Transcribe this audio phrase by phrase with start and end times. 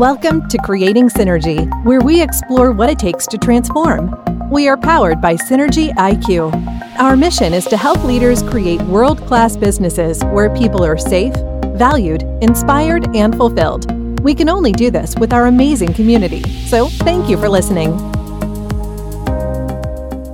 [0.00, 4.18] Welcome to Creating Synergy, where we explore what it takes to transform.
[4.50, 6.54] We are powered by Synergy IQ.
[6.98, 11.34] Our mission is to help leaders create world class businesses where people are safe,
[11.76, 13.92] valued, inspired, and fulfilled.
[14.22, 16.44] We can only do this with our amazing community.
[16.64, 17.90] So, thank you for listening.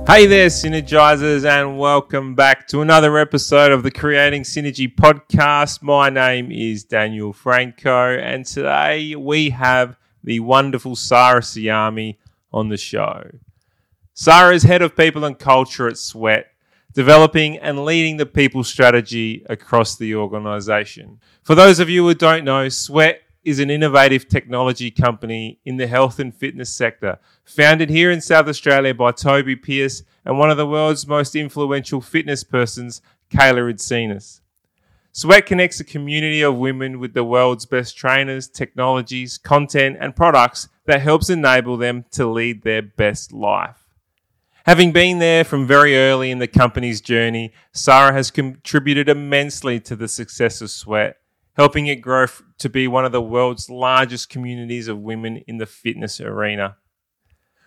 [0.07, 5.81] Hey there, Synergizers, and welcome back to another episode of the Creating Synergy podcast.
[5.81, 12.15] My name is Daniel Franco, and today we have the wonderful Sarah Siami
[12.53, 13.29] on the show.
[14.13, 16.53] Sarah is head of people and culture at Sweat,
[16.93, 21.19] developing and leading the people strategy across the organization.
[21.43, 25.87] For those of you who don't know, Sweat is an innovative technology company in the
[25.87, 30.57] health and fitness sector, founded here in South Australia by Toby Pearce and one of
[30.57, 33.01] the world's most influential fitness persons,
[33.31, 34.41] Kayla Itsines.
[35.13, 40.67] Sweat connects a community of women with the world's best trainers, technologies, content, and products
[40.83, 43.87] that helps enable them to lead their best life.
[44.65, 49.95] Having been there from very early in the company's journey, Sarah has contributed immensely to
[49.95, 51.15] the success of Sweat
[51.57, 52.27] helping it grow
[52.59, 56.77] to be one of the world's largest communities of women in the fitness arena.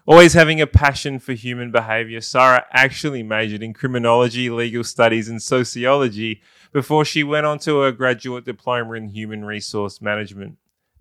[0.07, 5.43] Always having a passion for human behavior, Sarah actually majored in criminology, legal studies, and
[5.43, 6.41] sociology
[6.73, 10.57] before she went on to a graduate diploma in human resource management.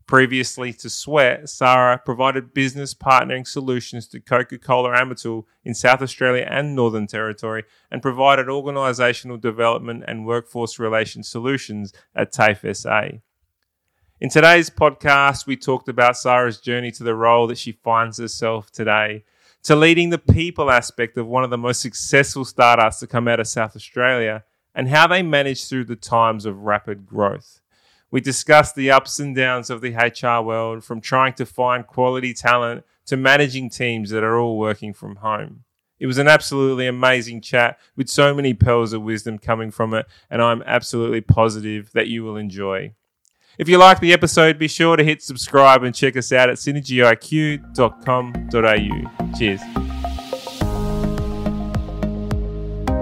[0.10, 6.48] Previously to Sweat, Sarah provided business partnering solutions to Coca Cola Amatil in South Australia
[6.50, 13.20] and Northern Territory and provided organisational development and workforce relations solutions at TAFE SA.
[14.20, 18.72] In today's podcast, we talked about Sarah's journey to the role that she finds herself
[18.72, 19.26] today,
[19.62, 23.40] to leading the people aspect of one of the most successful startups to come out
[23.40, 27.62] of South Australia, and how they managed through the times of rapid growth.
[28.12, 32.34] We discussed the ups and downs of the HR world from trying to find quality
[32.34, 35.64] talent to managing teams that are all working from home.
[36.00, 40.06] It was an absolutely amazing chat with so many pearls of wisdom coming from it,
[40.30, 42.94] and I'm absolutely positive that you will enjoy.
[43.58, 46.56] If you like the episode, be sure to hit subscribe and check us out at
[46.56, 49.38] synergyiq.com.au.
[49.38, 49.89] Cheers.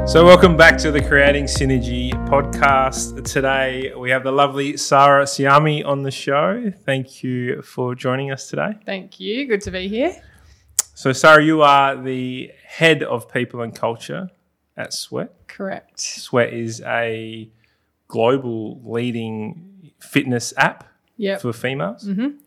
[0.08, 3.26] So, welcome back to the Creating Synergy podcast.
[3.26, 6.72] Today we have the lovely Sarah Siami on the show.
[6.86, 8.78] Thank you for joining us today.
[8.86, 9.46] Thank you.
[9.46, 10.16] Good to be here.
[10.94, 14.30] So, Sarah, you are the head of people and culture
[14.78, 15.46] at Sweat.
[15.50, 16.00] Correct.
[16.00, 17.52] Sweat is a
[18.08, 20.86] global leading fitness app
[21.18, 21.42] yep.
[21.42, 22.06] for females.
[22.06, 22.38] Mm-hmm.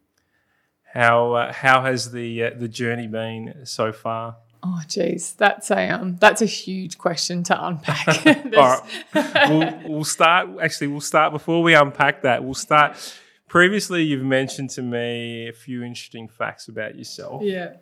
[0.94, 4.38] How uh, how has the uh, the journey been so far?
[4.62, 8.26] Oh, geez, that's a um, that's a huge question to unpack.
[8.56, 8.81] All
[9.15, 10.50] right, we'll, we'll start.
[10.60, 12.44] Actually, we'll start before we unpack that.
[12.44, 13.16] We'll start.
[13.48, 17.43] Previously, you've mentioned to me a few interesting facts about yourself.
[17.43, 17.76] Yeah.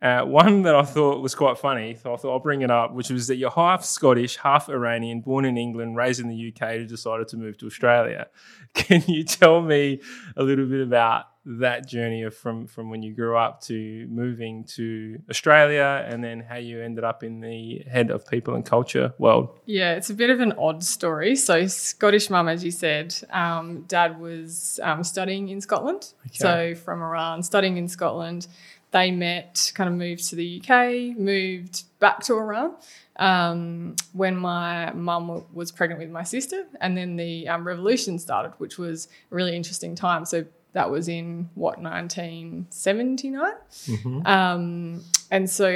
[0.00, 2.92] Uh, one that I thought was quite funny, so I thought I'll bring it up,
[2.92, 6.72] which was that you're half Scottish, half Iranian, born in England, raised in the UK,
[6.72, 8.26] who decided to move to Australia.
[8.74, 10.00] Can you tell me
[10.36, 14.64] a little bit about that journey of from from when you grew up to moving
[14.64, 19.12] to Australia, and then how you ended up in the head of people and culture
[19.18, 19.58] world?
[19.66, 21.36] Yeah, it's a bit of an odd story.
[21.36, 26.12] So Scottish mum, as you said, um, dad was um, studying in Scotland.
[26.26, 26.34] Okay.
[26.34, 28.46] So from Iran, studying in Scotland
[28.92, 32.74] they met, kind of moved to the UK, moved back to Iran
[33.16, 38.52] um, when my mum was pregnant with my sister, and then the um, revolution started,
[38.58, 40.24] which was a really interesting time.
[40.26, 44.26] So that was in what 1979 mm-hmm.
[44.26, 45.68] um, and so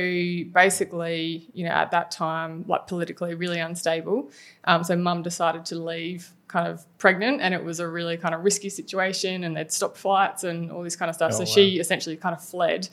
[0.53, 4.31] basically you know at that time like politically really unstable
[4.65, 8.34] um, so mum decided to leave kind of pregnant and it was a really kind
[8.34, 11.33] of risky situation and they'd stopped flights and all this kind of stuff.
[11.34, 11.55] Oh, so wow.
[11.55, 12.89] she essentially kind of fled.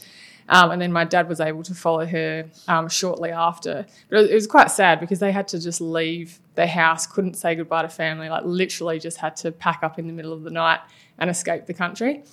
[0.49, 3.85] Um, and then my dad was able to follow her um, shortly after.
[4.09, 7.55] But it was quite sad because they had to just leave their house, couldn't say
[7.55, 10.51] goodbye to family, like literally just had to pack up in the middle of the
[10.51, 10.79] night
[11.17, 12.23] and escape the country.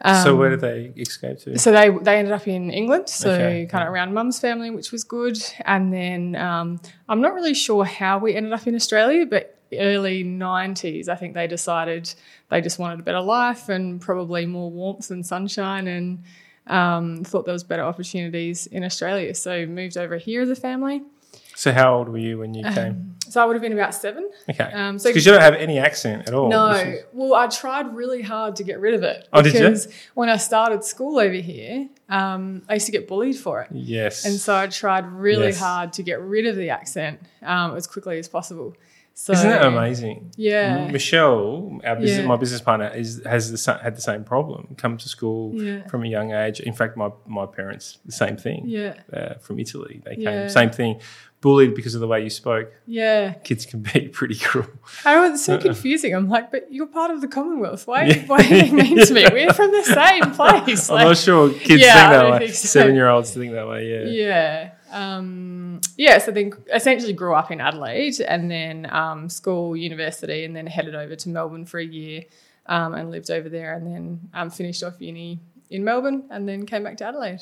[0.00, 1.58] Um, so where did they escape to?
[1.58, 3.66] So they they ended up in England, so okay.
[3.66, 5.38] kind of around mum's family, which was good.
[5.64, 10.24] And then um, I'm not really sure how we ended up in Australia, but early
[10.24, 12.12] 90s, I think they decided
[12.48, 16.22] they just wanted a better life and probably more warmth and sunshine and
[16.68, 19.34] um, thought there was better opportunities in Australia.
[19.34, 21.02] So moved over here as a family.
[21.54, 22.88] So how old were you when you came?
[22.88, 24.30] Um, so I would have been about seven.
[24.48, 24.62] Okay.
[24.62, 26.48] Um, so because you don't have any accent at all.
[26.48, 26.70] No.
[26.70, 27.02] Is...
[27.12, 29.28] Well, I tried really hard to get rid of it.
[29.32, 29.60] Oh, did you?
[29.60, 33.70] Because when I started school over here, um, I used to get bullied for it.
[33.72, 34.24] Yes.
[34.24, 35.58] And so I tried really yes.
[35.58, 38.76] hard to get rid of the accent um, as quickly as possible.
[39.20, 40.30] So Isn't that amazing?
[40.36, 40.86] Yeah.
[40.92, 42.26] Michelle, our business, Yeah.
[42.26, 44.76] my business partner, is has the, had the same problem.
[44.78, 45.84] Come to school Yeah.
[45.88, 46.60] from a young age.
[46.60, 48.62] In fact, my my parents the same thing.
[48.66, 48.94] Yeah.
[49.12, 51.00] Uh, from Italy, they came same thing.
[51.40, 52.68] Bullied because of the way you spoke.
[52.86, 53.34] Yeah.
[53.48, 54.66] Kids can be pretty cruel.
[55.04, 56.14] I was so confusing.
[56.14, 57.86] I'm like, but you're part of the Commonwealth.
[57.88, 59.24] Why, why are they mean to me?
[59.32, 60.90] We're from the same place.
[60.96, 62.48] I'm not sure kids Yeah, think that way.
[62.48, 62.66] so.
[62.78, 63.82] Seven year olds think that way.
[63.92, 64.04] Yeah.
[64.24, 64.70] yeah.
[64.90, 66.18] Um, yeah.
[66.18, 70.94] So then essentially grew up in Adelaide and then um, school, university, and then headed
[70.94, 72.24] over to Melbourne for a year
[72.66, 75.40] um, and lived over there and then um, finished off uni
[75.70, 77.40] in Melbourne and then came back to Adelaide.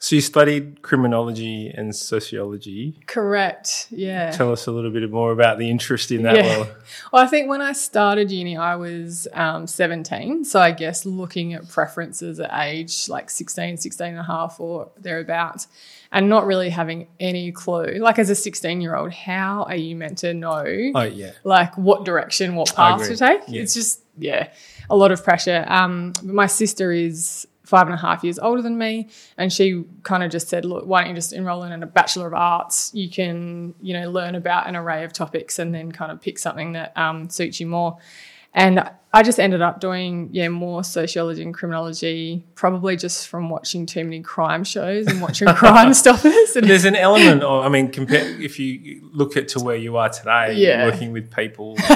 [0.00, 3.00] So you studied criminology and sociology.
[3.08, 3.88] Correct.
[3.90, 4.30] Yeah.
[4.30, 6.58] Tell us a little bit more about the interest in that Yeah.
[6.58, 6.68] world.
[7.12, 10.44] Well, I think when I started uni, I was um, 17.
[10.44, 14.90] So I guess looking at preferences at age like 16, 16 and a half or
[15.00, 15.66] thereabouts,
[16.12, 17.96] and not really having any clue.
[17.98, 20.64] Like as a 16 year old, how are you meant to know
[20.94, 21.32] Oh yeah.
[21.42, 23.40] like what direction, what path to take?
[23.48, 23.62] Yeah.
[23.62, 24.48] It's just, yeah,
[24.90, 25.64] a lot of pressure.
[25.66, 30.22] Um, my sister is five and a half years older than me, and she kind
[30.22, 32.90] of just said, "Look, why don't you just enroll in a Bachelor of Arts?
[32.94, 36.38] You can, you know, learn about an array of topics, and then kind of pick
[36.38, 37.98] something that um, suits you more."
[38.54, 43.84] And I just ended up doing, yeah, more sociology and criminology, probably just from watching
[43.86, 46.56] too many crime shows and watching Crime Stoppers.
[46.56, 49.96] And There's an element of, I mean, compare, if you look at to where you
[49.98, 50.86] are today, Yeah.
[50.86, 51.76] working with people,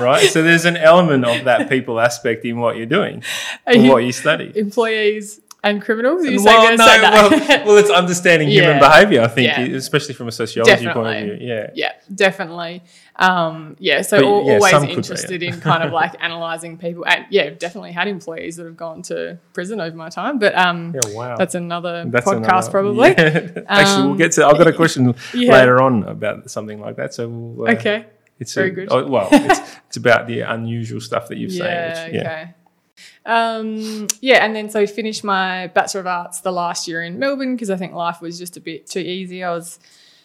[0.02, 0.28] right?
[0.30, 3.22] So there's an element of that people aspect in what you're doing,
[3.66, 4.52] Are and you- what you study.
[4.54, 6.24] employees and criminals.
[6.24, 7.30] Are you well, no, well,
[7.66, 9.76] well, it's understanding human behavior, I think, Yeah.
[9.76, 11.36] especially from a sociology point of view.
[11.48, 11.70] Yeah.
[11.74, 12.82] Yeah, definitely.
[13.16, 16.78] Um, yeah, so But, yeah, always some could be, interested in kind of like analysing
[16.78, 17.04] people.
[17.08, 20.38] And yeah, definitely had employees that have gone to prison over my time.
[20.38, 21.36] But um, Yeah, wow.
[21.36, 23.08] that's another That's podcast another- probably.
[23.18, 23.62] yeah.
[23.66, 24.46] Actually, we'll Um, get to.
[24.46, 25.52] I've got a question yeah.
[25.54, 27.14] later on about something like that.
[27.14, 27.68] So we'll.
[27.68, 28.06] Uh, Okay.
[28.40, 28.88] It's Very a- good.
[28.90, 32.12] oh, well, it's, it's about the unusual stuff that you've Yeah, said.
[32.12, 32.30] Which, yeah.
[32.30, 32.54] okay.
[33.26, 37.18] Um, yeah, and then so I finished my Bachelor of Arts the last year in
[37.18, 39.44] Melbourne because I think life was just a bit too easy.
[39.44, 39.78] I was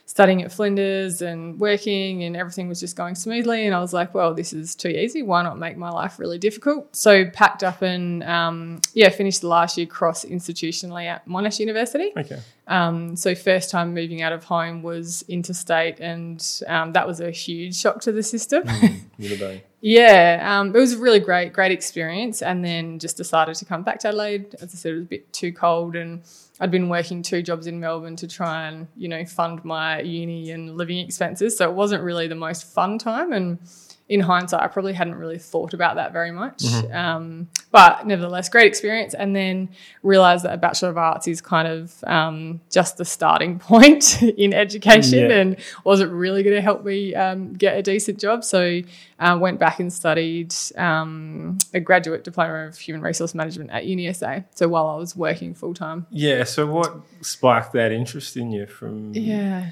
[0.06, 3.66] studying at Flinders and working and everything was just going smoothly.
[3.66, 5.24] And I was like, well, this is too easy.
[5.24, 6.96] Why not make my life really difficult?
[6.96, 12.12] So packed up and um, yeah, finished the last year cross institutionally at Monash University.
[12.18, 12.40] Okay.
[12.68, 17.30] Um, so first time moving out of home was interstate and um, that was a
[17.30, 18.64] huge shock to the system.
[18.66, 19.64] Would.
[19.86, 22.42] Yeah, um, it was a really great, great experience.
[22.42, 24.56] And then just decided to come back to Adelaide.
[24.62, 26.22] As I said, it was a bit too cold, and
[26.62, 30.52] I'd been working two jobs in Melbourne to try and you know fund my uni
[30.52, 31.58] and living expenses.
[31.58, 33.34] So it wasn't really the most fun time.
[33.34, 33.60] And
[34.10, 36.62] in hindsight, I probably hadn't really thought about that very much.
[36.92, 39.14] Um, but nevertheless, great experience.
[39.14, 39.70] And then
[40.04, 44.54] realised that a Bachelor of Arts is kind of um, just the starting point in
[44.54, 45.38] education Yeah.
[45.38, 45.56] and
[45.86, 48.44] wasn't really going to help me um, get a decent job.
[48.44, 48.82] So
[49.20, 54.44] uh, went back and studied um, a graduate diploma of human resource management at UniSA.
[54.54, 56.06] So while I was working full time.
[56.12, 56.44] Yeah.
[56.44, 59.72] So what sparked that interest in you from Yeah.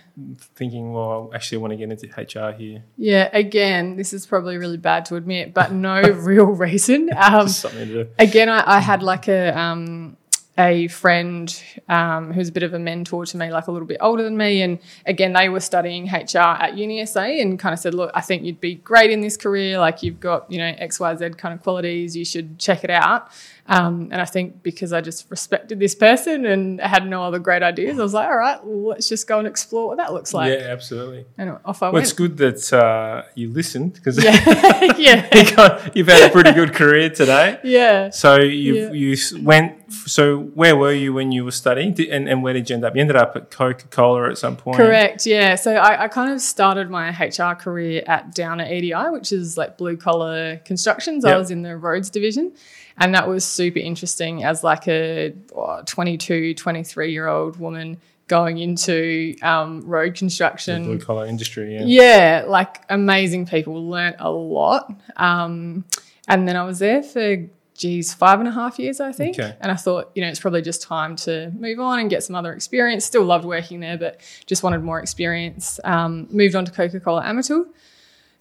[0.55, 2.83] thinking, well, I actually, I want to get into HR here?
[2.97, 3.29] Yeah.
[3.33, 7.09] Again, this is probably really bad to admit, but no real reason.
[7.15, 8.09] Um, something to do.
[8.19, 10.17] again, I, I had like a um,
[10.57, 13.97] a friend um, who's a bit of a mentor to me, like a little bit
[14.01, 17.93] older than me, and again, they were studying HR at UniSA, and kind of said,
[17.93, 19.79] "Look, I think you'd be great in this career.
[19.79, 22.15] Like you've got you know X, Y, Z kind of qualities.
[22.15, 23.29] You should check it out."
[23.71, 27.63] Um, and I think because I just respected this person and had no other great
[27.63, 30.33] ideas, I was like, "All right, well, let's just go and explore what that looks
[30.33, 31.25] like." yeah, absolutely.
[31.37, 32.03] And off I Well, went.
[32.03, 34.31] it's good that uh, you listened because Yeah,
[34.97, 37.59] yeah, you've had a pretty good career today.
[37.63, 38.09] yeah.
[38.09, 38.91] So you Yeah.
[38.91, 39.77] you went.
[40.05, 42.95] So where were you when you were studying, and, and where did you end up?
[42.95, 44.77] You ended up at Coca Cola at some point.
[44.77, 45.25] Correct.
[45.25, 45.55] Yeah.
[45.55, 49.77] So I, I kind of started my HR career at Downer EDI, which is like
[49.77, 51.23] blue collar constructions.
[51.23, 52.51] I was in the roads division.
[52.97, 57.97] And that was super interesting as like a oh, 22, 23 year old woman
[58.31, 60.85] going into um, road construction.
[60.85, 61.73] Blue collar industry.
[61.75, 61.83] Yeah.
[61.83, 63.89] Yeah, like amazing people.
[63.89, 64.89] Learnt a lot.
[65.17, 65.83] Um,
[66.29, 67.45] and then I was there for,
[67.75, 69.37] geez, five and a half years, I think.
[69.37, 69.53] Okay.
[69.59, 72.37] And I thought, you know, it's probably just time to move on and get some
[72.37, 73.03] other experience.
[73.03, 75.81] Still loved working there, but just wanted more experience.
[75.83, 77.65] Um, moved on to Coca Cola Amatil.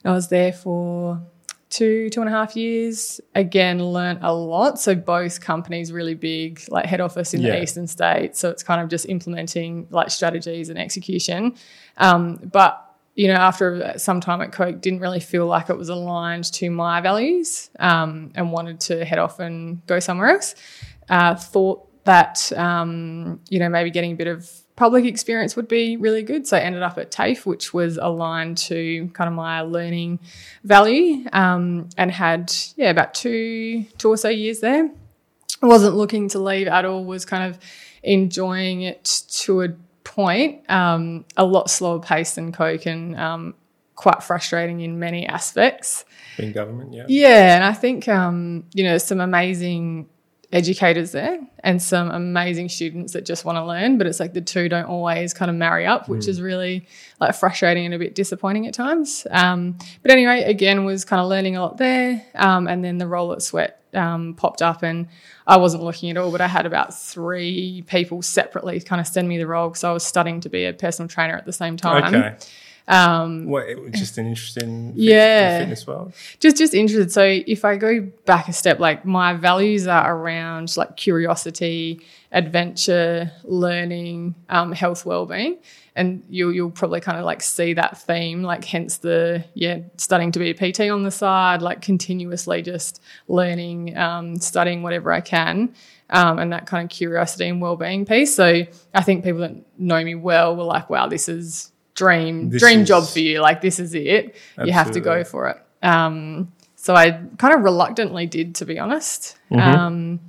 [0.04, 1.20] I was there for
[1.70, 3.20] two, two and a half years.
[3.34, 4.78] Again, learnt a lot.
[4.80, 7.52] So both companies really big, like head office in Yeah.
[7.52, 8.38] the eastern states.
[8.40, 11.54] So it's kind of just implementing like strategies and execution.
[11.96, 15.88] Um, but you know, after some time at Coke, didn't really feel like it was
[15.88, 20.54] aligned to my values, um, and wanted to head off and go somewhere else.
[21.08, 24.48] Uh, thought that um, you know maybe getting a bit of
[24.80, 26.46] public experience would be really good.
[26.46, 30.20] So I ended up at TAFE, which was aligned to kind of my learning
[30.64, 34.90] value, um, and had yeah about two two or so years there.
[35.62, 37.04] I wasn't looking to leave at all.
[37.04, 37.58] Was kind of
[38.02, 39.04] enjoying it
[39.42, 39.68] to a
[40.02, 40.68] point.
[40.70, 43.54] Um, a lot slower pace than Coke and um,
[43.96, 46.06] quite frustrating in many aspects.
[46.38, 47.04] In government, yeah.
[47.06, 50.08] Yeah, and I think um, you know some amazing
[50.52, 54.40] educators there and some amazing students that just want to learn but it's like the
[54.40, 56.28] two don't always kind of marry up which mm.
[56.28, 56.86] is really
[57.20, 59.26] like frustrating and a bit disappointing at times.
[59.30, 63.06] Um, but anyway again was kind of learning a lot there um, and then the
[63.06, 65.08] role at sweat um, popped up and
[65.46, 69.28] i wasn't looking at all but i had about three people separately kind of send
[69.28, 71.76] me the role because i was studying to be a personal trainer at the same
[71.76, 72.14] time.
[72.14, 72.36] Okay
[72.90, 75.60] um, what, just an interest in yeah.
[75.60, 76.12] fitness world?
[76.40, 77.12] Just just interested.
[77.12, 83.30] So if I go back a step, like my values are around like curiosity, adventure,
[83.44, 85.58] learning, um, health, well-being.
[85.94, 90.32] And you'll you'll probably kind of like see that theme, like hence the yeah, studying
[90.32, 95.20] to be a PT on the side, like continuously just learning, um, studying whatever I
[95.20, 95.74] can.
[96.12, 98.34] Um, and that kind of curiosity and well-being piece.
[98.34, 101.70] So I think people that know me well were like, "Wow, this is
[102.00, 103.40] dream this dream is, job for you.
[103.40, 104.34] Like this is it.
[104.34, 104.66] Absolutely.
[104.66, 105.58] You have to go for it.
[105.82, 109.36] Um, so I kind of reluctantly did, to be honest.
[109.50, 109.60] Mm-hmm.
[109.60, 110.20] Um,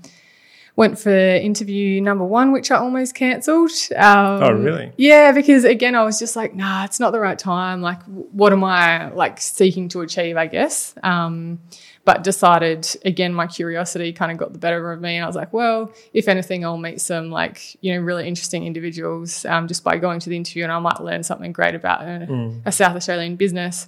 [0.75, 3.71] went for interview number one, which I almost cancelled.
[3.95, 4.91] Um, oh, really?
[4.97, 7.81] Yeah, because again, I was just like, nah, it's not the right time.
[7.81, 10.37] Like, what am I like seeking to achieve?
[10.37, 10.93] I guess.
[11.03, 11.59] Um,
[12.03, 15.35] but decided again my curiosity kind of got the better of me and i was
[15.35, 19.83] like well if anything i'll meet some like you know really interesting individuals um, just
[19.83, 22.61] by going to the interview and i might learn something great about a, mm.
[22.65, 23.87] a south australian business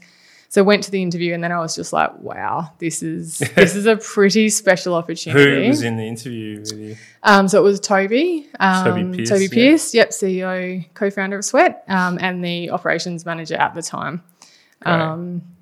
[0.53, 3.75] so went to the interview and then I was just like, wow, this is this
[3.75, 5.63] is a pretty special opportunity.
[5.63, 6.95] Who was in the interview with you?
[7.23, 10.01] Um, so it was Toby, um, Toby Pearce, Toby Pearce, yeah.
[10.01, 14.21] yep, CEO, co-founder of Sweat, um, and the operations manager at the time.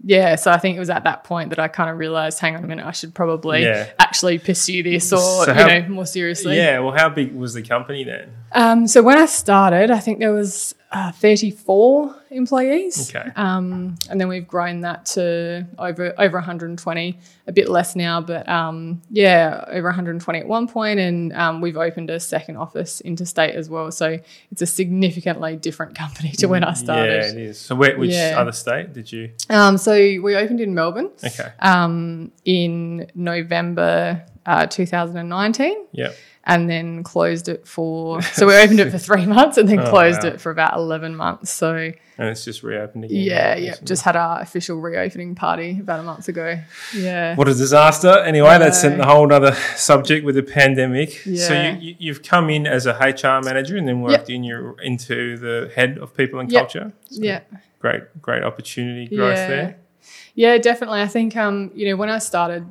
[0.03, 2.55] Yeah, so I think it was at that point that I kind of realized, hang
[2.55, 3.89] on a minute, I should probably yeah.
[3.99, 6.57] actually pursue this or so how, you know more seriously.
[6.57, 8.31] Yeah, well, how big was the company then?
[8.51, 13.13] Um, so when I started, I think there was uh, 34 employees.
[13.15, 13.29] Okay.
[13.35, 18.47] Um, and then we've grown that to over over 120, a bit less now, but
[18.49, 23.55] um, yeah, over 120 at one point, and um, we've opened a second office interstate
[23.55, 23.91] as well.
[23.91, 24.19] So
[24.51, 27.23] it's a significantly different company to when I started.
[27.23, 27.59] Yeah, it is.
[27.59, 28.35] So where, which yeah.
[28.37, 29.31] other state did you?
[29.49, 31.11] Um, so we opened in Melbourne.
[31.23, 31.51] Okay.
[31.59, 35.85] Um, in November uh, 2019.
[35.91, 39.79] Yep and then closed it for so we opened it for three months and then
[39.79, 40.29] oh, closed wow.
[40.29, 44.15] it for about 11 months so and it's just reopened again yeah yeah just had
[44.15, 46.59] our official reopening party about a month ago
[46.95, 51.47] yeah what a disaster anyway that's a whole other subject with the pandemic yeah.
[51.47, 54.35] so you, you, have come in as a hr manager and then worked yep.
[54.35, 56.63] in your into the head of people and yep.
[56.63, 57.41] culture so yeah
[57.79, 59.47] great great opportunity growth yeah.
[59.47, 59.77] there
[60.35, 62.65] yeah definitely i think um you know when i started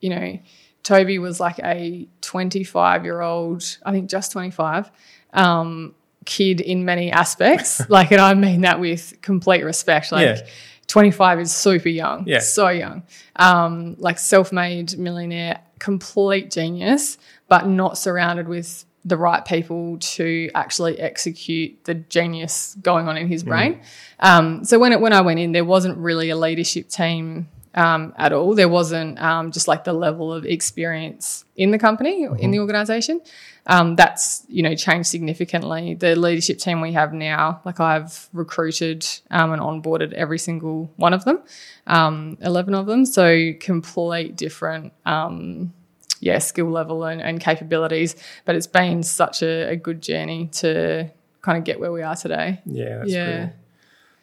[0.00, 0.38] you know
[0.84, 4.90] Toby was like a 25 year old, I think just 25,
[5.32, 5.94] um,
[6.26, 7.80] kid in many aspects.
[7.88, 10.12] like, and I mean that with complete respect.
[10.12, 10.46] Like, yeah.
[10.86, 12.40] 25 is super young, yeah.
[12.40, 13.02] so young.
[13.36, 17.16] Um, like, self made millionaire, complete genius,
[17.48, 23.28] but not surrounded with the right people to actually execute the genius going on in
[23.28, 23.48] his mm.
[23.48, 23.74] brain.
[23.74, 24.28] Mm.
[24.28, 28.14] Um, so when it, when I went in, there wasn't really a leadership team um,
[28.16, 28.54] at all.
[28.54, 32.36] There wasn't um, just like the level of experience in the company, mm-hmm.
[32.36, 33.20] in the organization.
[33.66, 35.94] Um, that's you know changed significantly.
[35.94, 41.14] The leadership team we have now, like I've recruited um, and onboarded every single one
[41.14, 41.40] of them,
[41.86, 43.06] um, eleven of them.
[43.06, 44.92] So complete different.
[46.24, 50.48] Um, yeah, skill level and, and, capabilities, but it's been such a, a, good journey
[50.52, 51.10] to
[51.42, 52.60] kind of get where we are today.
[52.64, 53.24] Yeah, yeah.
[53.24, 53.52] Brilliant.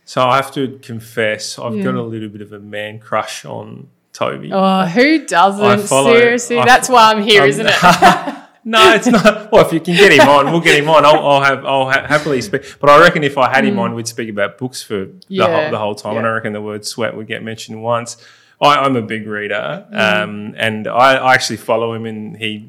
[0.05, 1.83] So I have to confess, I've yeah.
[1.83, 4.51] got a little bit of a man crush on Toby.
[4.51, 5.87] Oh, who doesn't?
[5.87, 8.35] Follow, Seriously, I, that's why I'm here, not it?
[8.65, 9.51] no, it's not.
[9.51, 11.05] Well, if you can get him on, we'll get him on.
[11.05, 12.77] I'll, I'll have, I'll ha- happily speak.
[12.79, 13.79] But I reckon if I had him mm.
[13.79, 15.47] on, we'd speak about books for yeah.
[15.47, 16.13] the, whole, the whole time.
[16.13, 16.19] Yeah.
[16.19, 18.17] And I reckon the word sweat would get mentioned once.
[18.61, 20.23] I, am a big reader, mm.
[20.23, 22.67] um, and I, I, actually follow him, and he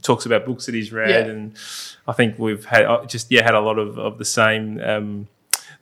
[0.00, 1.32] talks about books that he's read, yeah.
[1.32, 1.54] and
[2.08, 5.28] I think we've had uh, just yeah had a lot of, of the same um,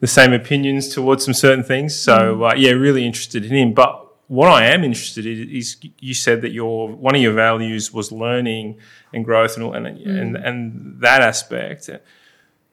[0.01, 1.95] the same opinions towards some certain things.
[1.95, 2.51] So mm.
[2.51, 3.73] uh, yeah, really interested in him.
[3.73, 7.93] But what I am interested in is you said that your one of your values
[7.93, 8.79] was learning
[9.13, 10.21] and growth and and mm.
[10.21, 11.89] and, and, that aspect.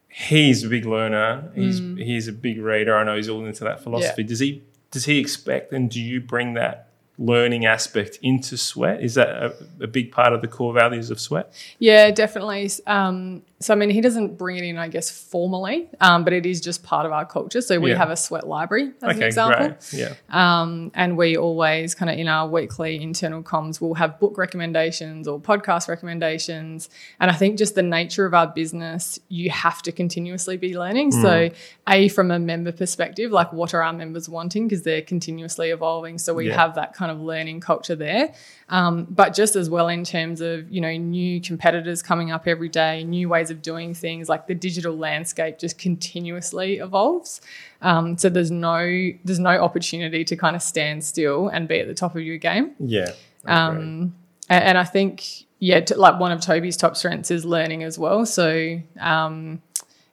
[0.09, 1.53] He's a big learner.
[1.55, 2.03] He's mm.
[2.03, 2.97] he's a big reader.
[2.97, 4.23] I know he's all into that philosophy.
[4.23, 4.29] Yeah.
[4.29, 9.03] Does he does he expect and do you bring that learning aspect into sweat?
[9.03, 11.53] Is that a, a big part of the core values of sweat?
[11.79, 12.71] Yeah, definitely.
[12.87, 16.47] Um, so, I mean, he doesn't bring it in, I guess, formally, um, but it
[16.47, 17.61] is just part of our culture.
[17.61, 17.99] So, we Yeah.
[17.99, 19.69] have a sweat library, as an example.
[19.69, 19.93] great.
[19.93, 20.15] Yeah.
[20.31, 25.29] Um, and we always kind of in our weekly internal comms, we'll have book recommendations
[25.29, 26.89] or podcast recommendations.
[27.21, 31.13] And I think just the nature of our business, you have to continuously be learning.
[31.13, 31.51] So,
[31.87, 34.69] A, from a member perspective, like what are our members wanting?
[34.69, 36.17] Because they're continuously evolving.
[36.19, 36.57] So, we Yeah.
[36.57, 38.33] have that kind of learning culture there.
[38.71, 42.69] Um, but just as well in terms of, you know, new competitors coming up every
[42.69, 47.41] day, new ways of doing things, like the digital landscape just continuously evolves.
[47.83, 51.89] Um, so there's no there's no opportunity to kind of stand still and be at
[51.89, 52.73] the top of your game.
[52.79, 53.13] Yeah.
[53.47, 54.15] Um,
[54.49, 57.99] and, and I think yeah, t- like one of Toby's top strengths is learning as
[57.99, 58.25] well.
[58.27, 59.63] So um,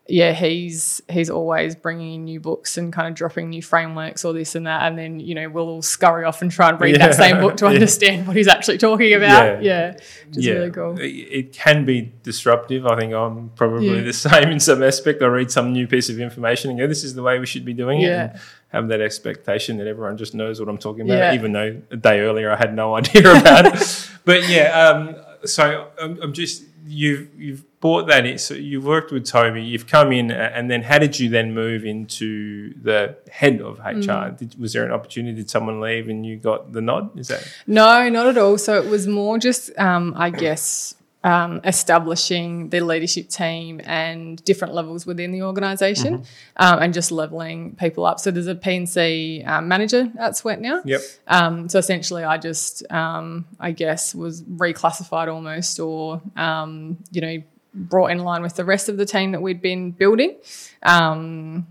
[0.09, 4.31] yeah, he's he's always bringing in new books and kind of dropping new frameworks or
[4.33, 6.95] this and that, and then you know we'll all scurry off and try and read
[6.95, 7.07] Yeah.
[7.07, 7.71] that same book to Yeah.
[7.71, 9.61] understand what he's actually talking about.
[9.63, 9.67] Yeah.
[9.67, 9.91] Yeah,
[10.29, 10.95] which is really cool.
[10.99, 12.85] It, can be disruptive.
[12.87, 14.01] I think I'm probably Yeah.
[14.01, 15.21] the same in some aspect.
[15.21, 17.65] I read some new piece of information and go, this is the way we should
[17.65, 18.05] be doing it.
[18.07, 18.31] Yeah.
[18.31, 21.33] And have that expectation that everyone just knows what I'm talking about, Yeah.
[21.33, 24.09] even though a day earlier I had no idea about it.
[24.25, 28.37] But yeah, um, so I'm, I'm just, you've, you've bought that in.
[28.37, 31.53] So you've worked with Toby, you've come in, uh, and then how did you then
[31.53, 34.31] move into the head of HR?
[34.31, 34.37] Mm.
[34.37, 35.35] Did, was there an opportunity?
[35.35, 37.17] Did someone leave and you got the nod?
[37.17, 37.47] Is that?
[37.67, 38.57] No, not at all.
[38.57, 44.73] So it was more just, um, I guess, um, establishing the leadership team and different
[44.73, 46.23] levels within the organisation,
[46.55, 48.19] um, and just leveling people up.
[48.19, 50.81] So there's a PNC um, manager at Sweat now.
[50.85, 51.01] Yep.
[51.27, 57.43] Um, so essentially, I just, um, I guess, was reclassified almost, or um, you know,
[57.77, 60.35] brought in line with the rest of the team that we'd been building,
[60.83, 61.67] um,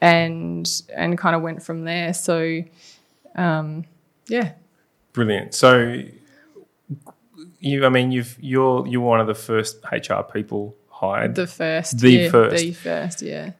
[0.00, 2.14] and and kind of went from there.
[2.14, 2.62] So,
[3.36, 3.84] um,
[4.28, 4.52] yeah.
[5.12, 5.54] Brilliant.
[5.54, 6.02] So,
[7.60, 11.34] you, I mean, you've you're you're one of the first HR people hired.
[11.34, 11.98] The first.
[11.98, 12.56] The yeah, first.
[12.56, 13.50] The first, yeah.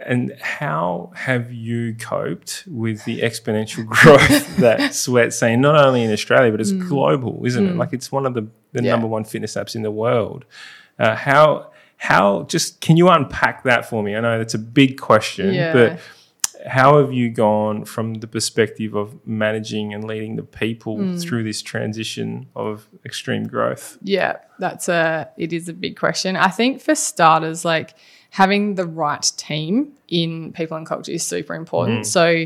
[0.00, 6.12] and how have you coped with the exponential growth that Sweat's seeing, not only in
[6.12, 7.76] Australia but it's global, isn't it?
[7.76, 8.42] Like it's one of the,
[8.72, 8.84] the Mm.
[8.84, 8.90] Yeah.
[8.92, 10.44] number one fitness apps in the world.
[10.98, 14.14] Uh, how how just can you unpack that for me?
[14.16, 15.72] I know that's a big question, Yeah.
[15.72, 16.00] but
[16.66, 21.22] how have you gone from the perspective of managing and leading the people Mm.
[21.22, 23.96] through this transition of extreme growth?
[24.02, 26.36] Yeah, that's a it is a big question.
[26.36, 27.94] I think for starters, like
[28.30, 32.06] having the right team in people and culture is super important.
[32.06, 32.44] So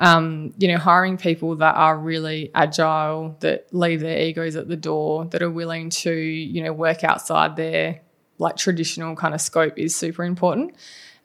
[0.00, 4.76] um, you know, hiring people that are really agile, that leave their egos at the
[4.76, 8.00] door, that are willing to, you know, work outside their
[8.38, 10.74] like traditional kind of scope is super important.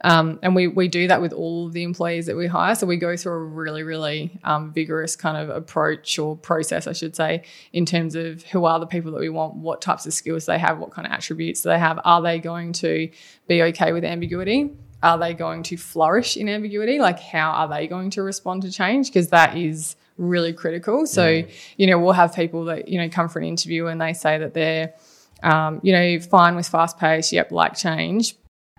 [0.03, 2.75] Um, and we, we do that with all of the employees that we hire.
[2.75, 6.91] So we go through a really, really um, vigorous kind of approach or process, I
[6.91, 10.13] should say, in terms of who are the people that we want, what types of
[10.13, 11.97] skills they have, what kind of attributes they have.
[12.03, 13.09] Are they going to
[13.47, 14.77] be okay with ambiguity?
[15.03, 16.99] Are they going to flourish in ambiguity?
[16.99, 19.07] Like, how are they going to respond to change?
[19.07, 21.05] Because that is really critical.
[21.05, 21.43] So,
[21.77, 24.37] you know, we'll have people that, you know, come for an interview and they say
[24.37, 24.93] that they're,
[25.43, 28.35] um, you know, fine with fast pace, yep, like change.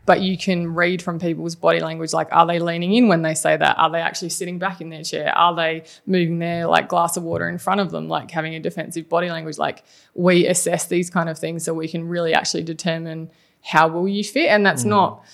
[0.06, 3.34] But you can read from people's body language, like, are they leaning in when they
[3.34, 3.76] say that?
[3.76, 5.36] Are they actually sitting back in their chair?
[5.36, 8.60] Are they moving their like glass of water in front of them, like having a
[8.60, 9.58] defensive body language?
[9.58, 9.82] Like,
[10.14, 13.30] we assess these kind of things so we can really actually determine
[13.62, 14.46] how will you fit.
[14.46, 15.24] And that's not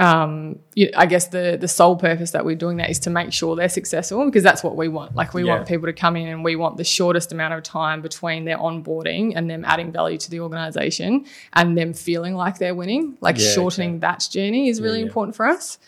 [0.00, 3.32] um, you- I guess the the sole purpose that we're doing that is to make
[3.32, 5.14] sure they're successful because that's what we want.
[5.14, 5.54] Like we Yeah.
[5.54, 8.58] want people to come in and we want the shortest amount of time between their
[8.58, 13.16] onboarding and them adding value to the organization and them feeling like they're winning.
[13.20, 15.06] Like Yeah, shortening that journey is really yeah.
[15.06, 15.78] important for us.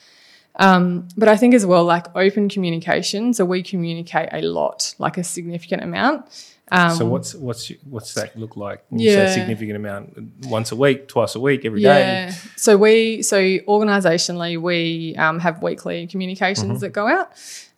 [0.56, 3.32] Um, but I think as well, like open communication.
[3.32, 6.26] So we communicate a lot, like a significant amount.
[6.72, 8.82] Um, so what's what's what's that look like?
[8.88, 9.34] When you say Yeah.
[9.34, 12.00] significant amount once a week, twice a week, every day.
[12.00, 12.34] Yeah.
[12.56, 16.78] So we so organisationally we um, have weekly communications Mm-hmm.
[16.78, 17.28] that go out.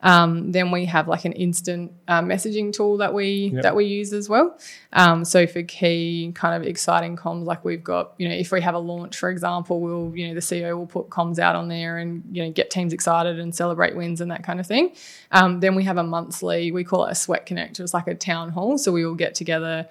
[0.04, 3.62] Um, then we have like an instant uh, messaging tool that we Yep.
[3.62, 4.56] that we use as well.
[4.92, 8.60] Um, so for key kind of exciting comms, like we've got you know if we
[8.60, 11.68] have a launch, for example, we'll you know the CEO will put comms out on
[11.68, 14.94] there and you know get teams excited and celebrate wins and that kind of thing.
[15.32, 17.80] Um, then we have a monthly, we call it a sweat connect.
[17.80, 19.88] It's like a town hall, so we all get together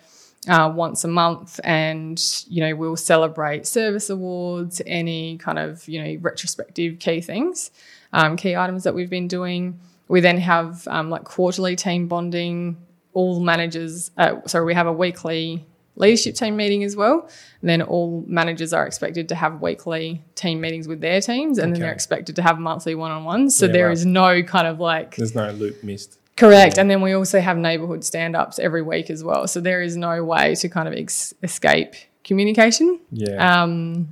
[0.47, 6.03] uh, once a month and you know we'll celebrate service awards any kind of you
[6.03, 7.71] know retrospective key things
[8.11, 9.79] um, key items that we've been doing
[10.13, 12.77] we then have um, like quarterly team bonding
[13.13, 17.27] all managers uh, sorry we have a weekly leadership team meeting as well
[17.61, 21.73] and then all managers are expected to have weekly team meetings with their teams and
[21.73, 23.97] then they're expected to have monthly one-on-ones so Yeah, there right.
[23.97, 26.19] is no kind of like There's no loop missed.
[26.35, 26.77] Correct.
[26.79, 29.47] And then we also have neighborhood stand ups every week as well.
[29.47, 32.99] So there is no way to kind of ex- escape communication.
[33.11, 33.37] Yeah.
[33.63, 34.09] Um,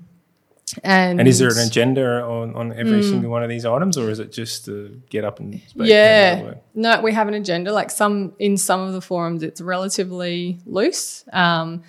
[0.84, 4.10] and, and is there an agenda on, on every single one of these items, or
[4.10, 5.88] is it just to get up and speak?
[5.88, 6.54] yeah.
[6.74, 7.74] no we have an agenda.
[7.74, 11.84] Like some in some of the forums it's relatively loose um,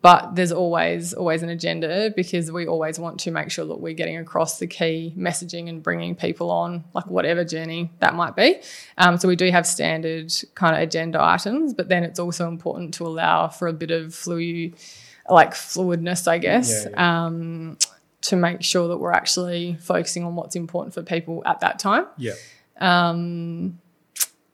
[0.00, 3.94] but there's always always an agenda because we always want to make sure that we're
[3.94, 8.60] getting across the key messaging and bringing people on like whatever journey that might be.
[8.98, 12.94] Um, so we do have standard kind of agenda items but then it's also important
[12.94, 14.74] to allow for a bit of fluid
[15.30, 16.86] like fluidness i guess.
[16.90, 17.78] Yeah, Um,
[18.24, 22.06] to make sure that we're actually focusing on what's important for people at that time
[22.16, 22.32] Yeah.
[22.80, 23.78] um,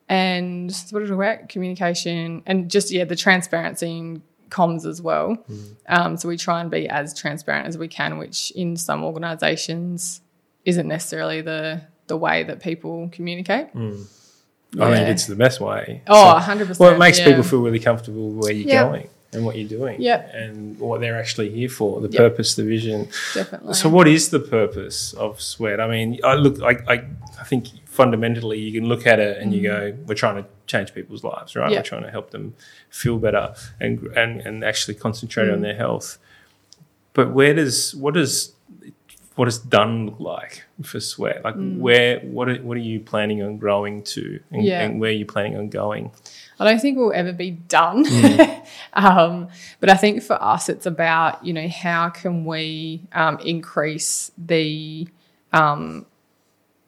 [0.09, 5.37] and what did we about communication and just yeah the transparency in comms as well.
[5.87, 10.19] Um, so we try and be as transparent as we can, which in some organisations
[10.65, 13.67] isn't necessarily the the way that people communicate.
[13.73, 16.01] I think it's the best way.
[16.07, 16.79] Oh, 100%.
[16.79, 17.25] Well, it makes yeah.
[17.27, 18.83] people feel really comfortable where you're Yeah.
[18.89, 20.01] going and what you're doing.
[20.01, 20.21] Yeah.
[20.35, 22.19] And what they're actually here for, the Yeah.
[22.19, 23.07] purpose, the vision.
[23.33, 23.73] definitely.
[23.73, 25.79] So, what is the purpose of sweat?
[25.79, 27.03] I mean, I look, I, I,
[27.39, 30.93] I think fundamentally you can look at it and you go, we're trying to change
[30.93, 31.69] people's lives, right?
[31.69, 31.73] Mm.
[31.73, 31.79] Yeah.
[31.79, 32.55] We're trying to help them
[32.89, 35.53] feel better and and, and actually concentrate Mm.
[35.53, 36.17] on their health.
[37.13, 38.53] But where does what does
[39.35, 41.43] what does done look like for sweat?
[41.43, 41.77] Like Mm.
[41.79, 44.81] where what are, what are you planning on growing to, and, Yeah.
[44.83, 46.11] and where are you planning on going?
[46.61, 48.05] I don't think we'll ever be done.
[48.05, 48.65] Mm.
[48.93, 49.47] um,
[49.79, 55.07] but I think for us, it's about, you know, how can we um, increase the
[55.51, 56.05] um,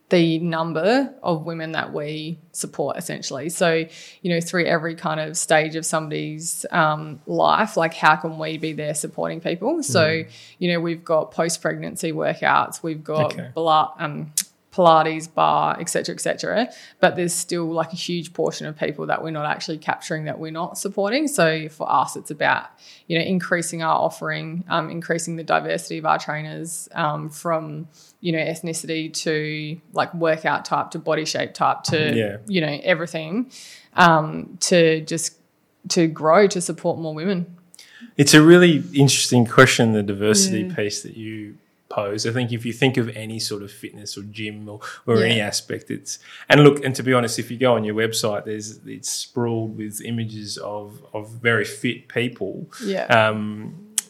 [0.10, 3.50] the number of women that we support essentially.
[3.50, 3.86] So,
[4.22, 8.60] you know, through every kind of stage of somebody's um, life, like how can we
[8.60, 9.82] be there supporting people?
[9.82, 10.24] So,
[10.60, 13.50] you know, we've got post pregnancy workouts, we've got Okay.
[13.56, 14.32] blood, um,
[14.74, 16.74] Pilates, bar, etc., cetera, cetera.
[17.00, 20.40] But there's still like a huge portion of people that we're not actually capturing that
[20.40, 21.28] we're not supporting.
[21.28, 22.66] So for us, it's about
[23.08, 27.88] you know increasing our offering, um, increasing the diversity of our trainers um, from
[28.20, 32.38] you know ethnicity to like workout type to body shape type to Yeah.
[32.48, 33.52] you know everything
[33.94, 35.38] um, to just
[35.90, 37.58] to grow to support more women.
[38.18, 41.58] It's a really interesting question, the diversity piece that you
[41.96, 42.22] pose.
[42.30, 45.26] I think if you think of any sort of fitness or gym or, or Yeah.
[45.28, 48.46] any aspect, it's and look, and to be honest, if you go on your website,
[48.46, 52.54] there's it's sprawled with images of of very fit people.
[52.84, 53.06] Yeah.
[53.06, 53.44] Um,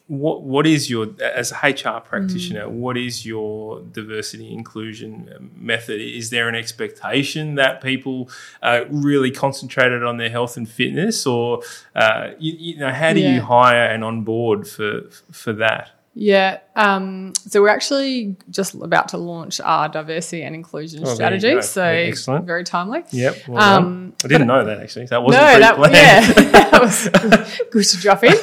[0.08, 1.08] what what is your
[1.42, 2.66] as a HR practitioner?
[2.68, 2.72] Mm.
[2.84, 5.14] What is your diversity inclusion
[5.56, 6.02] method?
[6.02, 8.30] Is there an expectation that people
[8.62, 11.62] are really concentrated on their health and fitness, or
[11.96, 13.36] uh, you, you know how do Yeah.
[13.36, 15.86] you hire and onboard for for that?
[16.16, 16.60] Yeah.
[16.76, 21.60] Um, so we're actually just about to launch our diversity and inclusion Oh, strategy.
[21.64, 22.46] So Excellent.
[22.46, 23.04] very timely.
[23.10, 23.48] Yep.
[23.48, 24.14] Well Um.
[24.24, 25.08] I didn't know that actually.
[25.08, 25.96] That wasn't no, that pre-planned.
[25.96, 27.10] yeah, that was
[27.72, 28.34] good to drop in.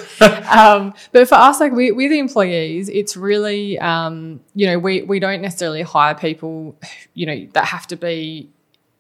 [0.50, 5.02] Um, but for us, like we, we're the employees, it's really um, you know we
[5.02, 6.76] we don't necessarily hire people
[7.14, 8.50] you know that have to be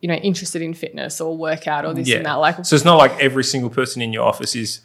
[0.00, 2.34] you know interested in fitness or workout or this and that.
[2.34, 4.80] Like so it's not like every single person in your office is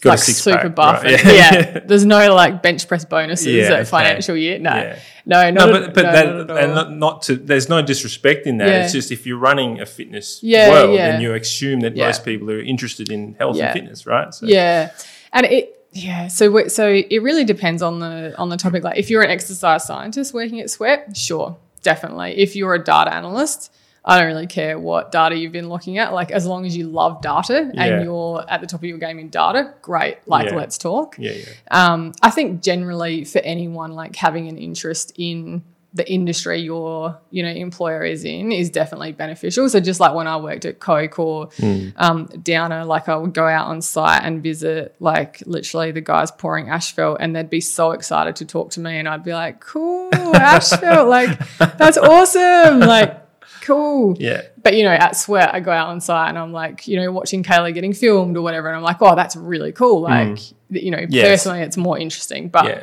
[0.00, 1.02] got like super pack, buff.
[1.04, 1.12] right?
[1.24, 1.78] and- yeah.
[1.86, 3.84] There's no like bench press bonuses Yeah, at okay.
[3.84, 4.58] financial year.
[4.58, 4.98] No, Yeah.
[5.26, 7.36] no, No, but but no, that not and not, not to.
[7.36, 8.68] There's no disrespect in that.
[8.68, 8.84] Yeah.
[8.84, 11.12] It's just if you're running a fitness Yeah, world, yeah.
[11.12, 12.06] then you assume that Yeah.
[12.06, 13.66] most people are interested in health Yeah.
[13.66, 14.32] and fitness, right?
[14.32, 14.90] So, Yeah,
[15.32, 16.28] and it yeah.
[16.28, 18.84] So so it really depends on the on the topic.
[18.84, 22.38] Like if you're an exercise scientist working at Sweat, sure, definitely.
[22.38, 23.72] If you're a data analyst.
[24.04, 26.12] I don't really care what data you've been looking at.
[26.14, 27.84] Like, as long as you love data Yeah.
[27.84, 30.18] and you're at the top of your game in data, great.
[30.26, 30.56] Like, Yeah.
[30.56, 31.16] let's talk.
[31.18, 31.44] yeah, yeah.
[31.70, 37.42] Um, I think generally for anyone like having an interest in the industry your you
[37.42, 39.68] know employer is in is definitely beneficial.
[39.68, 41.48] So just like when I worked at Coke or
[41.96, 46.30] um, Downer, like I would go out on site and visit like literally the guys
[46.30, 49.58] pouring asphalt, and they'd be so excited to talk to me, and I'd be like,
[49.58, 51.08] "Cool, asphalt!
[51.08, 52.78] like that's awesome!
[52.78, 53.20] Like
[53.60, 54.42] cool." Yeah.
[54.62, 57.10] But you know, at Sweat, I go out on site and I'm like, you know,
[57.12, 60.00] watching Kayla getting filmed or whatever, and I'm like, oh, that's really cool.
[60.02, 60.38] Like,
[60.70, 61.06] you know, Mm.
[61.10, 61.26] Yes.
[61.28, 62.48] personally, it's more interesting.
[62.48, 62.82] But Yeah.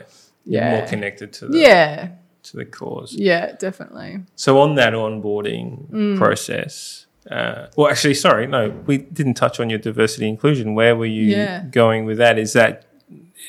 [0.50, 2.08] Yeah, more connected to the yeah,
[2.44, 3.14] to the cause.
[3.14, 4.22] yeah, definitely.
[4.38, 6.18] So on that onboarding Mm.
[6.18, 10.74] process, uh, well, actually, sorry, no, we didn't touch on your diversity inclusion.
[10.74, 11.64] Where were you Yeah.
[11.70, 12.40] going with that?
[12.40, 12.84] Is that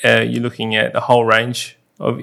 [0.04, 2.20] uh, you're looking at the whole range of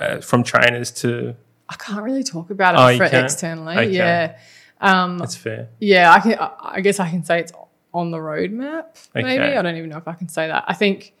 [0.00, 1.34] uh, from trainers to
[1.68, 3.76] I can't really talk about it Oh, for externally.
[3.76, 3.90] Okay.
[3.90, 4.38] Yeah,
[4.80, 5.68] um, that's fair.
[5.80, 6.12] yeah.
[6.12, 6.36] I can.
[6.38, 7.52] I- guess I can say it's
[7.92, 8.84] on the roadmap.
[9.14, 9.56] Maybe Okay.
[9.56, 10.64] I don't even know if I can say that.
[10.66, 11.12] I think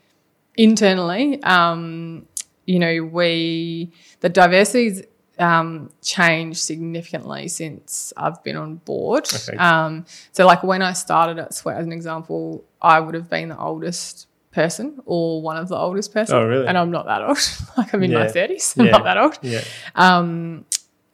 [0.56, 2.26] internally, um,
[2.66, 5.04] you know, we the diversity is
[5.38, 9.28] um, changed significantly since I've been on board.
[9.32, 9.56] Okay.
[9.56, 13.50] Um, so, like when I started at Sweat, as an example, I would have been
[13.50, 16.36] the oldest person or one of the oldest person.
[16.36, 16.66] Oh, really?
[16.66, 17.38] And I'm not that old.
[17.76, 18.78] like I'm in my 30s.
[18.78, 18.92] I'm Yeah.
[18.92, 19.62] not that old Yeah.
[19.94, 20.64] um,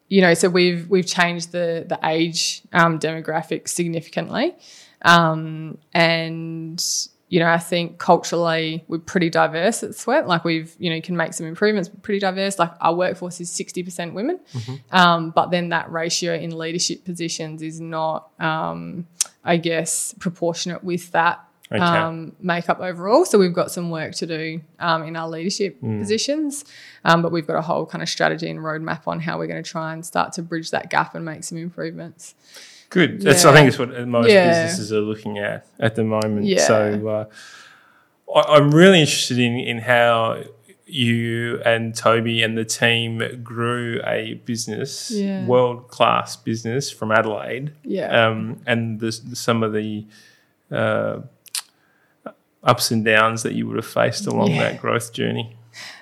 [0.08, 4.54] you know, so we've we've changed the the age um, demographic significantly,
[5.02, 6.84] um, and
[7.28, 10.28] you know, I think culturally we're pretty diverse at Sweat.
[10.28, 12.58] Like we've you know can make some improvements, but pretty diverse.
[12.58, 14.38] Like our workforce is sixty percent women,
[14.92, 19.06] um, but then that ratio in leadership positions is not, um,
[19.42, 21.82] I guess, proportionate with that Okay.
[21.82, 23.24] um, makeup overall.
[23.24, 25.98] So we've got some work to do um, in our leadership Hmm.
[26.00, 26.64] positions,
[27.04, 29.62] um, but we've got a whole kind of strategy and roadmap on how we're going
[29.62, 32.34] to try and start to bridge that gap and make some improvements.
[32.90, 33.22] Good.
[33.22, 34.50] That's I think it's what most Yeah.
[34.62, 36.44] businesses are looking at at the moment.
[36.44, 36.60] Yeah.
[36.66, 37.08] So
[38.28, 40.42] uh, I, I'm really interested in in how
[40.86, 45.46] you and Toby and the team grew a business, Yeah.
[45.46, 47.72] world class business from Adelaide.
[47.82, 48.26] Yeah.
[48.28, 50.04] Um, and the, some of the
[50.70, 51.20] uh,
[52.64, 54.70] ups and downs that you would have faced along Yeah.
[54.70, 55.56] that growth journey.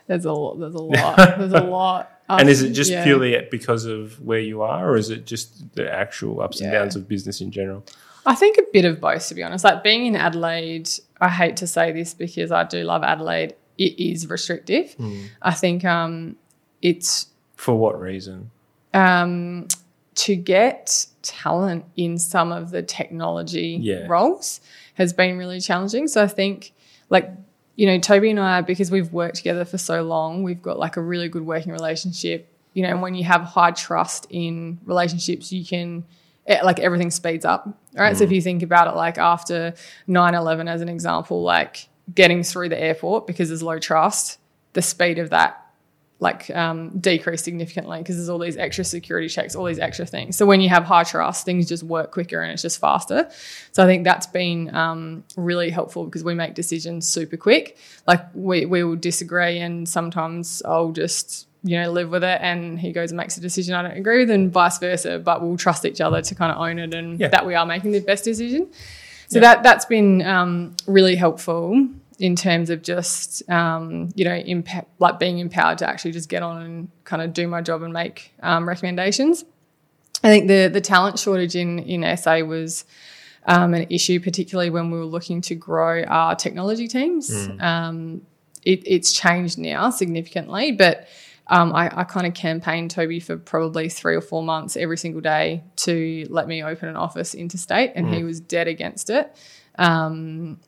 [0.06, 0.58] There's a lot.
[0.60, 1.16] There's a lot.
[1.38, 2.08] There's a lot.
[2.28, 3.04] And is it just Yeah.
[3.04, 6.96] purely because of where you are, or is it just the actual ups and downs
[6.96, 7.84] of business in general?
[8.24, 9.64] I think a bit of both, to be honest.
[9.64, 10.88] Like being in Adelaide,
[11.20, 13.54] I hate to say this because I do love Adelaide.
[13.78, 14.92] It is restrictive.
[14.94, 15.22] Hmm.
[15.42, 16.36] I think um,
[16.80, 18.50] it's For what reason?
[18.94, 19.66] um,
[20.14, 24.06] to get talent in some of the technology Yeah.
[24.06, 24.60] roles
[24.94, 26.08] has been really challenging.
[26.08, 26.72] So I think,
[27.10, 27.30] like,
[27.76, 30.96] you know, Toby and I, because we've worked together for so long, we've got like
[30.96, 32.48] a really good working relationship.
[32.74, 36.04] You know, and when you have high trust in relationships, you can,
[36.46, 37.66] it, like, everything speeds up.
[37.66, 38.16] All right.
[38.16, 38.36] So if mm.
[38.36, 39.74] you think about it, like, after
[40.06, 44.38] 9 11, as an example, like getting through the airport because there's low trust,
[44.72, 45.61] the speed of that
[46.22, 50.36] like um, decrease significantly because there's all these extra security checks, all these extra things.
[50.36, 53.28] So when you have high trust, things just work quicker and it's just faster.
[53.72, 57.76] So I think that's been um, really helpful because we make decisions super quick.
[58.06, 62.78] Like we we will disagree and sometimes I'll just you know live with it and
[62.78, 65.18] he goes and makes a decision I don't agree with and vice versa.
[65.18, 67.28] But we'll trust each other to kind of own it and Yeah.
[67.28, 68.68] that we are making the best decision.
[69.28, 71.88] So that that's been um, really helpful
[72.22, 76.40] in terms of just um, you know impa- like being empowered to actually just get
[76.40, 79.44] on and kind of do my job and make um, recommendations.
[80.22, 82.84] I think the the talent shortage in in SA was
[83.46, 87.28] um, an issue, particularly when we were looking to grow our technology teams.
[87.60, 88.22] Um,
[88.62, 91.08] it, it's changed now significantly, but
[91.48, 95.20] um, I, I kind of campaigned Toby for probably three or four months every single
[95.20, 99.36] day to let me open an office interstate, and he was dead against it.
[99.76, 100.60] Um,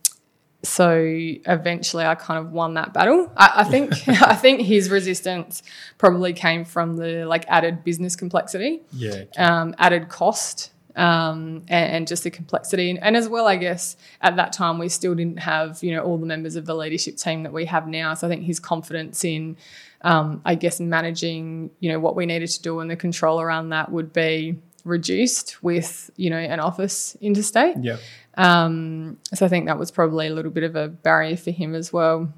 [0.64, 3.30] so eventually, I kind of won that battle.
[3.36, 5.62] I, I think I think his resistance
[5.98, 9.24] probably came from the like added business complexity Yeah.
[9.36, 12.88] um, added cost um, and, and just the complexity.
[12.90, 16.02] And, and as well, I guess at that time we still didn't have you know
[16.02, 18.14] all the members of the leadership team that we have now.
[18.14, 19.56] So I think his confidence in
[20.02, 23.70] um, I guess managing you know what we needed to do and the control around
[23.70, 27.76] that would be reduced with you know an office interstate.
[27.80, 27.96] Yeah.
[28.36, 31.74] Um, so I think that was probably a little bit of a barrier for him
[31.74, 32.32] as well.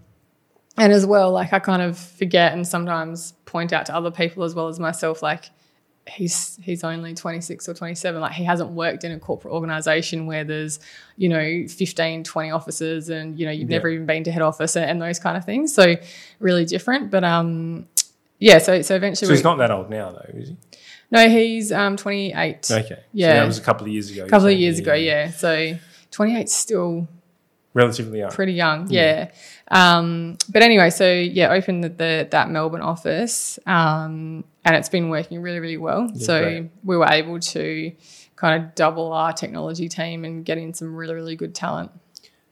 [0.79, 4.45] And as well, like I kind of forget and sometimes point out to other people
[4.45, 5.47] as well as myself, like
[6.09, 10.45] he's he's only 26 or 27 like he hasn't worked in a corporate organization where
[10.45, 10.79] there's
[11.17, 13.79] you know 15 20 officers and you know you've Yeah.
[13.79, 15.97] never even been to head office and, and those kind of things so
[16.39, 17.89] really different but um
[18.39, 20.57] yeah so so eventually So he's we- not that old now, though, is he?
[21.11, 22.61] No he's um 28 Okay.
[22.62, 23.35] So Yeah.
[23.35, 24.25] that was a couple of years ago.
[24.25, 25.77] a couple of years ago yeah so
[26.11, 27.09] 28 's still
[27.75, 28.31] Relatively young.
[28.31, 28.87] pretty young.
[28.88, 29.31] Yeah.
[29.71, 35.11] Um, but anyway, so yeah, opened the, the that Melbourne office, um, and it's been
[35.11, 36.09] working really, really well.
[36.14, 36.71] so great.
[36.85, 37.92] we were able to
[38.35, 41.90] kind of double our technology team and get in some really, really good talent.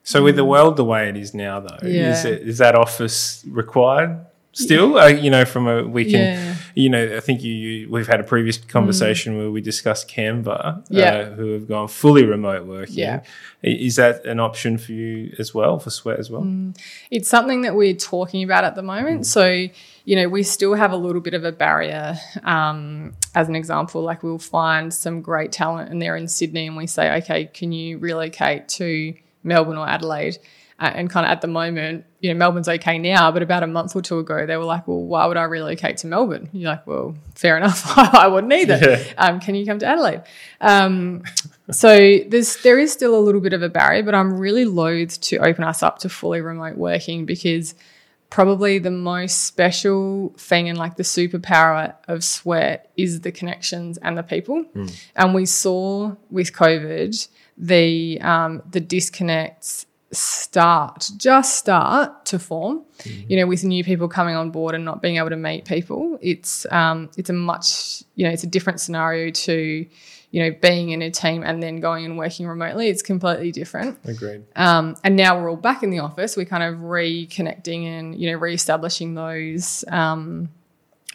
[0.03, 2.13] So with the world the way it is now, though, Yeah.
[2.13, 4.19] is, it, is that office required
[4.55, 4.99] still?
[4.99, 6.53] Uh, you know, from a we can, Yeah.
[6.55, 6.57] Mm.
[6.75, 10.85] you know, I think you, you we've had a previous conversation where we discussed Canva,
[10.89, 11.11] Yeah.
[11.15, 12.95] uh, who have gone fully remote working.
[12.97, 13.21] Yeah.
[13.63, 16.43] Is that an option for you as well for Sweat as well?
[16.43, 16.77] Mm.
[17.11, 19.27] It's something that we're talking about at the moment.
[19.27, 19.67] So,
[20.05, 22.17] you know, we still have a little bit of a barrier.
[22.43, 26.77] Um, as an example, like we'll find some great talent and they're in Sydney and
[26.77, 30.39] we say, okay, can you relocate to Melbourne or Adelaide?
[30.79, 33.67] Uh, and kind of at the moment, you know, Melbourne's okay now, but about a
[33.67, 36.49] month or two ago, they were like, well, why would I relocate to Melbourne?
[36.55, 37.83] You're like, well, fair enough.
[37.99, 38.79] I wouldn't either.
[38.81, 39.05] Yeah.
[39.19, 40.23] Um, can you come to Adelaide?
[40.59, 41.23] Um,
[41.71, 45.21] so there's there is still a little bit of a barrier, but I'm really loath
[45.21, 47.75] to open us up to fully remote working because
[48.31, 54.17] probably the most special thing and like the superpower of sweat is the connections and
[54.17, 54.65] the people.
[55.15, 59.85] And we saw with COVID the um, the disconnects
[60.15, 62.83] start just start to form
[63.29, 66.19] you know with new people coming on board and not being able to meet people
[66.23, 69.87] it's um it's a much you know it's a different scenario to
[70.31, 73.99] you know being in a team and then going and working remotely it's completely different
[74.05, 74.43] Agreed.
[74.57, 76.37] um, and now we're all back in the office.
[76.37, 80.49] We're kind of reconnecting and you know reestablishing those um,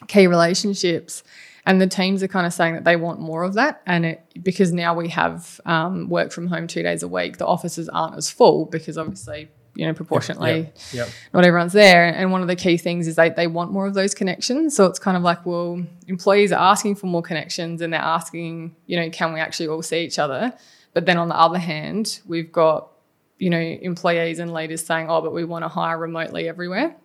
[0.08, 1.22] key relationships.
[1.66, 3.82] And the teams are kind of saying that they want more of that.
[3.86, 7.46] And it because now we have um, work from home two days a week, the
[7.46, 10.76] offices aren't as full because obviously you know proportionately Yep.
[10.92, 11.08] Yep.
[11.32, 12.06] not everyone's there.
[12.06, 14.74] And one of the key things is they, they want more of those connections.
[14.74, 18.74] So it's kind of like, well, employees are asking for more connections and they're asking,
[18.86, 20.52] you know, can we actually all see each other?
[20.92, 22.90] But then on the other hand, we've got,
[23.38, 26.96] you know, employees and leaders saying, oh, but we want to hire remotely everywhere.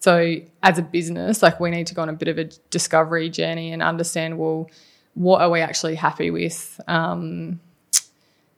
[0.00, 3.28] So as a business, like we need to go on a bit of a discovery
[3.30, 4.68] journey and understand, well,
[5.14, 6.80] what are we actually happy with?
[6.88, 7.60] Um,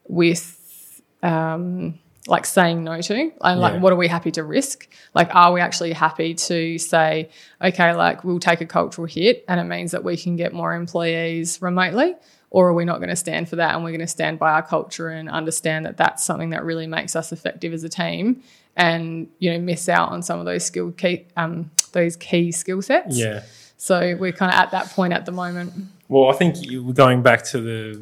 [0.07, 3.79] with um, like saying no to and like Yeah.
[3.79, 7.29] what are we happy to risk like are we actually happy to say
[7.61, 10.73] okay like we'll take a cultural hit and it means that we can get more
[10.73, 12.15] employees remotely
[12.49, 14.51] or are we not going to stand for that and we're going to stand by
[14.53, 18.41] our culture and understand that that's something that really makes us effective as a team
[18.75, 22.81] and you know miss out on some of those skill key um, those key skill
[22.81, 23.43] sets Yeah.
[23.77, 25.73] so we're kind of at that point at the moment
[26.09, 28.01] Well, I think you, going back to the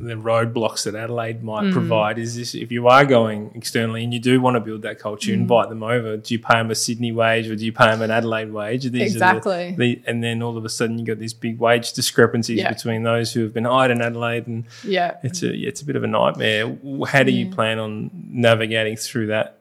[0.00, 1.72] the roadblocks that Adelaide might Mm.
[1.72, 4.98] provide is this: if you are going externally and you do want to build that
[4.98, 5.34] culture, Mm.
[5.42, 6.16] invite them over.
[6.16, 8.82] Do you pay them a Sydney wage or do you pay them an Adelaide wage?
[8.90, 9.76] These Exactly.
[9.78, 12.72] the, the, and then all of a sudden you've got these big wage discrepancies Yeah.
[12.72, 15.94] between those who have been hired in Adelaide, and yeah it's a it's a bit
[15.94, 16.76] of a nightmare.
[17.06, 19.57] How do you plan on navigating through that?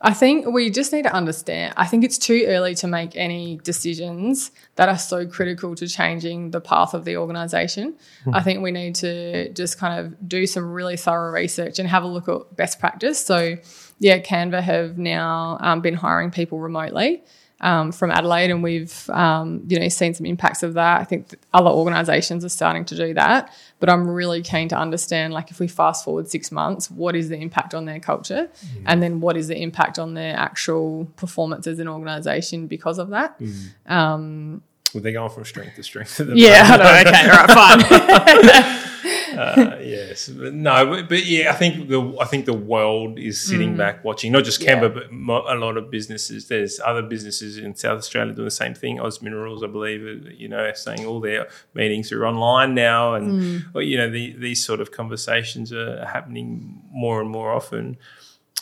[0.00, 1.74] I think we just need to understand.
[1.76, 6.50] I think it's too early to make any decisions that are so critical to changing
[6.50, 7.96] the path of the organization.
[8.32, 12.02] I think we need to just kind of do some really thorough research and have
[12.02, 13.18] a look at best practice.
[13.18, 13.56] So,
[13.98, 17.22] yeah, Canva have now um, been hiring people remotely.
[17.62, 21.00] Um, from Adelaide, and we've um, you know seen some impacts of that.
[21.00, 25.34] I think other organisations are starting to do that, but I'm really keen to understand,
[25.34, 28.48] like, if we fast forward six months, what is the impact on their culture,
[28.86, 33.10] and then what is the impact on their actual performance as an organisation because of
[33.10, 33.38] that.
[33.86, 34.62] Um,
[34.94, 36.20] Well, they're going from strength to strength.
[36.34, 37.02] yeah.
[37.06, 38.82] Okay, all right, fine.
[39.32, 43.40] uh, yes, but no, but, but yeah, I think the I think the world is
[43.40, 43.76] sitting Mm.
[43.78, 46.48] back watching, not just Canva, but mo- a lot of businesses.
[46.48, 49.00] There's other businesses in South Australia doing the same thing.
[49.00, 53.26] Oz Minerals, I believe, uh, you know, saying all their meetings are online now, and
[53.42, 53.74] Mm.
[53.74, 57.96] well, you know, the, these sort of conversations are happening more and more often.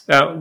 [0.08, 0.36] Uh,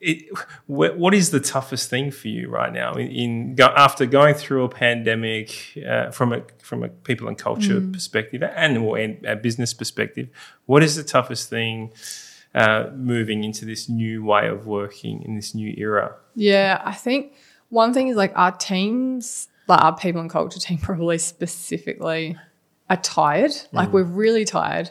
[0.00, 0.34] it,
[0.66, 4.34] wh- what is the toughest thing for you right now in, in go, after going
[4.34, 9.24] through a pandemic uh, from a from a people and culture perspective and or and
[9.24, 10.28] a business perspective?
[10.66, 11.92] What is the toughest thing
[12.54, 16.16] uh, moving into this new way of working in this new era?
[16.34, 17.34] Yeah, I think
[17.68, 22.38] one thing is like our teams, like our people and culture team, probably specifically,
[22.88, 23.52] are tired.
[23.72, 24.90] Like we're really tired.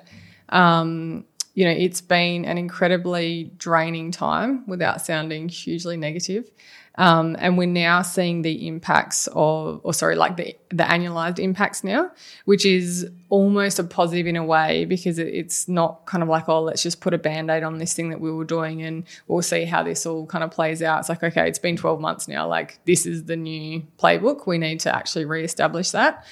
[0.49, 1.25] Um,
[1.59, 6.49] you know, it's been an incredibly draining time without sounding hugely negative.
[6.95, 11.83] Um, and we're now seeing the impacts of, or sorry, like the, the annualized impacts
[11.83, 12.11] now,
[12.45, 16.47] which is almost a positive in a way because it, it's not kind of like,
[16.47, 19.03] oh, let's just put a band aid on this thing that we were doing and
[19.27, 21.01] we'll see how this all kind of plays out.
[21.01, 22.47] It's like, okay, it's been 12 months now.
[22.47, 24.47] Like, this is the new playbook.
[24.47, 26.25] We need to actually reestablish that.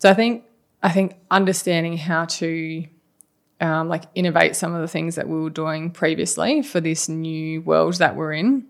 [0.00, 0.42] So I think,
[0.82, 2.88] I think understanding how to
[3.64, 7.62] um, like innovate some of the things that we were doing previously for this new
[7.62, 8.66] world that we're in,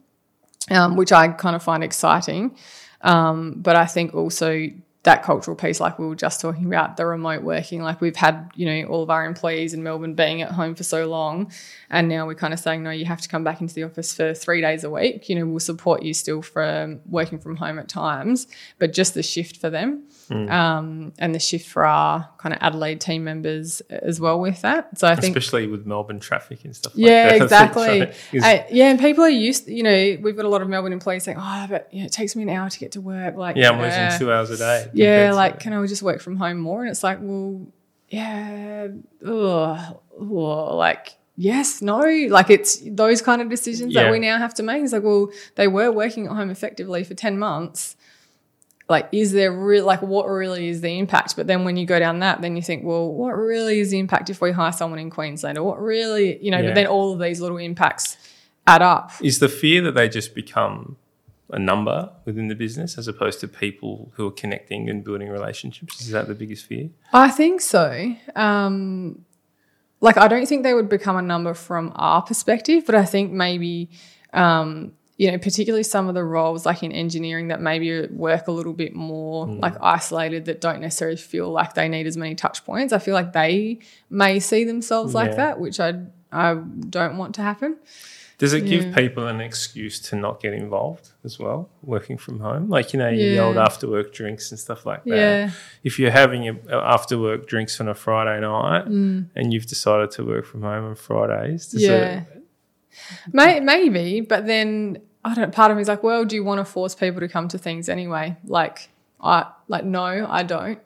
[0.71, 2.57] um, which I kind of find exciting.
[3.01, 4.69] Um, but I think also
[5.03, 8.51] that cultural piece, like we were just talking about, the remote working, like we've had,
[8.55, 11.53] you know, all of our employees in Melbourne being at home for so long.
[11.91, 14.15] And now we're kind of saying, no, you have to come back into the office
[14.15, 15.29] for three days a week.
[15.29, 18.47] You know, we'll support you still from working from home at times,
[18.79, 23.01] but just the shift for them um, and the shift for our kind of Adelaide
[23.01, 24.99] team members as well with that.
[24.99, 26.93] So I think Especially with Melbourne traffic and stuff.
[26.95, 27.71] yeah, like that.
[27.71, 28.03] exactly.
[28.41, 29.69] Uh, yeah, and people are used.
[29.69, 32.13] You know, we've got a lot of Melbourne employees saying, "Oh, but you know, it
[32.13, 34.51] takes me an hour to get to work." Like, yeah, I'm uh, losing two hours
[34.51, 34.89] a day.
[34.93, 36.83] Yeah, like, can I just work from home more?
[36.83, 37.67] And it's like, well,
[38.09, 38.89] yeah,
[39.27, 41.17] ugh, ugh, like.
[41.37, 41.99] Yes, no,
[42.31, 44.05] like it's those kind of decisions Yeah.
[44.05, 44.85] that we now have to make.
[44.85, 47.97] It's like, well, they were working at home effectively for 10 months.
[48.89, 51.37] Like, is there real, like, what really is the impact?
[51.37, 53.99] But then when you go down that, then you think, well, what really is the
[53.99, 55.57] impact if we hire someone in Queensland?
[55.57, 56.67] Or what really, you know, Yeah.
[56.69, 58.19] but then all of these little impacts
[58.67, 59.11] add up.
[59.23, 60.97] is the fear that they just become
[61.51, 66.01] a number within the business as opposed to people who are connecting and building relationships?
[66.03, 66.91] Is that the biggest fear?
[67.13, 68.15] I think so.
[68.37, 69.25] Um,
[70.01, 73.33] like, I don't think they would become a number from our perspective, but I think
[73.33, 73.89] maybe,
[74.35, 78.53] um, you know, particularly some of the roles like in engineering that maybe work a
[78.53, 79.61] little bit more Mm.
[79.63, 82.93] like isolated that don't necessarily feel like they need as many touch points.
[82.93, 83.79] I feel like they
[84.11, 85.95] may see themselves like that, which I
[86.33, 87.77] I don't want to happen.
[88.39, 88.95] Does it give Yeah.
[88.97, 92.69] people an excuse to not get involved as well, working from home?
[92.69, 93.63] Like, you know, the old Yeah.
[93.65, 95.17] after work drinks and stuff like that.
[95.17, 95.51] Yeah.
[95.85, 99.27] If you're having your after work drinks on a Friday night Mm.
[99.37, 102.23] and you've decided to work from home on Fridays, does Yeah.
[102.23, 102.34] it,
[103.33, 105.53] maybe, but then I don't.
[105.53, 107.59] Part of me is like, well, do you want to force people to come to
[107.59, 108.37] things anyway?
[108.45, 108.91] Like,
[109.21, 110.79] I like no, I don't.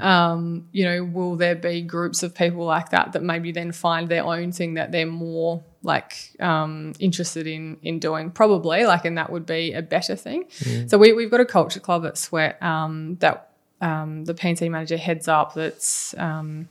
[0.00, 4.08] Um, you know, will there be groups of people like that that maybe then find
[4.08, 8.30] their own thing that they're more like um, interested in in doing?
[8.30, 10.44] Probably, like, and that would be a better thing.
[10.88, 13.50] So we we've got a culture club at Sweat um, that
[13.82, 15.52] um, the PNC manager heads up.
[15.52, 16.68] That's um,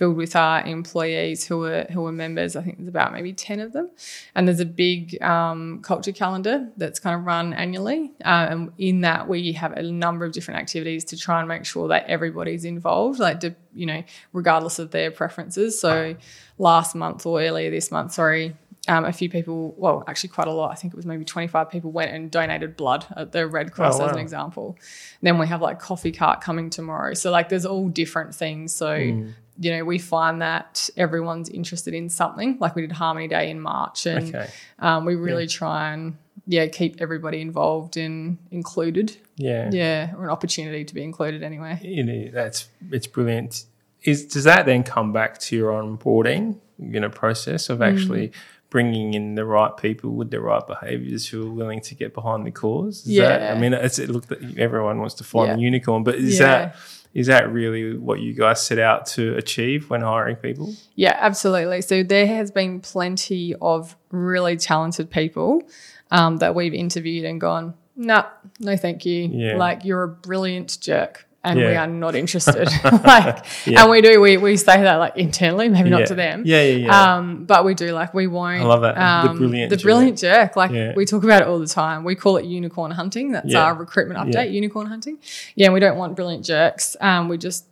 [0.00, 2.56] filled with our employees who are who are members.
[2.56, 3.90] I think there's about maybe ten of them,
[4.34, 8.10] and there's a big um, culture calendar that's kind of run annually.
[8.24, 11.66] Uh, and in that, we have a number of different activities to try and make
[11.66, 15.78] sure that everybody's involved, like to, you know, regardless of their preferences.
[15.78, 16.16] So
[16.56, 18.56] last month or earlier this month, sorry.
[18.88, 20.72] Um, a few people, well, actually quite a lot.
[20.72, 24.00] I think it was maybe 25 people went and donated blood at the Red Cross
[24.00, 24.22] Oh, as an wow.
[24.22, 24.78] example.
[25.20, 27.12] Then we have like coffee cart coming tomorrow.
[27.12, 28.72] So like there's all different things.
[28.74, 29.34] So Mm.
[29.62, 32.56] You know we find that everyone's interested in something.
[32.58, 34.48] Like we did Harmony Day in March, and Okay.
[34.78, 39.16] um, we really try and yeah keep everybody involved and included.
[39.36, 39.70] Yeah.
[39.72, 41.78] Yeah, or an opportunity to be included anyway.
[41.82, 43.64] You know, that's it's brilliant.
[44.02, 48.32] Is does that then come back to your onboarding, you know, process of actually Mm.
[48.70, 52.46] bringing in the right people with the right behaviours who are willing to get behind
[52.46, 53.00] the cause?
[53.00, 53.28] Is Yeah.
[53.38, 55.56] that, I mean, it's it look that everyone wants to find Yeah.
[55.56, 56.46] the unicorn, but is Yeah.
[56.46, 56.76] that
[57.12, 60.74] is that really what you guys set out to achieve when hiring people?
[60.94, 61.82] Yeah, absolutely.
[61.82, 65.62] So there has been plenty of really talented people
[66.10, 68.26] um, that we've interviewed and gone, nah,
[68.58, 69.28] no, thank you.
[69.32, 69.56] Yeah.
[69.56, 71.26] Like you're a brilliant jerk.
[71.42, 72.68] And we are not interested.
[72.84, 73.80] like, Yeah.
[73.82, 75.98] and we do, we, we say that like internally, maybe yeah.
[75.98, 76.42] not to them.
[76.44, 77.14] Yeah, yeah, yeah.
[77.16, 78.60] Um, but we do like we won't.
[78.60, 78.94] I love that.
[78.96, 79.84] The Um, brilliant the jerk.
[79.84, 80.56] brilliant jerk.
[80.56, 80.92] Like Yeah.
[80.94, 82.04] we talk about it all the time.
[82.04, 83.32] We call it unicorn hunting.
[83.32, 83.64] That's Yeah.
[83.64, 84.34] our recruitment update.
[84.34, 84.42] Yeah.
[84.60, 85.18] Unicorn hunting.
[85.54, 86.94] Yeah, and we don't want brilliant jerks.
[87.00, 87.64] Um, we just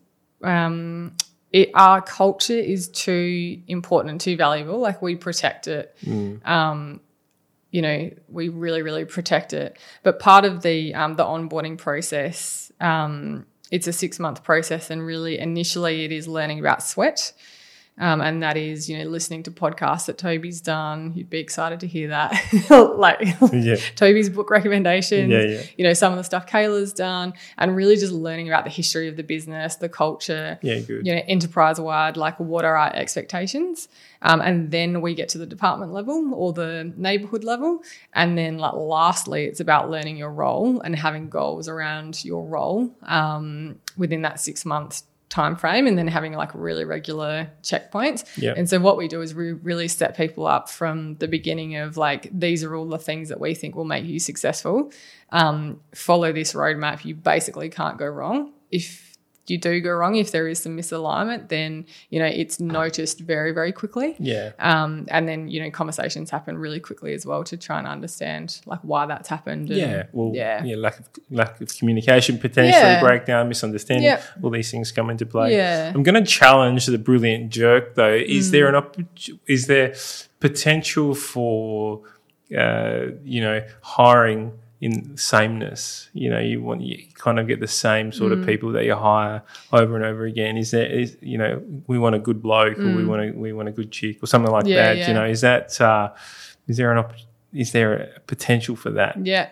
[0.43, 1.13] um,
[1.53, 4.79] it, our culture is too important and too valuable.
[4.79, 5.95] Like we protect it.
[6.07, 6.47] Mm.
[6.47, 7.01] Um,
[7.71, 9.79] you know, we really, really protect it.
[10.03, 15.05] But part of the um, the onboarding process, um, it's a six month process, and
[15.05, 17.33] really initially it is learning about sweat.
[18.01, 21.13] Um, and that is, you know, listening to podcasts that Tobi's done.
[21.17, 22.33] You'd be excited to hear that.
[22.97, 23.21] like
[23.53, 23.77] Yeah.
[23.97, 25.63] Tobi's book recommendations, Yeah, yeah.
[25.77, 29.09] you know, some of the stuff Kayla's done, and really just learning about the history
[29.09, 31.05] of the business, the culture, Yeah, good.
[31.07, 33.89] you know, enterprise wide, like what are our expectations?
[34.23, 37.83] Um, and then we get to the department level or the neighborhood level.
[38.15, 42.91] And then like lastly, it's about learning your role and having goals around your role
[43.03, 48.25] um, within that six months time frame and then having like really regular checkpoints.
[48.37, 48.55] Yeah.
[48.57, 51.97] And so what we do is we really set people up from the beginning of
[51.97, 54.91] like these are all the things that we think will make you successful.
[55.31, 57.05] Um, follow this roadmap.
[57.05, 58.53] You basically can't go wrong.
[58.71, 59.08] If
[59.51, 63.53] you do go wrong, if there is some misalignment, then you know it's noticed very,
[63.53, 64.17] very quickly.
[64.19, 64.53] Yeah.
[64.59, 68.61] Um, and then you know conversations happen really quickly as well to try and understand
[68.67, 69.69] like why that's happened.
[69.71, 73.01] and- Yeah, well, yeah, yeah, lack of lack of communication, potentially Yeah.
[73.01, 74.05] breakdown, misunderstanding.
[74.05, 74.23] Yeah.
[74.43, 75.55] All these things come into play.
[75.57, 75.93] Yeah.
[75.95, 78.15] I'm going to challenge the brilliant jerk, though.
[78.15, 78.79] Is there an Mm.
[78.79, 79.95] opp- is there
[80.41, 82.03] potential for
[82.57, 86.09] uh, you know hiring in sameness?
[86.13, 88.41] You know, you want you kind of get the same sort Mm.
[88.41, 90.57] of people that you hire over and over again.
[90.57, 93.53] Is that is you know we want a good bloke or we want a we
[93.53, 94.69] want a good chick or something like Mm.
[94.71, 94.97] Yeah, that?
[94.99, 95.09] yeah.
[95.09, 96.11] You know, is that uh,
[96.67, 97.15] is there an op-
[97.53, 99.17] is there a potential for that?
[99.27, 99.49] Yeah.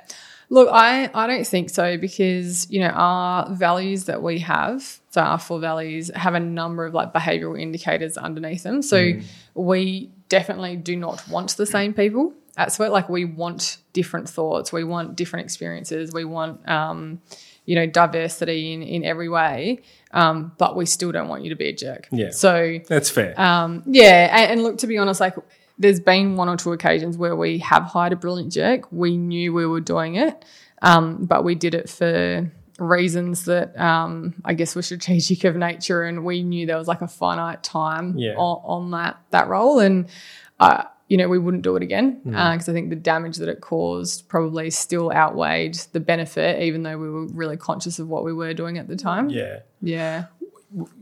[0.49, 5.20] Look, I, I don't think so because, you know, our values that we have, so
[5.20, 8.81] our four values, have a number of like behavioral indicators underneath them.
[8.81, 9.14] So
[9.55, 12.92] we definitely do not want the same people at Sweat.
[12.92, 17.20] Like we want different thoughts, we want different experiences, we want, um,
[17.64, 19.82] you know, diversity in, in every way.
[20.12, 22.09] Um, but we still don't want you to be a jerk.
[22.12, 22.30] Yeah.
[22.30, 23.38] So That's fair.
[23.40, 25.34] um, yeah, and, and look, to be honest, like
[25.78, 28.90] there's been one or two occasions where we have hired a brilliant jerk.
[28.90, 30.42] We knew we were doing it,
[30.80, 36.02] um, but we did it for reasons that um, I guess were strategic of nature,
[36.04, 38.34] and we knew there was like a finite time Yeah.
[38.36, 40.09] on, on that that role, and.
[40.59, 43.61] Uh, you know, we wouldn't do it again because I think the damage that it
[43.61, 48.32] caused probably still outweighed the benefit, even though we were really conscious of what we
[48.32, 49.30] were doing at the time.
[49.30, 49.61] Yeah.
[49.80, 50.24] Yeah.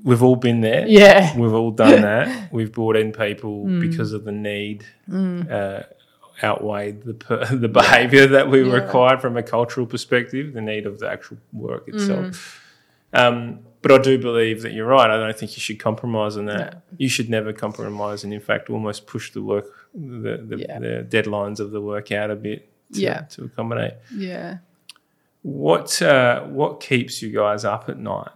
[0.04, 0.86] We've all been there.
[0.86, 1.34] Yeah.
[1.38, 2.52] We've all done that.
[2.52, 3.80] We've brought in people Mm.
[3.80, 5.84] because of the need uh,
[6.42, 10.98] outweighed the per- the behaviour that we required from a cultural perspective, the need of
[10.98, 12.60] the actual work itself.
[13.14, 13.18] Mm.
[13.18, 15.10] Um, but I do believe that you're right.
[15.10, 16.58] I don't think you should compromise on that.
[16.58, 16.80] Yeah.
[16.98, 20.78] You should never compromise, and in fact, almost push the work, the the, Yeah.
[20.78, 23.20] the deadlines of the work out a bit to, Yeah.
[23.30, 23.94] to accommodate.
[24.14, 24.58] Yeah.
[25.42, 28.30] What uh, what keeps you guys up at night?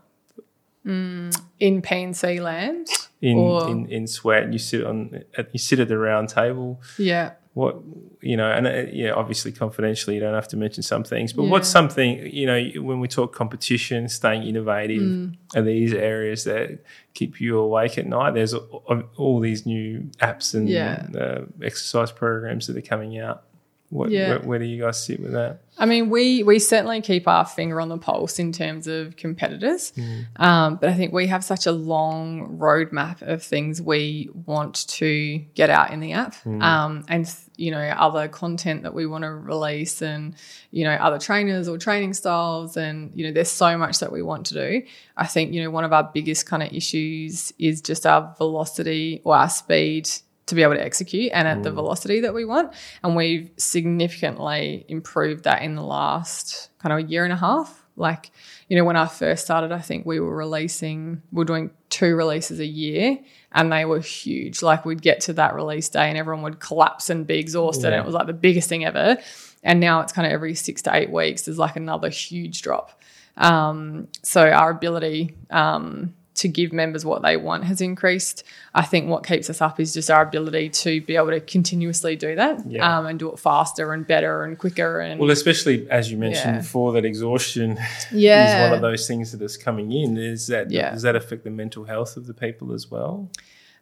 [0.84, 2.86] In PNC land.
[3.20, 4.52] in, Or- in in sweat.
[4.52, 6.80] You sit on at, you sit at the round table.
[6.98, 7.32] Yeah.
[7.58, 7.74] What
[8.20, 11.32] you know, and uh, yeah, obviously confidentially, you don't have to mention some things.
[11.32, 11.50] But Yeah.
[11.52, 15.36] what's something you know when we talk competition, staying innovative, Mm.
[15.56, 16.66] are these areas that
[17.14, 18.34] keep you awake at night?
[18.34, 19.88] There's all, all these new
[20.20, 21.06] apps and Yeah.
[21.18, 21.40] uh,
[21.70, 23.42] exercise programs that are coming out.
[23.90, 24.28] What, Yeah.
[24.28, 25.60] where, where do you guys sit with that?
[25.80, 29.92] I mean, we we certainly keep our finger on the pulse in terms of competitors,
[30.36, 35.38] um, but I think we have such a long roadmap of things we want to
[35.54, 39.30] get out in the app, um, and you know other content that we want to
[39.30, 40.34] release, and
[40.72, 44.20] you know other trainers or training styles, and you know there's so much that we
[44.20, 44.82] want to do.
[45.16, 49.20] I think you know one of our biggest kind of issues is just our velocity
[49.22, 50.10] or our speed
[50.48, 52.74] to be able to execute and at the velocity that we want.
[53.02, 57.86] And we've significantly improved that in the last kind of a year and a half.
[57.96, 58.30] Like,
[58.68, 62.14] you know, when I first started, I think we were releasing, we were doing two
[62.14, 63.18] releases a year
[63.50, 64.62] and they were huge.
[64.62, 67.92] Like, we'd get to that release day and everyone would collapse and be exhausted.
[67.92, 69.18] And it was like the biggest thing ever.
[69.64, 73.00] And now it's kind of every six to eight weeks, there's like another huge drop.
[73.36, 78.42] Um, so our ability um, to give members what they want has increased.
[78.74, 82.16] I think what keeps us up is just our ability to be able to continuously
[82.16, 82.98] do that Yeah.
[82.98, 85.00] um, and do it faster and better and quicker.
[85.00, 86.60] And Well, especially as you mentioned Yeah.
[86.62, 87.78] before, that exhaustion
[88.12, 88.46] Yeah.
[88.64, 90.16] is one of those things that is coming in.
[90.16, 93.30] Is that does that affect the mental health of the people as well?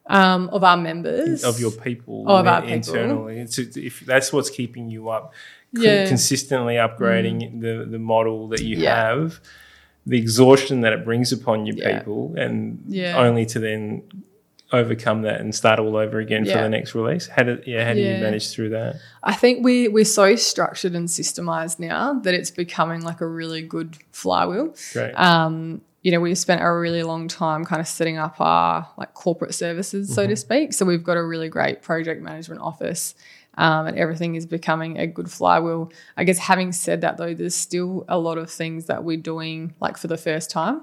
[0.08, 2.94] um, of our members, of your people Oh, of our in- people.
[2.94, 3.38] internally.
[3.40, 5.32] It's, if that's what's keeping you up.
[5.76, 6.08] Mm.
[6.08, 9.40] consistently upgrading the the model that you have,
[10.06, 11.98] the exhaustion that it brings upon you Yeah.
[11.98, 13.18] people, and Yeah.
[13.18, 14.02] only to then
[14.72, 17.28] overcome that and start all over again for the next release.
[17.28, 17.86] How did yeah?
[17.86, 18.96] How do you manage through that?
[19.22, 23.62] I think we we're so structured and systemized now that it's becoming like a really
[23.62, 24.74] good flywheel.
[24.92, 25.12] Great.
[25.14, 29.12] um, you know, we've spent a really long time kind of setting up our like
[29.14, 30.72] corporate services, so to speak.
[30.72, 33.16] So we've got a really great project management office.
[33.58, 35.90] Um, and everything is becoming a good flywheel.
[36.16, 39.74] I guess having said that though, there's still a lot of things that we're doing
[39.80, 40.82] like for the first time.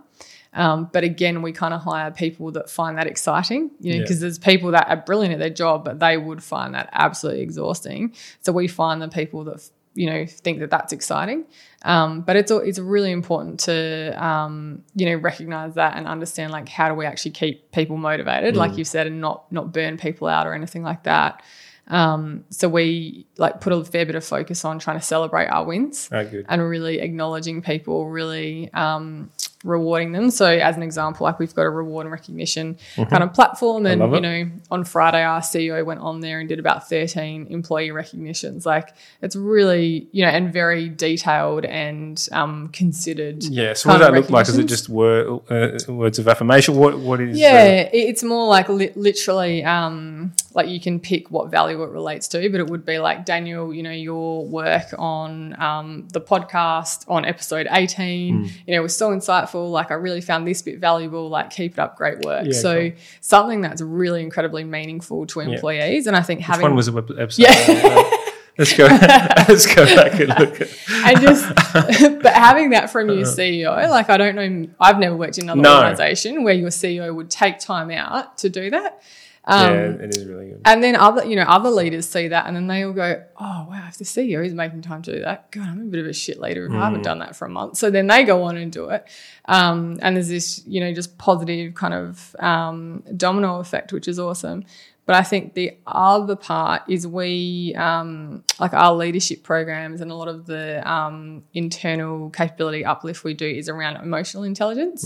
[0.55, 4.01] Um, but again, we kind of hire people that find that exciting, you know, Yeah.
[4.03, 7.41] because there's people that are brilliant at their job, but they would find that absolutely
[7.41, 8.13] exhausting.
[8.41, 11.45] So we find the people that you know think that that's exciting.
[11.85, 16.67] Um, but it's it's really important to um, you know recognize that and understand like
[16.69, 20.27] how do we actually keep people motivated, like you said, and not not burn people
[20.27, 21.43] out or anything like that.
[21.87, 25.65] Um, so we like put a fair bit of focus on trying to celebrate our
[25.65, 29.31] wins Oh, and really acknowledging people, really um,
[29.63, 30.29] rewarding them.
[30.29, 34.01] So, as an example, like we've got a reward and recognition kind of platform, and
[34.13, 38.65] you know, on Friday, our CEO went on there and did about thirteen employee recognitions.
[38.65, 43.43] Like it's really you know, and very detailed and um, considered.
[43.43, 43.73] Yeah.
[43.73, 44.47] So what does that look like?
[44.49, 46.75] Is it just word, uh, words of affirmation?
[46.75, 47.37] What what is?
[47.37, 51.81] Yeah, uh, it- it's more like li- literally, um, like you can pick what value
[51.83, 56.07] it relates to, but it would be like Daniel, you know, your work on um,
[56.11, 57.75] the podcast on episode Hmm.
[57.75, 59.52] 18, you know, was so insightful.
[59.53, 61.29] Like I really found this bit valuable.
[61.29, 62.45] Like keep it up, great work.
[62.47, 62.97] Yeah, so cool.
[63.21, 67.11] something that's really incredibly meaningful to employees, and I think which having one was web-
[67.17, 67.43] episode?
[67.43, 68.09] Yeah.
[68.57, 68.85] let's go.
[68.85, 70.61] let's go back and look.
[70.61, 70.69] At,
[71.05, 71.55] and just
[72.21, 75.61] but having that from your CEO, like I don't know, I've never worked in another
[75.67, 75.81] Uh-huh.
[75.81, 75.87] No.
[75.89, 79.01] organization where your CEO would take time out to do that.
[79.45, 80.61] Um, yeah, it is really good.
[80.63, 83.67] And then other, you know, other leaders see that and then they all go, oh,
[83.69, 86.05] wow, if the CEO is making time to do that, God, I'm a bit of
[86.05, 86.81] a shit leader if I Mm.
[86.81, 87.77] haven't done that for a month.
[87.77, 89.05] So then they go on and do it.
[89.45, 94.17] Um, and there's this, you know, just positive kind of um, domino effect, which is
[94.17, 94.63] awesome.
[95.05, 100.15] But I think the other part is we, um, like our leadership programs and a
[100.15, 105.03] lot of the um, internal capability uplift we do is around emotional intelligence.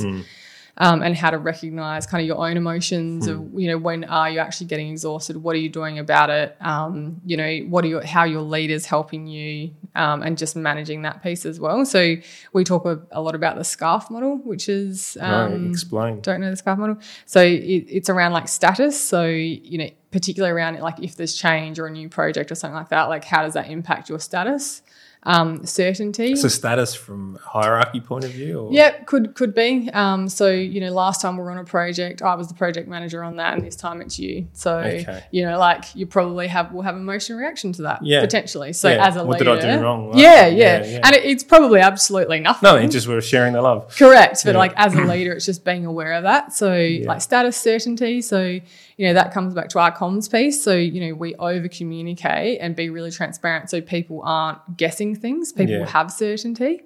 [0.78, 4.30] Um, and how to recognize kind of your own emotions of you know when are
[4.30, 5.38] you actually getting exhausted?
[5.38, 6.56] What are you doing about it?
[6.62, 11.02] Um, you know what are your how your leaders helping you um, and just managing
[11.02, 11.84] that piece as well.
[11.86, 12.16] So
[12.54, 16.22] we talk a, a lot about the scarf model which is um, explain.
[16.22, 16.98] don't know the scarf model.
[17.26, 19.04] So it, it's around like status.
[19.04, 22.76] So you know particularly around like if there's change or a new project or something
[22.76, 24.82] like that like how does that impact your status
[25.28, 28.62] um, certainty So status from hierarchy point of view?
[28.62, 28.72] Or?
[28.74, 29.90] yeah, could could be.
[29.94, 32.88] Um, so you know, last time we were on a project, I was the project
[32.88, 34.48] manager on that, and this time it's you.
[34.54, 35.24] So Okay.
[35.32, 38.22] you know, like you probably have will have emotional reaction to that, Yeah.
[38.22, 38.72] potentially.
[38.74, 39.06] So Yeah.
[39.06, 40.10] as a What did leader, I do wrong?
[40.12, 42.66] Like, yeah, yeah, yeah, and it, it's probably absolutely nothing.
[42.68, 43.94] No, they just were sharing the love.
[43.98, 46.54] Correct, but like as a leader, it's just being aware of that.
[46.54, 46.70] So
[47.04, 48.22] like status certainty.
[48.22, 48.60] So
[48.98, 50.64] you know that comes back to our comms piece.
[50.64, 55.54] So you know we over communicate and be really transparent, so people aren't guessing things.
[55.54, 55.86] People Yeah.
[55.90, 56.82] have certainty.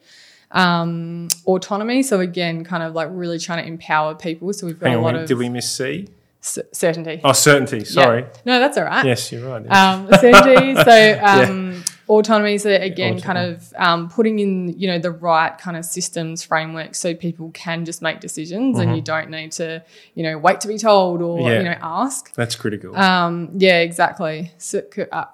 [0.51, 2.03] Um, autonomy.
[2.03, 4.51] So again, kind of like really trying to empower people.
[4.53, 6.07] So we've got Hang a on, lot wait, of did we miss C?
[6.41, 7.21] c- certainty.
[7.23, 7.77] Oh, certainty.
[7.77, 7.83] Yeah.
[7.85, 8.25] Sorry.
[8.45, 9.05] No, that's all right.
[9.05, 9.63] Yes, you're right.
[9.63, 9.93] yeah.
[9.93, 10.75] Um, certainty.
[10.83, 12.57] so um, autonomy.
[12.57, 16.93] So again, kind of um, putting in you know the right kind of systems framework
[16.95, 19.83] so people can just make decisions and you don't need to
[20.13, 21.47] you know wait to be told or Mm-hmm.
[21.47, 21.57] Yeah.
[21.59, 22.33] you know ask.
[22.33, 22.95] That's critical.
[22.95, 24.51] Um, yeah, exactly.
[24.57, 25.25] So, uh,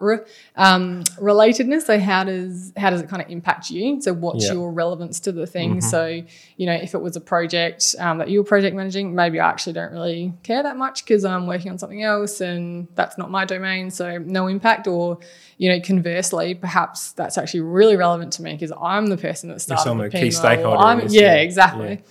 [0.55, 1.84] um, relatedness.
[1.84, 3.99] So how does how does it kind of impact you?
[4.01, 4.53] So what's Yeah.
[4.53, 5.78] your relevance to the thing?
[5.78, 5.89] Mm-hmm.
[5.89, 6.21] So
[6.57, 9.49] you know, if it was a project um, that you were project managing, maybe I
[9.49, 13.32] actually don't really care that much because I'm working on something else and that's not
[13.32, 14.88] my domain, so no impact.
[14.88, 15.19] Or
[15.58, 19.60] you know, conversely, perhaps that's actually really relevant to me because I'm the person that
[19.60, 21.41] started I'm the a key stakeholder I'm- this, yeah, yeah.
[21.41, 22.03] exactly.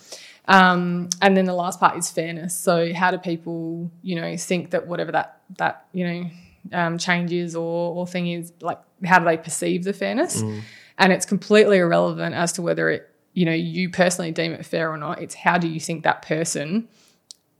[0.49, 2.57] Um, and then the last part is fairness.
[2.57, 6.31] So how do people, you know, think that whatever that that you know
[6.73, 10.43] um, change is or or thing is, like how do they perceive the fairness?
[10.99, 14.91] And it's completely irrelevant as to whether it, you know, you personally deem it fair
[14.91, 15.21] or not.
[15.21, 16.89] It's how do you think that person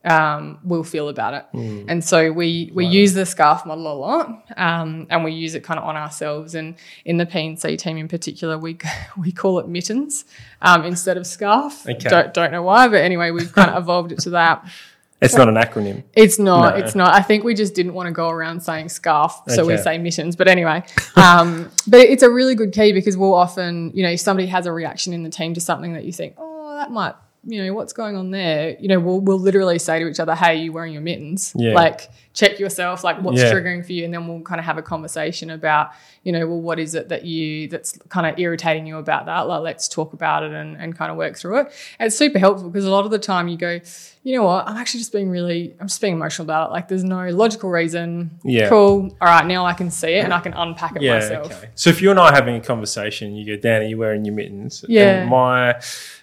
[0.07, 1.47] um, will feel about it.
[1.89, 5.65] And so we we use the scarf model a lot, um, and we use it
[5.65, 6.55] kind of on ourselves.
[6.55, 8.79] And in the PNC team in particular, we
[9.19, 10.25] we call it mittens
[10.63, 11.87] um, instead of scarf.
[11.89, 12.09] Okay.
[12.09, 14.65] Don't don't know why, but anyway, we've kind of evolved it to that.
[15.21, 16.05] it's not an acronym.
[16.15, 16.77] It's not.
[16.77, 16.85] No.
[16.85, 17.15] It's not.
[17.15, 20.37] I think we just didn't want to go around saying scarf, so we say mittens.
[20.37, 20.85] But anyway,
[21.17, 24.67] um, but it's a really good key because we'll often, you know, if somebody has
[24.67, 27.15] a reaction in the team to something that you think, oh, that might,
[27.47, 28.77] you know, what's going on there?
[28.81, 31.53] You know, we'll we'll literally say to each other, hey, you wearing your mittens?
[31.57, 31.75] Yeah.
[31.75, 33.03] Like check yourself.
[33.03, 33.51] Like what's Yeah.
[33.53, 35.91] triggering for you, and then we'll kind of have a conversation about,
[36.23, 39.43] you know, well, what is it that you that's kind of irritating you about that?
[39.43, 41.73] Like let's talk about it and and kind of work through it.
[41.99, 43.81] And it's super helpful because a lot of the time you go,
[44.23, 46.73] you know what, I'm actually just being really, I'm just being emotional about it.
[46.73, 48.33] Like there's no logical reason.
[48.45, 48.69] Yeah.
[48.69, 49.17] Cool.
[49.21, 51.47] All right, now I can see it and I can unpack it Yeah, myself.
[51.53, 51.71] okay.
[51.77, 54.25] So if you and I are having a conversation, you go, Dan, are you wearing
[54.25, 54.85] your mittens?
[54.89, 55.21] Yeah.
[55.23, 55.81] And my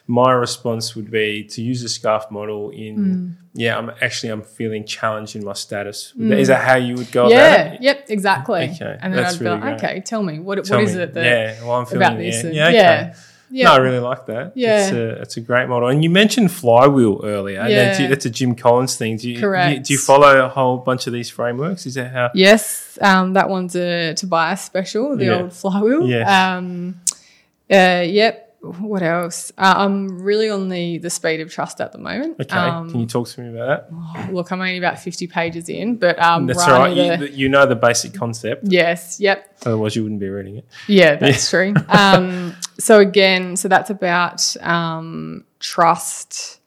[0.08, 3.36] my response would be to use the scarf model in Mm.
[3.54, 6.14] yeah, I'm actually I'm feeling challenged in my status.
[6.20, 7.32] Is that how you would go Mm.
[7.32, 7.56] Yeah.
[7.56, 7.82] about it?
[7.82, 8.06] Yep.
[8.10, 8.64] Exactly.
[8.76, 9.90] Okay, And then that's I'd be really like, great.
[9.92, 11.04] okay, tell me what Tell what is me.
[11.04, 12.36] it that yeah, well, I'm feeling about this?
[12.44, 12.76] Yeah, and- yeah, okay.
[12.76, 13.14] yeah.
[13.56, 13.66] Yeah.
[13.68, 14.54] No, I really like that.
[14.56, 14.82] Yeah.
[14.82, 15.88] It's a, it's a great model.
[15.90, 17.62] And you mentioned flywheel earlier.
[17.70, 18.08] That's, Yeah.
[18.08, 19.18] that's a Jim Collins thing.
[19.18, 19.78] Do you, Correct.
[19.78, 21.86] You, do you follow a whole bunch of these frameworks?
[21.86, 22.32] Is that how?
[22.34, 25.42] Yes, um, that one's a Tobias special, the Yeah.
[25.44, 26.08] old flywheel.
[26.10, 26.56] Yeah.
[26.58, 26.96] Um,
[27.72, 28.43] uh, yep.
[28.64, 29.52] What else?
[29.58, 32.40] Uh, I'm really on the the speed of trust at the moment.
[32.40, 32.56] Okay.
[32.56, 34.34] Um, Can you talk to me about that?
[34.34, 36.98] look, I'm only about 50 pages in, but um, That's right all right.
[37.12, 38.64] under You, you know the basic concept.
[38.66, 39.54] yes, yep.
[39.66, 40.66] Otherwise, you wouldn't be reading it.
[40.88, 41.74] Yeah, that's true.
[41.90, 46.62] Um, so again, so that's about um, trust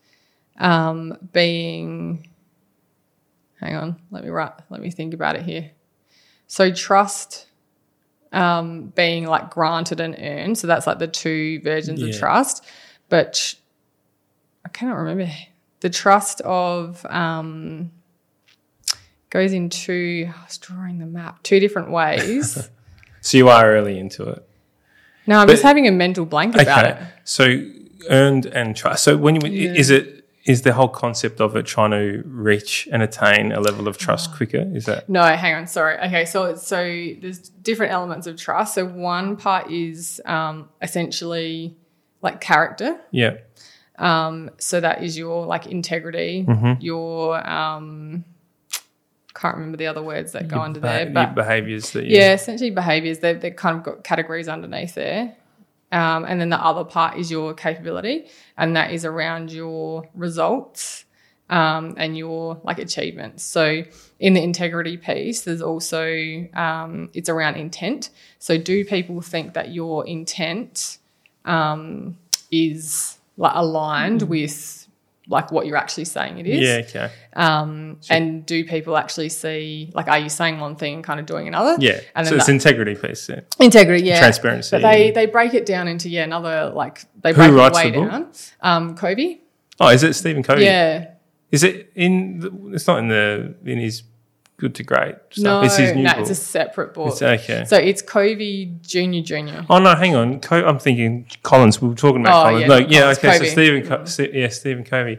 [0.58, 2.28] um, being.
[3.58, 4.52] Hang on, let me write.
[4.68, 5.70] Let me think about it here.
[6.46, 7.45] So trust
[8.32, 10.58] um, being like granted and earned.
[10.58, 12.08] So that's like the two versions Yeah.
[12.08, 12.64] of trust.
[13.08, 13.54] But
[14.64, 15.30] I cannot remember
[15.80, 17.90] the trust of um,
[19.30, 20.28] goes in two.
[20.28, 22.68] I was drawing the map two different ways.
[23.22, 24.48] So you are early into it.
[25.26, 26.96] No, I'm But- just having a mental blank about it.
[27.24, 27.60] So
[28.08, 29.02] earned and trust.
[29.02, 30.15] So when you is it
[30.46, 34.30] is the whole concept of it trying to reach and attain a level of trust
[34.32, 34.36] Oh.
[34.36, 34.64] quicker?
[34.74, 35.98] Is that No, hang on, sorry.
[35.98, 36.76] Okay, so so
[37.20, 38.74] there's different elements of trust.
[38.74, 41.76] So one part is um, essentially
[42.22, 42.98] like character.
[43.10, 43.34] yeah?
[43.98, 46.80] Um, so that is your like integrity, Mm-hmm.
[46.80, 48.24] your um,
[49.34, 52.16] can't remember the other words that go under Beha- there, your but behaviors that you
[52.18, 53.18] yeah, essentially behaviors.
[53.18, 55.34] They've they've kind of got categories underneath there.
[55.92, 58.26] Um, and then the other part is your capability,
[58.58, 61.04] and that is around your results
[61.48, 63.44] um, and your like achievements.
[63.44, 63.84] So
[64.18, 68.10] in the integrity piece, there's also um, it's around intent.
[68.38, 70.98] So do people think that your intent
[71.44, 72.18] um,
[72.50, 74.85] is like aligned with
[75.28, 76.60] like what you're actually saying it is.
[76.60, 77.12] Yeah, okay.
[77.34, 81.26] Um, and do people actually see like are you saying one thing and kind of
[81.26, 81.76] doing another?
[81.78, 82.00] Yeah.
[82.14, 83.28] And so then it's that- integrity piece.
[83.28, 83.40] Yeah.
[83.60, 84.70] integrity, yeah, Transparency.
[84.76, 87.90] But they they break it down into yeah another like they Who break it way
[87.90, 88.10] the book?
[88.10, 88.32] down.
[88.60, 89.42] Um, Covey,
[89.80, 90.64] Oh, is it Stephen Covey?
[90.64, 91.10] yeah.
[91.52, 92.40] Is it in?
[92.40, 94.02] The, it's not in the in his
[94.58, 95.42] good to great stuff.
[95.44, 96.20] No, it's his new no, book.
[96.20, 97.08] it's a separate book.
[97.12, 97.64] It's okay.
[97.66, 99.66] So it's Covey Junior Junior.
[99.68, 100.40] Oh no, hang on.
[100.40, 101.80] Co- I'm thinking Collins.
[101.82, 102.60] We were talking about Oh, Collins.
[102.62, 103.32] yeah, no, yeah, Collins, okay.
[103.32, 103.46] Covey.
[103.46, 105.18] So Stephen, Co- Ste- yeah, Stephen Covey.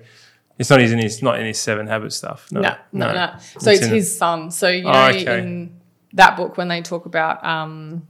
[0.60, 2.48] It's not his in his not in his Seven Habits stuff.
[2.52, 3.34] No, No, no, no.
[3.60, 4.50] So It's it's his son.
[4.52, 5.40] So you know, Oh, okay.
[5.40, 5.80] in
[6.14, 8.08] that book when they talk about um,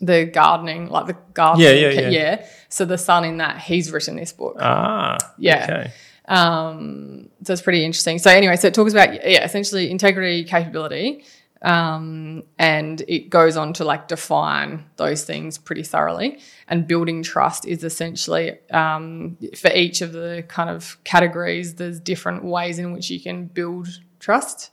[0.00, 2.46] the gardening, like the gardening, Yeah, yeah, yeah.
[2.68, 4.56] So the son in that, he's written this book.
[4.60, 5.64] Ah, Yeah.
[5.64, 5.92] Okay.
[6.30, 8.18] Um, so it's pretty interesting.
[8.18, 11.24] So anyway, so it talks about yeah, essentially integrity, capability,
[11.62, 16.38] um, and it goes on to like define those things pretty thoroughly.
[16.68, 21.74] And building trust is essentially um, for each of the kind of categories.
[21.74, 23.88] There's different ways in which you can build
[24.20, 24.70] trust.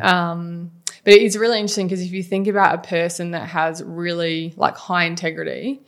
[0.00, 0.72] Um,
[1.04, 4.76] but it's really interesting because if you think about a person that has really like
[4.76, 5.82] high integrity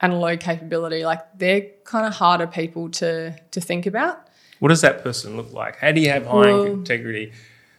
[0.00, 4.26] and low capability, like they're kind of harder people to to think about.
[4.58, 5.76] What does that person look like?
[5.76, 7.32] How do you have high Well- integrity?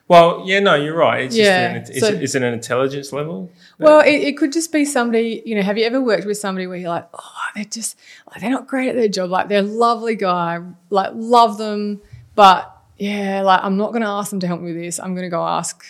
[0.10, 1.24] Well, yeah, no, you're right.
[1.26, 3.52] It's Yeah, just an, so- is it an intelligence level?
[3.78, 6.66] Well, it, it could just be somebody, you know, have you ever worked with somebody
[6.66, 7.98] where you're like, oh, they're just,
[8.32, 9.30] like, they're not great at their job.
[9.32, 10.60] Like, they're a lovely guy,
[10.90, 12.00] like, love them.
[12.36, 14.98] But yeah, like, I'm not going to ask them to help me with this.
[14.98, 15.84] I'm going to go ask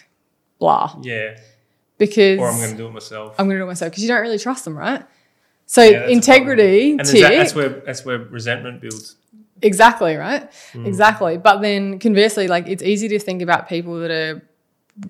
[0.58, 1.38] blah Yeah,
[2.00, 3.36] because or I'm going to do it myself.
[3.38, 5.04] I'm going to do it myself because you don't really trust them, right?
[5.68, 9.18] So Yeah, that's integrity, and tick, that, that's where that's where resentment builds.
[9.62, 10.51] Exactly, right?
[10.74, 10.86] Hmm.
[10.86, 11.38] Exactly.
[11.38, 14.41] But then conversely, like, it's easy to think about people that are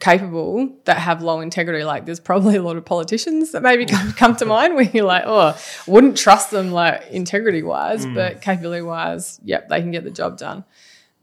[0.02, 1.84] capable that have low integrity.
[1.86, 5.06] Like there's probably a lot of politicians that maybe come, come to mind where you're
[5.06, 8.14] like, oh, wouldn't trust them like integrity wise, Hmm.
[8.14, 10.66] but capability wise, yep, they can get the job done.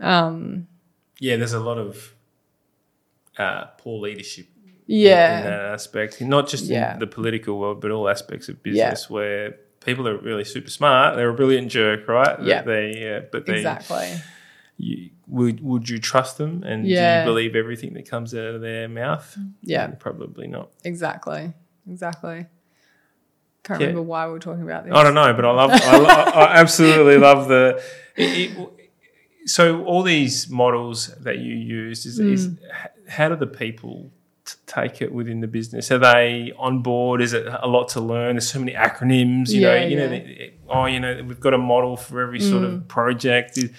[0.01, 0.67] Um,
[1.21, 2.15] Yeah, there's a lot of
[3.39, 6.95] uh, poor leadership in yeah, that aspect, not just Yeah.
[6.95, 11.17] in the political world, but all aspects of business where people are really super smart.
[11.17, 12.41] They're a brilliant jerk, right?
[12.43, 12.63] Yeah.
[12.63, 14.15] They, uh, but they, exactly.
[14.77, 18.61] you, would would you trust them, and do you believe everything that comes out of
[18.61, 19.37] their mouth?
[19.63, 20.71] Yeah, Probably not.
[20.85, 21.53] exactly,
[21.89, 22.47] exactly.
[23.63, 23.87] Can't Yeah.
[23.87, 24.93] remember why we were talking about this.
[24.95, 25.71] I don't know, but I love.
[25.73, 27.83] I, lo- I absolutely love the.
[28.17, 28.71] It, it,
[29.47, 32.59] so all these models that you used is, is Mm.
[32.65, 34.11] h- how do the people
[34.67, 35.91] take it within the business?
[35.91, 37.21] Are they on board?
[37.23, 38.37] Is it a lot to learn?
[38.37, 39.51] There's so many acronyms.
[39.51, 40.05] You know, you know.
[40.05, 40.19] yeah.
[40.21, 40.27] Mm.
[40.39, 43.59] the- oh, you know, we've got a model for every sort of project.
[43.59, 43.71] Is-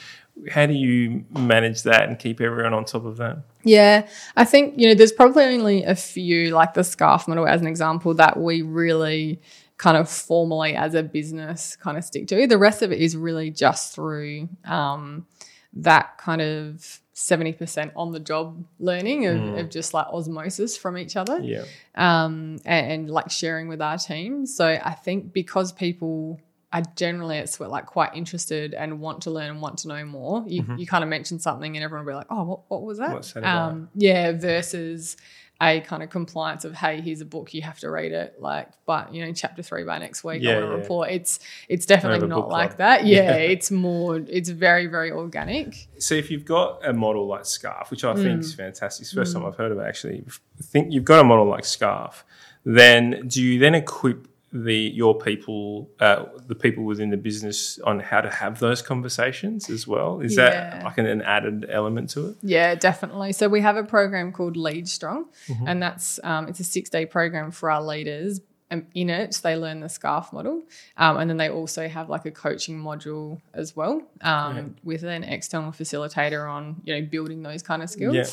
[0.52, 3.38] How do you manage that and keep everyone on top of that?
[3.64, 4.06] Yeah,
[4.36, 7.68] I think, you know, there's probably only a few, like the scarf model as an
[7.68, 9.40] example, that we really
[9.78, 12.48] kind of formally as a business kind of stick to.
[12.48, 15.26] The rest of it is really just through um,
[15.74, 21.16] that kind of 70% on the job learning of, of just like osmosis from each
[21.16, 21.40] other.
[21.40, 21.64] Yeah,
[21.96, 24.46] um, and, and like sharing with our team.
[24.46, 26.40] So I think because people
[26.74, 30.44] are generally it's like quite interested and want to learn and want to know more,
[30.46, 32.98] you, you kind of mention something and everyone will be like, oh, what, what was
[32.98, 33.14] that?
[33.46, 35.16] Um, yeah, versus
[35.62, 38.36] a kind of compliance of hey, here's a book, you have to read it.
[38.40, 40.82] Like, but you know, chapter three by next week, Yeah, I want to yeah.
[40.82, 41.10] report.
[41.12, 41.40] It's
[41.70, 42.78] it's definitely not like club.
[42.80, 43.06] that.
[43.06, 43.36] Yeah, Yeah.
[43.36, 44.18] it's more.
[44.18, 45.88] It's very very organic.
[45.98, 48.58] So if you've got a model like Scarf, which I think is Mm.
[48.58, 50.24] fantastic, it's the first time I've heard of it actually.
[50.62, 52.26] Think you've got a model like Scarf,
[52.66, 54.28] then do you then equip
[54.64, 59.70] the your people, uh, the people within the business, on how to have those conversations
[59.70, 60.22] as well?
[60.22, 60.50] Is Yeah.
[60.50, 62.36] that like an, an added element to it?
[62.42, 63.34] Yeah, definitely.
[63.34, 65.68] So we have a program called Lead Strong, Mm-hmm.
[65.68, 68.40] and that's um, it's a six day program for our leaders.
[68.72, 70.64] And in it, they learn the scarf model,
[70.98, 75.24] um, and then they also have like a coaching module as well um, with an
[75.24, 78.16] external facilitator on you know building those kind of skills.
[78.16, 78.26] Yeah.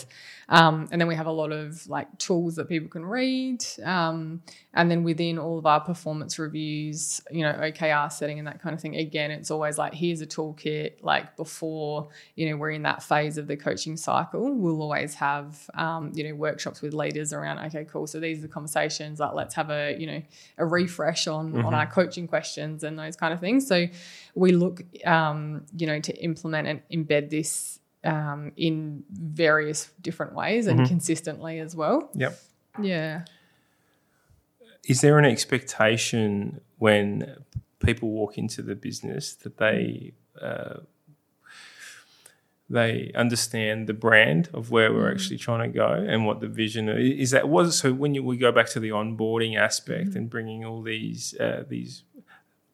[0.49, 3.64] Um, and then we have a lot of like tools that people can read.
[3.83, 4.43] Um,
[4.74, 8.74] and then within all of our performance reviews, you know, OKR setting and that kind
[8.74, 11.03] of thing, again, it's always like, here's a toolkit.
[11.03, 15.70] Like before, you know, we're in that phase of the coaching cycle, we'll always have,
[15.74, 18.07] um, you know, workshops with leaders around, okay, cool.
[18.07, 20.21] So these are the conversations, like let's have a, you know,
[20.58, 23.66] a refresh on, on our coaching questions and those kind of things.
[23.66, 23.86] So
[24.34, 30.66] we look, um, you know, to implement and embed this um, in various different ways
[30.66, 32.10] and consistently as well.
[32.14, 32.38] Yep.
[32.80, 33.24] Yeah.
[34.88, 37.36] Is there an expectation when
[37.78, 40.80] people walk into the business that they uh,
[42.72, 46.88] they understand the brand of where we're actually trying to go and what the vision
[46.88, 47.30] is?
[47.30, 50.80] that was so when you, we go back to the onboarding aspect and bringing all
[50.82, 52.02] these uh, these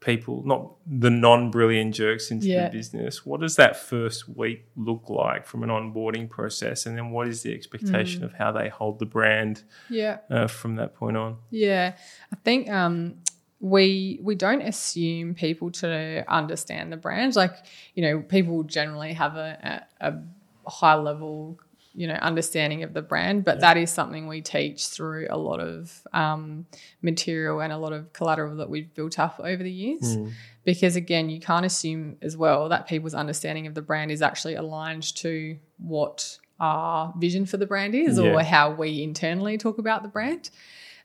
[0.01, 2.69] people, not the non-brilliant jerks into Yeah.
[2.69, 7.11] the business, what does that first week look like from an onboarding process, and then
[7.11, 7.57] what is the Mm.
[7.57, 10.19] expectation of how they hold the brand Yeah.
[10.31, 11.39] uh, from that point on?
[11.51, 11.97] Yeah,
[12.33, 13.17] I think um,
[13.61, 17.35] we we don't assume people to understand the brand.
[17.37, 17.55] Like
[17.95, 21.59] you know, people generally have a, a, a high level
[21.95, 25.59] you know understanding of the brand, but that is something we teach through a lot
[25.59, 26.67] of um,
[27.03, 30.17] material and a lot of collateral that we've built up over the years.
[30.65, 34.55] Because again, you can't assume as well that people's understanding of the brand is actually
[34.55, 38.35] aligned to what our vision for the brand is Yeah.
[38.35, 40.51] or how we internally talk about the brand.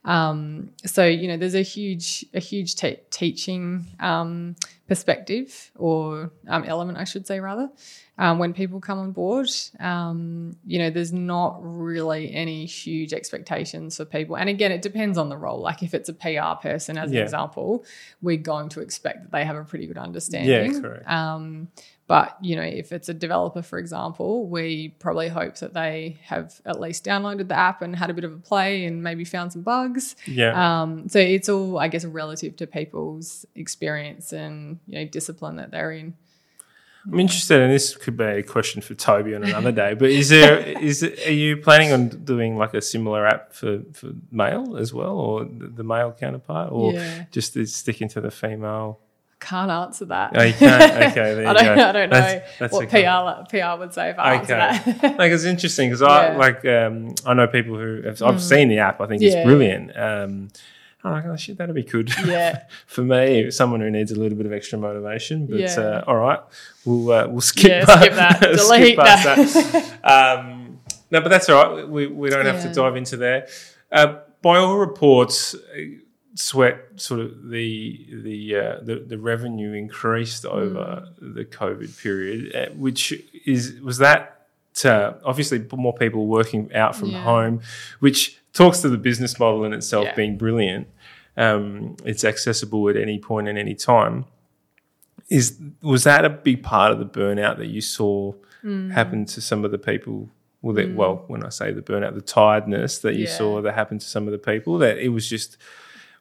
[0.06, 4.56] Um, so you know, there's a huge a huge te- teaching um,
[4.88, 7.70] perspective or um, element, I should say, rather.
[8.18, 9.50] Um, when people come on board,
[9.80, 14.38] um, you know, there's not really any huge expectations for people.
[14.38, 15.62] And again, it depends on the role.
[15.62, 17.22] Like if it's a PR person, as Yeah.
[17.22, 17.84] an example,
[18.22, 20.76] we're going to expect that they have a pretty good understanding.
[20.76, 21.10] Yeah, correct.
[22.06, 26.60] But you know, if it's a developer, for example, we probably hope that they have
[26.66, 29.54] at least downloaded the app and had a bit of a play and maybe found
[29.54, 30.16] some bugs.
[30.28, 35.56] Yeah, Um, so it's all, I guess, relative to people's experience and you know discipline
[35.56, 36.14] that they're in.
[37.06, 39.94] I'm interested, and this could be a question for Tobi on another day.
[39.94, 44.12] But is there is are you planning on doing like a similar app for for
[44.32, 47.26] male as well, or the, the male counterpart, or Yeah.
[47.32, 49.00] just sticking to the female?
[49.44, 50.32] Can't answer that.
[50.36, 50.94] Oh, you can't?
[51.12, 51.84] Okay, I don't, go.
[51.84, 53.04] I don't know That's- that's what okay.
[53.04, 54.92] PR PR would say if I answer Okay.
[55.02, 55.18] that.
[55.20, 56.38] like it's interesting because I Yeah.
[56.38, 59.02] like um, I know people who have, I've seen the app.
[59.02, 59.92] I think it's brilliant.
[59.98, 60.50] Um,
[61.04, 62.10] I'm like, oh shit, that'd be good.
[62.26, 62.64] Yeah.
[62.88, 65.48] for me, someone who needs a little bit of extra motivation.
[65.48, 65.76] But Yeah.
[65.78, 66.40] uh, all right,
[66.86, 68.40] we'll uh, we'll skip, Yeah, past- skip that.
[68.40, 70.00] Delete past that.
[70.02, 70.40] that.
[70.40, 70.80] Um,
[71.12, 71.88] no, but that's all right.
[71.88, 73.48] We we don't have to dive into there.
[73.92, 75.56] Uh, by all reports,
[76.36, 81.36] Sweat sort of the the uh, the, the revenue increased over Mm.
[81.36, 83.14] the COVID period, uh, which
[83.46, 84.48] is was that
[84.84, 87.22] uh, obviously more people working out from Yeah.
[87.24, 87.62] home,
[88.00, 90.16] which talks to the business model in itself Yeah.
[90.16, 90.88] being brilliant.
[91.38, 94.26] Um, it's accessible at any point and any time.
[95.30, 98.92] Is was that a big part of the burnout that you saw Mm.
[98.92, 100.30] happen to some of the people?
[100.62, 103.38] Well, that, well, when I say the burnout, the tiredness that you Yeah.
[103.38, 105.58] saw that happened to some of the people, that it was just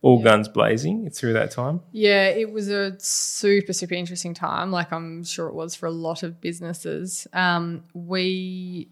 [0.02, 1.80] all guns blazing through that time.
[1.92, 4.70] Yeah, it was a super, super interesting time.
[4.70, 7.26] Like I'm sure it was for a lot of businesses.
[7.32, 8.88] Um, we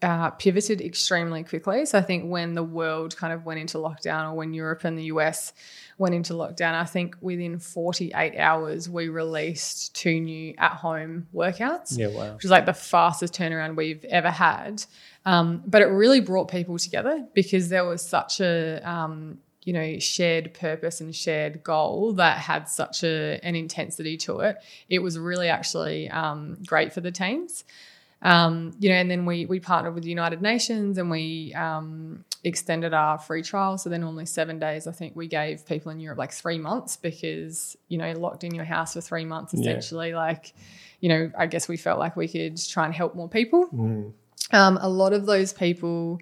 [0.00, 1.86] uh, pivoted extremely quickly.
[1.86, 4.98] So I think when the world kind of went into lockdown, or when Europe and
[4.98, 5.52] the US
[5.96, 12.08] went into lockdown, I think within 48 hours we released two new at-home workouts Yeah,
[12.08, 12.34] wow.
[12.34, 14.84] which is like the fastest turnaround we've ever had.
[15.24, 19.98] Um, but it really brought people together because there was such a um, you know
[19.98, 24.56] shared purpose and shared goal that had such a an intensity to it.
[24.88, 27.64] It was really actually um, great for the teams.
[28.22, 32.24] Um, you know, and then we we partnered with the United Nations and we um,
[32.42, 33.76] extended our free trial.
[33.76, 34.86] So then only seven days.
[34.86, 38.54] I think we gave people in Europe like three months because you know locked in
[38.54, 39.60] your house for three months Yeah.
[39.60, 40.14] essentially.
[40.14, 40.54] Like,
[41.00, 43.68] you know, I guess we felt like we could try and help more people.
[44.52, 46.18] Um, a lot of those people,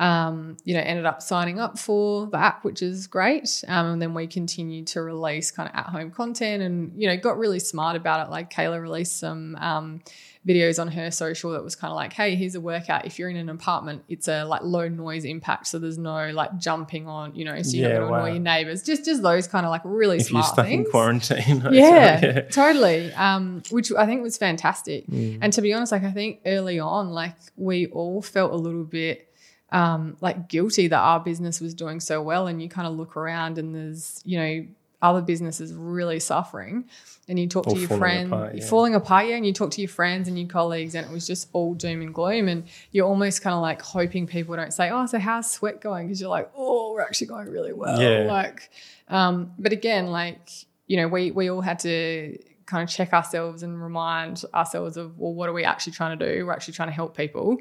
[0.00, 3.62] um, you know, ended up signing up for the app, which is great.
[3.68, 7.18] Um, and then we continued to release kind of at home content and, you know,
[7.18, 8.30] got really smart about it.
[8.30, 10.00] Like Kayla released some um,
[10.48, 13.04] videos on her social that was kind of like, hey, here's a workout.
[13.04, 15.66] If you're in an apartment, it's a like low noise impact.
[15.66, 18.24] So there's no like jumping on, you know, so you're Yeah, not going to wow.
[18.24, 18.82] annoy your neighbors.
[18.82, 22.20] Just, just those kind of like really If you're smart stuck things in quarantine, yeah,
[22.22, 22.40] yeah.
[22.48, 23.12] totally.
[23.12, 25.04] Um, which I think was fantastic.
[25.10, 28.84] And to be honest, like I think early on, like we all felt a little
[28.84, 29.26] bit
[29.72, 32.46] um, like guilty that our business was doing so well.
[32.46, 34.66] And you kind of look around and there's, you know,
[35.02, 36.84] other businesses really suffering.
[37.28, 38.66] And you talk Or to your friends, yeah.
[38.66, 39.36] falling apart, yeah.
[39.36, 42.02] And you talk to your friends and your colleagues, and it was just all doom
[42.02, 42.48] and gloom.
[42.48, 46.08] And you're almost kind of like hoping people don't say, "Oh, so how's sweat going?"
[46.08, 48.24] Because you're like, "Oh, we're actually going really well." Yeah.
[48.24, 48.70] Like,
[49.06, 50.40] um, but again, like
[50.88, 55.18] you know, we we all had to kind of check ourselves and remind ourselves of,
[55.18, 56.46] well, what are we actually trying to do?
[56.46, 57.58] We're actually trying to help people.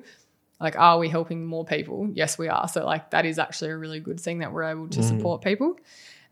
[0.59, 2.09] Like, are we helping more people?
[2.13, 2.67] Yes, we are.
[2.67, 5.77] So, like, that is actually a really good thing that we're able to support people.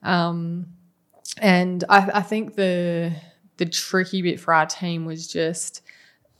[0.03, 0.67] Um,
[1.41, 3.13] and I, I think the
[3.57, 5.81] the tricky bit for our team was just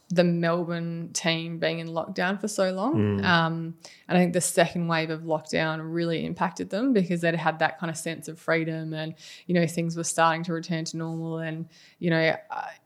[0.10, 2.96] the Melbourne team being in lockdown for so long.
[3.26, 3.76] Um,
[4.08, 7.78] and I think the second wave of lockdown really impacted them because they'd had that
[7.78, 9.16] kind of sense of freedom and,
[9.48, 11.40] you know, things were starting to return to normal.
[11.40, 11.68] And,
[12.00, 12.36] you know,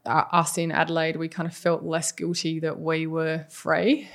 [0.05, 4.09] uh, us in Adelaide, we kind of felt less guilty that we were free.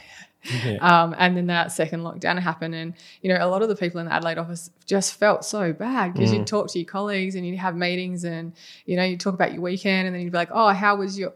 [0.64, 0.76] Yeah.
[0.80, 4.01] Um, and then that second lockdown happened, and you know a lot of the people
[4.01, 6.38] in the Adelaide office just felt so bad because Mm.
[6.38, 8.53] you'd talk to your colleagues and you'd have meetings, and
[8.84, 11.18] you know you'd talk about your weekend, and then you'd be like, "Oh, how was
[11.18, 11.32] your?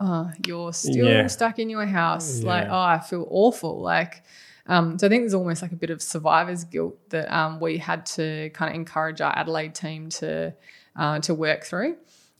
[0.00, 1.26] Oh, you're still Yeah.
[1.26, 2.42] stuck in your house.
[2.44, 3.80] Like, oh, I feel awful.
[3.80, 4.22] Like,
[4.66, 7.78] um, so I think there's almost like a bit of survivor's guilt that um, we
[7.78, 10.54] had to kind of encourage our Adelaide team to
[10.96, 11.96] uh, to work through.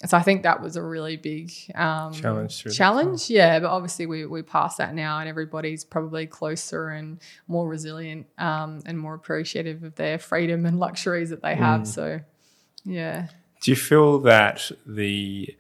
[0.07, 3.59] So I think that was a really big um, Challenge Challenge, yeah.
[3.59, 7.19] But obviously, we we passed that now, and everybody's probably closer and
[7.49, 11.81] more resilient um, and more appreciative of their freedom and luxuries that they have.
[11.81, 11.87] Mm.
[11.87, 12.21] So,
[12.85, 13.27] yeah.
[13.61, 15.57] Do you feel that the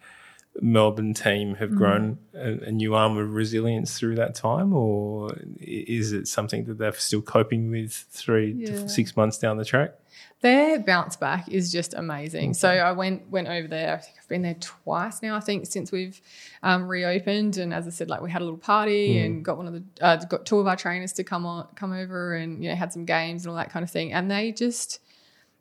[0.61, 1.79] Melbourne team have Mm-hmm.
[1.79, 6.79] grown a, a new arm of resilience through that time, or is it something that
[6.79, 8.67] they're still coping with three Yeah.
[8.67, 9.95] to six months down the track?
[10.41, 12.55] Their bounce back is just amazing.
[12.55, 13.95] So I went went over there.
[13.95, 15.35] I think I've been there twice now.
[15.37, 16.21] I think since we've
[16.63, 19.67] um, reopened, and as I said, like we had a little party and got one
[19.67, 22.71] of the uh, got two of our trainers to come on come over and you
[22.71, 24.13] know had some games and all that kind of thing.
[24.13, 25.01] And they just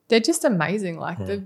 [0.10, 0.98] they're just amazing.
[1.00, 1.44] Like the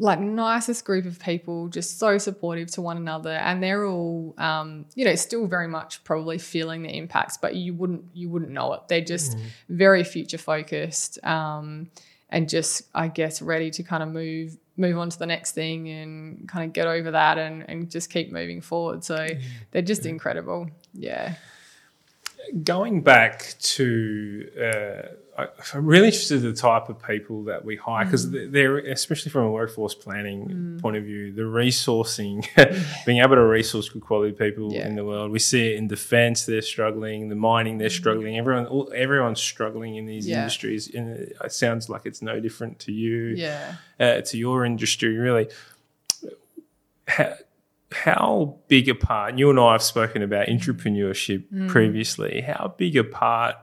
[0.00, 4.86] like nicest group of people, just so supportive to one another, and they're all, um,
[4.94, 8.72] you know, still very much probably feeling the impacts, but you wouldn't you wouldn't know
[8.72, 8.88] it.
[8.88, 9.36] They're just
[9.68, 11.90] very future focused, um,
[12.30, 15.90] and just I guess ready to kind of move move on to the next thing
[15.90, 19.04] and kind of get over that and and just keep moving forward.
[19.04, 19.28] So
[19.70, 20.70] they're just incredible.
[20.94, 21.34] Yeah.
[22.64, 27.76] Going back to, uh, I- I'm really interested in the type of people that we
[27.76, 28.50] hire because Mm.
[28.52, 32.44] they're, especially from a workforce planning point of view, the resourcing,
[33.06, 34.86] being able to resource good quality people Yeah.
[34.88, 35.30] in the world.
[35.30, 38.36] We see it in defense, they're struggling, the mining, they're struggling.
[38.36, 40.30] Everyone, all, everyone's struggling in these Mm.
[40.30, 40.38] Yeah.
[40.38, 40.92] industries.
[40.94, 43.74] And it sounds like it's no different to you, Yeah.
[43.98, 45.48] uh, to your industry, really.
[47.06, 47.34] How,
[47.92, 51.68] how big a part, you and I have spoken about entrepreneurship Mm.
[51.68, 53.56] previously, how big a part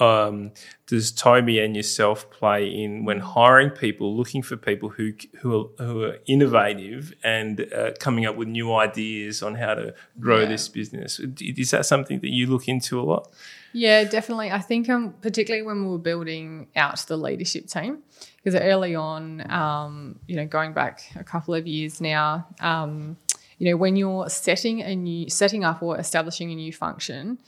[0.00, 0.50] um,
[0.88, 5.84] does Tobi and yourself play in when hiring people, looking for people who who are,
[5.86, 10.46] who are innovative and uh, coming up with new ideas on how to grow Yeah.
[10.46, 11.20] this business?
[11.40, 13.30] Is that something that you look into a lot?
[13.72, 14.50] Yeah, definitely.
[14.50, 17.98] I think um, particularly when we were building out the leadership team,
[18.36, 23.16] because early on, um, you know, going back a couple of years now, um,
[23.58, 27.38] you know, when you're setting a new, setting up or establishing a new function,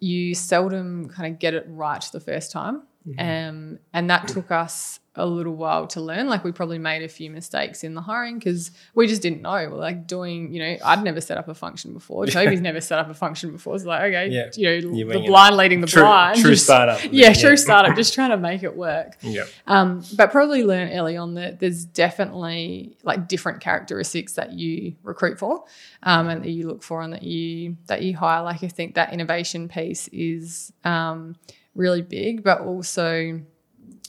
[0.00, 2.82] you seldom kind of get it right the first time.
[3.18, 6.26] Um, and that took us a little while to learn.
[6.26, 9.50] Like we probably made a few mistakes in the hiring because we just didn't know.
[9.70, 12.24] We're like doing, you know, I'd never set up a function before.
[12.26, 13.74] Tobi's never set up a function before.
[13.76, 14.46] It's like, okay, Yeah.
[14.56, 16.40] you know, You're the blind leading the True, blind.
[16.40, 16.98] true just- startup.
[17.12, 17.94] Yeah, true startup.
[17.94, 19.18] Just trying to make it work.
[19.20, 19.44] Yeah.
[19.66, 25.38] Um, but probably learn early on that there's definitely like different characteristics that you recruit
[25.38, 25.64] for,
[26.04, 28.42] um, and that you look for and that you that you hire.
[28.42, 31.36] Like I think that innovation piece is um,
[31.74, 33.40] really big, but also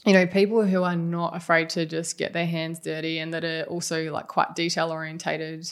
[0.06, 3.44] you know people who are not afraid to just get their hands dirty and that
[3.46, 5.72] are also like quite detail orientated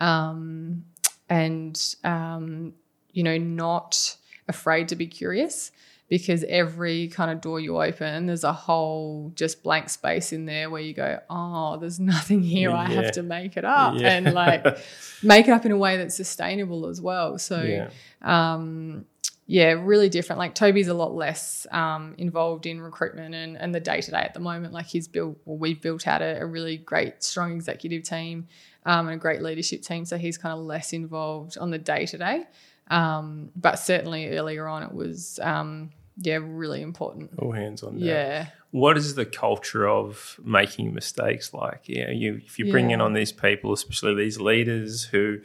[0.00, 0.84] um,
[1.28, 2.72] and um,
[3.12, 4.16] you know not
[4.48, 5.70] afraid to be curious
[6.08, 10.70] because every kind of door you open there's a whole just blank space in there
[10.70, 12.94] where you go oh there's nothing here i Yeah.
[13.02, 14.12] have to make it up Yeah.
[14.16, 14.64] and like
[15.22, 17.90] make it up in a way that's sustainable as well so Yeah.
[18.22, 19.04] um,
[19.50, 20.38] yeah, really different.
[20.38, 24.18] Like Tobi's a lot less um, involved in recruitment and, and the day to day
[24.18, 24.74] at the moment.
[24.74, 28.46] Like he's built, well, we've built out a, a really great, strong executive team
[28.84, 30.04] um, and a great leadership team.
[30.04, 32.44] So he's kind of less involved on the day to day.
[32.90, 35.90] But certainly earlier on, it was, um,
[36.20, 37.30] yeah, really important.
[37.38, 38.04] All hands on deck.
[38.04, 38.46] Yeah.
[38.70, 41.82] what is the culture of making mistakes like?
[41.86, 43.04] Yeah, you if you bring in Yeah.
[43.06, 45.38] on these people, especially these leaders who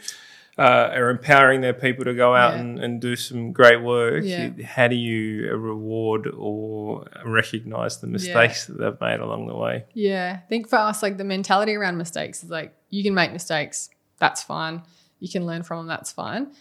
[0.58, 2.60] uh, are empowering their people to go out Yeah.
[2.62, 4.24] and, and do some great work.
[4.24, 4.51] Yeah.
[4.64, 9.86] How do you reward or recognize the mistakes that they've made along the way?
[9.93, 13.32] Yeah, I think for us, like the mentality around mistakes is like you can make
[13.34, 13.89] mistakes,
[14.20, 14.84] that's fine.
[15.20, 16.51] You can learn from them, that's fine.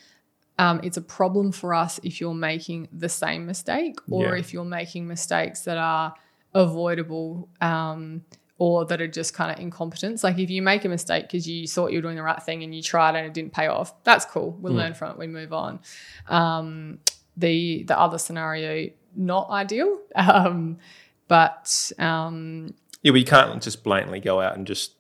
[0.58, 4.40] Um, it's a problem for us if you're making the same mistake or Yeah.
[4.40, 6.14] if you're making mistakes that are
[6.54, 8.22] avoidable um,
[8.62, 10.22] or that are just kind of incompetence.
[10.22, 12.62] Like if you make a mistake because you thought you were doing the right thing
[12.62, 14.56] and you tried and it didn't pay off, that's cool.
[14.60, 15.18] We'll learn from it.
[15.18, 15.80] We move on.
[16.28, 17.00] Um,
[17.36, 20.78] the the other scenario, not ideal, um,
[21.26, 24.92] but um, Yeah, we can't just blatantly go out and just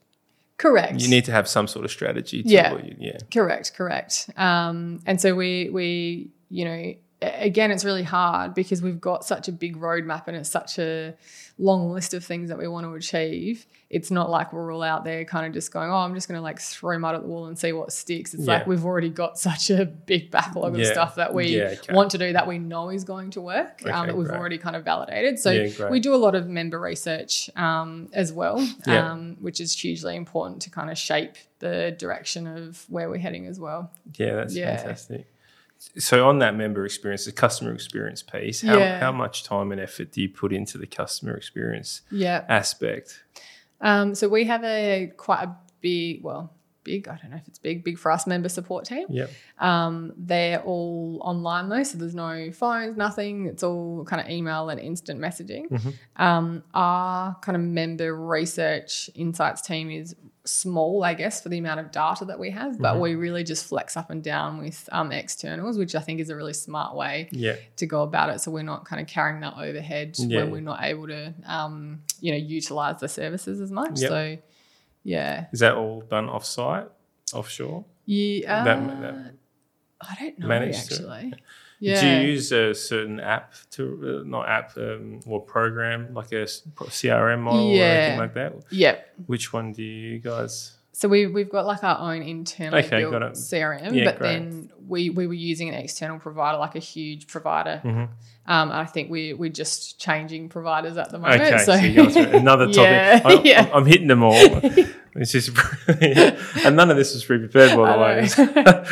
[0.56, 1.00] Correct.
[1.00, 2.42] You need to have some sort of strategy.
[2.42, 2.74] To Yeah.
[2.78, 3.18] you- yeah.
[3.32, 4.28] Correct, correct.
[4.36, 9.48] Um, and so we we you know again it's really hard because we've got such
[9.48, 11.14] a big roadmap and it's such a
[11.58, 13.66] long list of things that we want to achieve.
[13.90, 16.38] It's not like we're all out there kind of just going, oh, I'm just going
[16.38, 18.32] to like throw mud at the wall and see what sticks.
[18.32, 18.54] It's Yeah.
[18.54, 21.92] like we've already got such a big backlog of stuff that we Yeah, okay.
[21.94, 24.38] want to do that we know is going to work Okay, um, that we've great.
[24.38, 25.38] already kind of validated.
[25.38, 29.12] So Yeah, we do a lot of member research um, as well, Yeah.
[29.12, 33.46] um, which is hugely important to kind of shape the direction of where we're heading
[33.46, 33.92] as well.
[34.16, 34.76] Yeah, that's Yeah.
[34.78, 35.26] fantastic.
[35.98, 39.00] So on that member experience, the customer experience piece, how, Yeah.
[39.00, 42.44] how much time and effort do you put into the customer experience Yeah.
[42.48, 43.22] aspect?
[43.80, 46.54] Um, so we have a quite a big, well,
[46.84, 49.06] big, I don't know if it's big, big for us member support team.
[49.10, 49.30] Yep.
[49.58, 53.46] Um, they're all online though, so there's no phones, nothing.
[53.46, 55.94] It's all kind of email and instant messaging.
[56.16, 60.14] Um, our kind of member research insights team is
[60.44, 63.64] small, I guess, for the amount of data that we have, but we really just
[63.64, 67.28] flex up and down with um, externals, which I think is a really smart way
[67.30, 67.54] Yeah.
[67.76, 68.40] to go about it.
[68.40, 70.40] So we're not kind of carrying that overhead Yeah.
[70.40, 74.00] when we're not able to, um, you know, utilize the services as much.
[74.00, 74.08] Yep.
[74.08, 74.38] So,
[75.04, 76.86] yeah, Is that all done off site,
[77.32, 77.84] offshore?
[78.06, 78.60] yeah.
[78.60, 79.34] Uh, that-
[80.04, 81.34] I don't know to- actually.
[81.78, 82.00] Yeah.
[82.00, 86.44] Do you use a certain app to, uh, not app, um, or program, like a
[86.46, 88.52] CRM model or anything like that?
[88.70, 89.08] Yep.
[89.26, 90.76] Which one do you guys?
[91.02, 93.12] So we we've got like our own internal Okay, built.
[93.34, 94.28] CRM, Yeah, but great.
[94.38, 97.80] then we we were using an external provider, like a huge provider.
[97.84, 98.08] Mhm.
[98.46, 101.42] Um, I think we we're just changing providers at the moment.
[101.42, 102.76] Okay, so, so, you guys are another topic.
[102.76, 103.70] Yeah, I, yeah.
[103.74, 104.34] I'm hitting them all.
[105.14, 105.50] It's just,
[106.64, 108.84] and none of this was pre-prepared, by the way.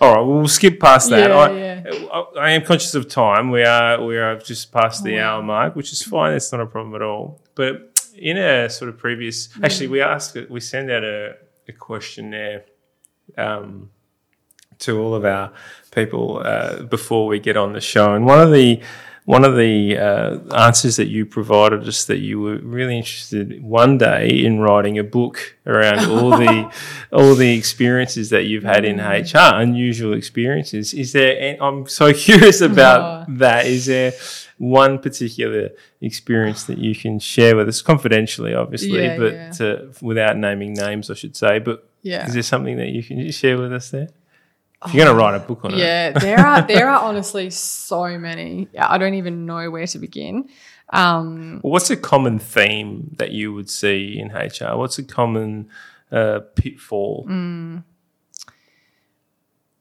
[0.00, 1.28] All right, we'll skip past that.
[1.30, 1.82] Yeah,
[2.12, 2.20] I.
[2.38, 3.50] I, am conscious of time.
[3.50, 6.34] We are we are just past the Oh, hour mark, which is fine.
[6.34, 7.40] It's not a problem at all.
[7.56, 11.34] But in a sort of previous, actually, we ask we send out a,
[11.68, 12.64] a questionnaire
[13.36, 13.90] um,
[14.78, 15.52] to all of our
[15.90, 18.80] people uh, before we get on the show, and one of the
[19.24, 23.98] one of the uh, answers that you provided us that you were really interested one
[23.98, 26.72] day in writing a book around all the
[27.12, 30.94] all the experiences that you've had in HR, unusual experiences.
[30.94, 31.56] Is there?
[31.60, 33.32] I'm so curious about Oh.
[33.38, 33.66] that.
[33.66, 34.12] Is there
[34.58, 39.82] one particular experience that you can share with us, confidentially, obviously, Yeah, but yeah.
[40.00, 41.58] Without naming names, I should say.
[41.58, 42.26] But Yeah.
[42.26, 44.08] is there something that you can share with us there?
[44.84, 47.50] If you're going to write a book on it, Yeah, there are there are honestly
[47.50, 48.68] so many.
[48.72, 50.48] Yeah, I don't even know where to begin.
[50.92, 54.76] Um, Well, what's a common theme that you would see in HR?
[54.76, 55.68] What's a common
[56.12, 57.26] uh, pitfall?
[57.28, 57.82] Mm.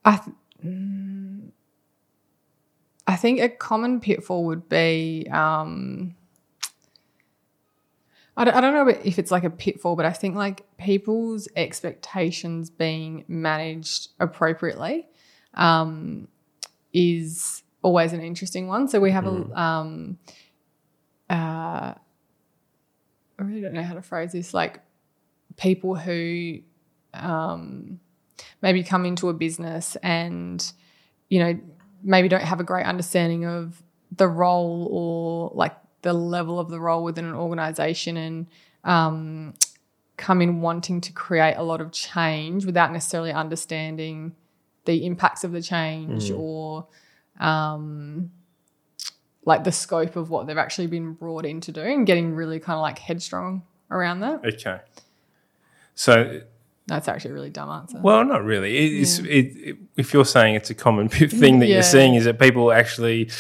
[0.04, 1.25] I th- mm,
[3.08, 6.16] I think a common pitfall would be um,
[8.38, 11.48] I don't, I don't know if it's like a pitfall, but I think like people's
[11.56, 15.08] expectations being managed appropriately
[15.54, 16.28] um,
[16.94, 18.88] is always an interesting one.
[18.88, 20.18] So we have a um,
[21.30, 21.94] uh,
[23.38, 24.54] I really don't know how to phrase this.
[24.54, 24.82] Like
[25.56, 26.60] people who
[27.14, 28.00] um,
[28.62, 30.72] maybe come into a business and
[31.30, 31.60] you know
[32.06, 33.82] maybe don't have a great understanding of
[34.12, 38.48] the role or like the level of the role within an organization and
[38.84, 39.54] um,
[40.18, 44.36] come in wanting to create a lot of change without necessarily understanding
[44.86, 46.88] the impacts of the change or
[47.40, 48.32] um,
[49.46, 52.60] like the scope of what they've actually been brought in to do and getting really
[52.60, 54.46] kind of like headstrong around that.
[54.46, 54.80] Okay.
[55.96, 56.42] So,
[56.88, 58.00] That's actually a really dumb answer.
[58.02, 58.78] well, not really.
[58.78, 61.76] It, it's, it, it, if you're saying it's a common thing that Yeah.
[61.76, 63.32] you're seeing, is that people actually,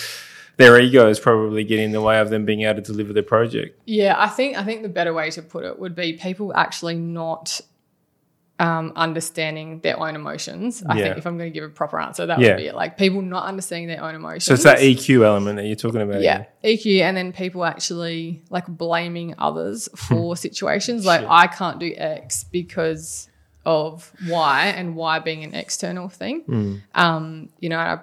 [0.57, 3.79] their egos probably get in the way of them being able to deliver their project.
[3.85, 6.95] Yeah, I think I think the better way to put it would be people actually
[6.95, 7.61] not
[8.57, 10.81] um, understanding their own emotions.
[10.87, 11.03] I Yeah.
[11.03, 12.51] think if I'm going to give a proper answer, that Yeah.
[12.51, 12.73] would be it.
[12.75, 14.45] Like people not understanding their own emotions.
[14.45, 16.21] So it's that EQ element that you're talking about.
[16.21, 21.05] yeah, EQ, and then people actually like blaming others for situations.
[21.05, 23.27] Like I can't do X because
[23.65, 26.43] of why and why being an external thing.
[26.93, 27.99] Um, you know, I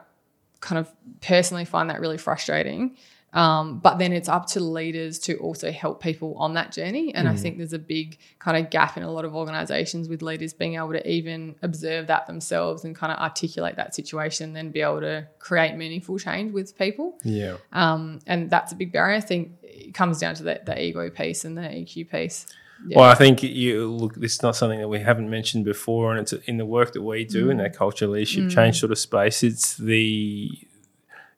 [0.61, 0.89] kind of
[1.21, 2.97] personally find that really frustrating.
[3.35, 7.15] Um, but then it's up to leaders to also help people on that journey.
[7.15, 10.21] And I think there's a big kind of gap in a lot of organizations with
[10.21, 14.57] leaders being able to even observe that themselves and kind of articulate that situation, and
[14.57, 17.19] then be able to create meaningful change with people.
[17.25, 17.57] Yeah.
[17.73, 19.17] Um, and that's a big barrier.
[19.17, 22.47] I think it comes down to the, the ego piece and the EQ piece.
[22.87, 22.99] Yeah.
[22.99, 24.15] Well, I think you look.
[24.17, 27.03] This is not something that we haven't mentioned before, and it's in the work that
[27.03, 29.43] we do in that culture leadership change sort of space.
[29.43, 30.51] It's the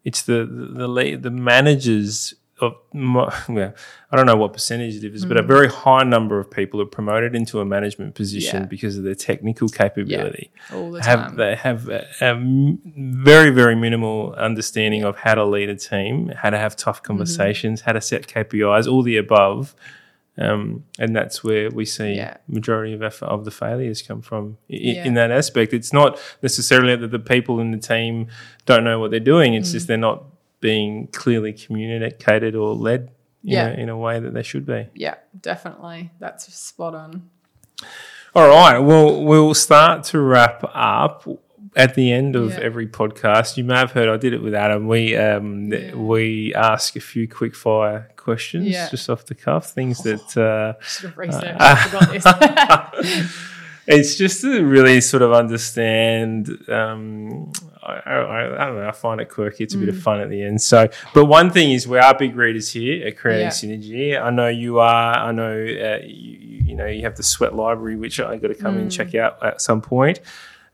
[0.05, 3.31] it's the the the, the managers of well,
[4.13, 5.47] I don't know what percentage it is, but a Mm.
[5.49, 8.67] very high number of people are promoted into a management position Yeah.
[8.67, 10.51] because of their technical capability.
[10.73, 11.37] all the Have time.
[11.37, 12.07] they have a
[12.97, 17.07] very very minimal understanding of how to lead a team, how to have tough Mm-hmm.
[17.07, 19.75] conversations, how to set KPIs, all the above.
[20.37, 22.39] Um, and that's where we see Yeah.
[22.49, 25.05] majority of effort of the failures come from i- Yeah.
[25.05, 25.73] in that aspect.
[25.73, 28.27] It's not necessarily that the people in the team
[28.67, 29.55] don't know what they're doing.
[29.55, 29.73] It's Mm.
[29.73, 30.25] just they're not
[30.61, 33.11] being clearly communicated or led
[33.43, 33.69] Yeah.
[33.69, 34.89] a, in a way that they should be.
[34.95, 36.11] yeah, definitely.
[36.19, 37.29] That's spot on.
[38.35, 38.79] All right.
[38.79, 41.29] Well, we'll start to wrap up.
[41.77, 42.61] At the end of Yeah.
[42.61, 44.87] every podcast, you may have heard I did it with Adam.
[44.87, 45.95] We um, Yeah.
[45.97, 48.89] we ask a few quick fire questions Yeah.
[48.91, 52.23] just off the cuff, things that uh, Should have researched.
[53.03, 53.51] This.
[53.89, 56.49] it's just to really sort of understand.
[56.69, 57.53] Um,
[57.83, 58.89] I, I, I don't know.
[58.89, 59.65] I find it quirky.
[59.65, 59.97] It's a bit Mm.
[59.97, 60.63] of fun at the end.
[60.63, 63.51] So, but one thing is, we are big readers here at Creating Yeah.
[63.51, 64.23] Synergy.
[64.23, 65.15] I know you are.
[65.17, 68.55] I know uh, you, you know you have the Sweat Library, which I got to
[68.55, 68.83] come Mm.
[68.83, 70.21] and check out at some point.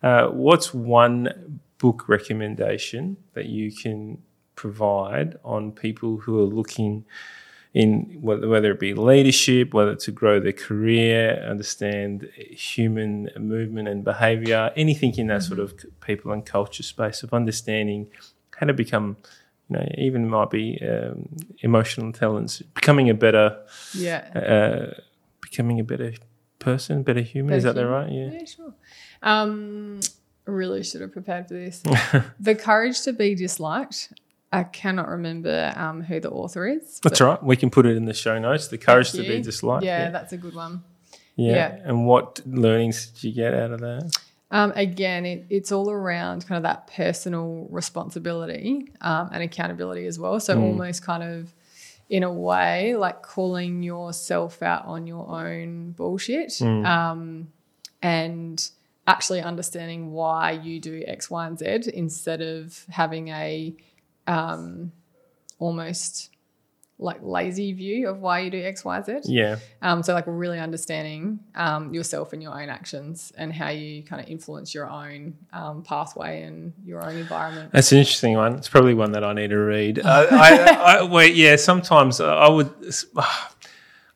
[0.03, 4.19] Uh, what's one book recommendation that you can
[4.55, 7.05] provide on people who are looking?
[7.73, 14.73] in whether, it be leadership, whether to grow their career, understand human movement and behavior,
[14.75, 18.09] anything in that sort of people and culture space of understanding
[18.57, 19.17] how to become,
[19.69, 21.29] you know, even might be um,
[21.61, 23.57] emotional intelligence, becoming a better,
[23.95, 24.27] yeah.
[24.35, 25.01] uh,
[25.41, 26.13] becoming a better
[26.59, 27.55] person, better human.
[27.55, 28.27] Is that Better the human.
[28.27, 28.33] right?
[28.33, 28.39] Yeah.
[28.41, 28.75] Yeah, sure.
[29.23, 30.01] Um,
[30.47, 31.83] really should have prepared for this.
[32.41, 34.13] the courage to be disliked.
[34.53, 36.99] I cannot remember um, who the author is.
[37.01, 37.41] That's right.
[37.43, 38.69] We can put it in the show notes.
[38.69, 39.85] The courage to be disliked.
[39.85, 40.11] Yeah, Yeah.
[40.11, 40.83] that's a good one.
[41.37, 41.55] yeah.
[41.55, 41.79] yeah.
[41.85, 44.13] And what learnings did you get out of that?
[44.51, 50.19] Um, again, it, it's all around kind of that personal responsibility um, and accountability as
[50.19, 50.41] well.
[50.41, 51.55] So almost kind of
[52.09, 57.47] in a way like calling yourself out on your own bullshit um,
[58.03, 58.69] and
[59.11, 63.75] actually understanding why you do X, Y, and Z instead of having a
[64.29, 64.93] um,
[65.59, 66.31] almost
[67.01, 69.21] like lazy view of why you do X, Y, Z.
[69.25, 69.57] Yeah.
[69.83, 74.23] Um, so like really understanding um, yourself and your own actions and how you kind
[74.23, 77.73] of influence your own um, pathway and your own environment.
[77.73, 78.55] That's an interesting one.
[78.55, 80.01] It's probably one that I need to read.
[80.05, 81.57] I, I, I, wait, yeah.
[81.57, 82.71] Sometimes I would.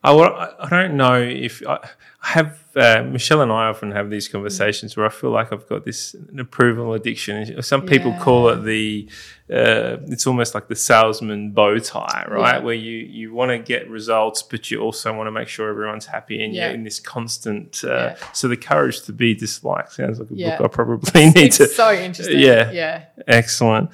[0.05, 1.75] I, I don't know if I,
[2.23, 2.59] I have.
[2.75, 6.13] Uh, Michelle and I often have these conversations where I feel like I've got this
[6.37, 7.61] approval addiction.
[7.63, 8.19] Some people Yeah.
[8.19, 9.07] call it the.
[9.49, 12.55] Uh, it's almost like the salesman bow tie, right?
[12.57, 12.63] Yeah.
[12.63, 16.07] Where you you want to get results, but you also want to make sure everyone's
[16.07, 16.65] happy, and Yeah.
[16.65, 17.81] you're in this constant.
[17.83, 18.15] Uh.
[18.33, 21.67] So the courage to be disliked sounds like a book I probably need It's to.
[21.67, 22.39] so interesting.
[22.39, 22.71] Yeah.
[22.71, 23.05] Yeah.
[23.27, 23.89] Excellent.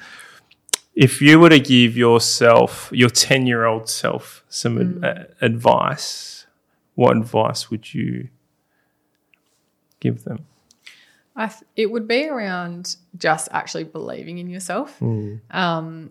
[0.94, 5.04] If you were to give yourself, your 10 year old self, some Mm.
[5.04, 6.46] ad- uh, advice,
[6.94, 8.28] what advice would you
[10.00, 10.44] give them?
[11.34, 15.00] I th- it would be around just actually believing in yourself.
[15.50, 16.10] Um,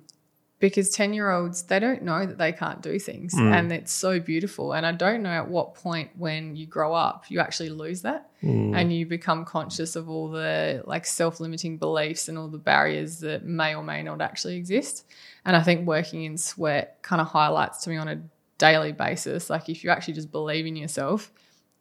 [0.62, 3.34] because 10 year olds, they don't know that they can't do things.
[3.34, 3.52] Hmm.
[3.52, 4.74] And it's so beautiful.
[4.74, 8.30] And I don't know at what point when you grow up, you actually lose that
[8.40, 8.74] hmm.
[8.76, 13.20] and you become conscious of all the like self limiting beliefs and all the barriers
[13.22, 15.06] that may or may not actually exist.
[15.44, 18.22] And I think working in sweat kind of highlights to me on a
[18.60, 19.50] daily basis.
[19.50, 21.32] Like if you actually just believe in yourself,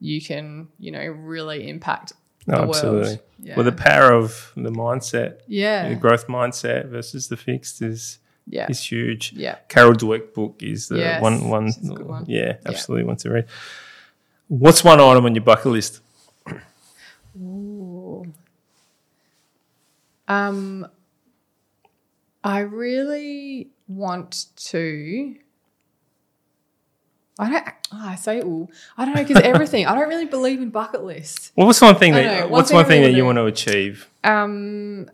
[0.00, 2.14] you can, you know, really impact
[2.46, 3.00] No, the oh, absolutely.
[3.08, 3.20] world.
[3.40, 3.56] Yeah.
[3.56, 5.90] Well, the power of the mindset, yeah.
[5.90, 8.18] the growth mindset versus the fixed is
[8.50, 8.66] yeah.
[8.68, 9.32] is huge.
[9.32, 9.56] Yeah.
[9.68, 11.68] Carol Dweck book is the Yes, one one.
[11.68, 12.24] it's a good one.
[12.26, 13.46] Yeah, absolutely one to read.
[14.48, 16.00] What's one item on your bucket list?
[17.40, 18.26] Ooh.
[20.26, 20.86] Um,
[22.42, 25.36] I really want to.
[27.38, 27.64] I don't.
[27.92, 28.68] Oh, I say ooh.
[28.98, 29.86] I don't know because everything.
[29.86, 31.52] I don't really believe in bucket lists.
[31.56, 33.36] Well, what's one thing that know, one what's thing one thing really that you want
[33.36, 34.08] to achieve?
[34.24, 35.08] Um,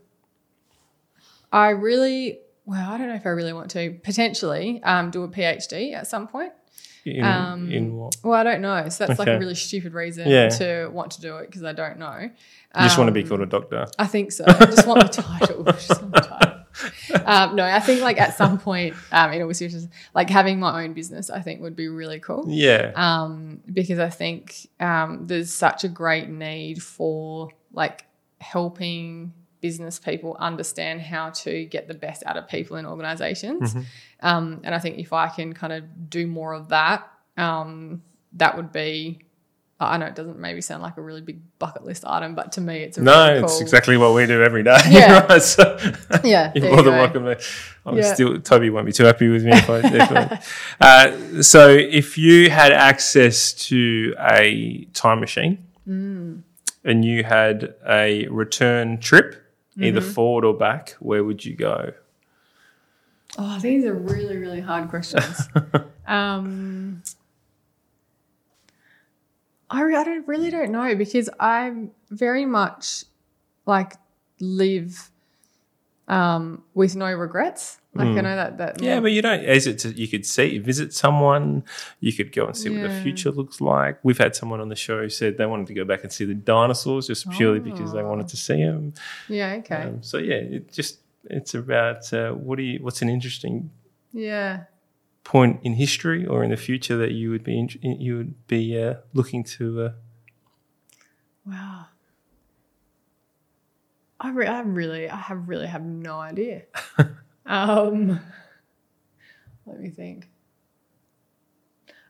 [1.52, 2.40] I really.
[2.66, 6.06] Well, I don't know if I really want to potentially um, do a PhD at
[6.06, 6.52] some point.
[7.05, 8.16] In, Um, in what?
[8.24, 8.88] Well, I don't know.
[8.88, 10.48] So that's like a really stupid reason Yeah.
[10.48, 12.18] to want to do it because I don't know.
[12.18, 13.86] You just want to be Um, called a doctor.
[13.98, 14.44] I think so.
[14.47, 15.62] I just want the title.
[15.72, 16.52] Just want the title.
[17.24, 20.84] Um, no, I think like at some point, um, in all seriousness, like having my
[20.84, 22.44] own business, I think would be really cool.
[22.48, 22.93] Yeah.
[22.94, 28.05] Um, because I think um, there's such a great need for like
[28.43, 33.74] helping business people understand how to get the best out of people in organizations.
[34.20, 38.02] Um, and I think if I can kind of do more of that, um,
[38.34, 39.20] that would be
[39.78, 42.62] I know it doesn't maybe sound like a really big bucket list item, but to
[42.62, 44.78] me, it's a No, really it's cool- exactly what we do every day.
[44.88, 45.26] Yeah.
[45.28, 45.42] right?
[45.42, 45.76] So
[46.24, 47.24] Yeah, you're more than welcome.
[47.26, 47.38] to-
[47.84, 48.14] I'm Yeah.
[48.14, 50.38] still Tobi won't be too happy with me if I definitely.
[50.80, 56.40] uh, so if you had access to a time machine Mm.
[56.82, 59.36] and you had a return trip,
[59.78, 60.10] either Mm-hmm.
[60.10, 61.92] forward or back, where would you go?
[63.38, 65.48] Oh, these are really, really hard questions.
[66.06, 67.02] um,
[69.68, 73.04] I, I don't, really don't know because I'm very much
[73.66, 73.94] like
[74.40, 75.10] live
[76.08, 77.78] um, with no regrets.
[77.94, 78.84] Like I know that that Hmm.
[78.84, 79.42] Yeah, but you don't.
[79.42, 79.78] Is it?
[79.80, 81.64] To, you could see, visit someone.
[82.00, 83.98] You could go and see what the future looks like.
[84.02, 86.26] We've had someone on the show who said they wanted to go back and see
[86.26, 88.92] the dinosaurs just purely because they wanted to see them.
[89.28, 92.80] yeah, okay, Um, so yeah, it just it's about uh, what do you?
[92.82, 93.70] What's an interesting
[94.12, 94.64] yeah.
[95.24, 98.78] point in history or in the future that you would be int- you would be
[98.78, 99.82] uh, looking to?
[99.84, 99.90] Uh,
[101.46, 101.86] Wow.
[104.18, 106.62] I, re- I really, I have really have no idea.
[107.47, 108.18] um,
[109.66, 110.28] let me think.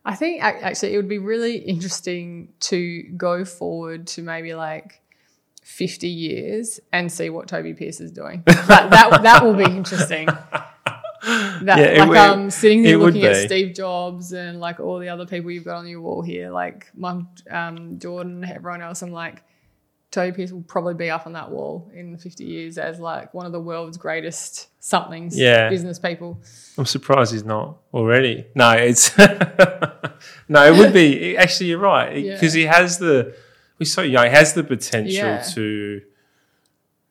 [0.04, 5.00] I think actually it would be really interesting to go forward to maybe like
[5.64, 8.44] 50 years and see what Tobi Pearce is doing.
[8.46, 10.28] That, that, that will be interesting.
[11.62, 13.46] That, Yeah, like would- um, sitting there looking at.
[13.46, 16.86] Steve Jobs and like all the other people you've got on your wall here, like
[16.94, 19.02] Mum, um, Jordan, everyone else.
[19.02, 19.42] I'm like,
[20.16, 23.46] Tobi Pearce will probably be up on that wall in 50 years as like one
[23.46, 25.68] of the world's greatest somethings, Yeah.
[25.68, 26.40] business people.
[26.78, 28.46] I'm surprised he's not already.
[28.54, 29.16] No, it's
[30.48, 30.64] no.
[30.72, 31.66] It would be actually.
[31.70, 33.34] You're right because he has the.
[33.78, 34.24] He's so young.
[34.24, 35.42] He has the potential Yeah.
[35.54, 36.02] to.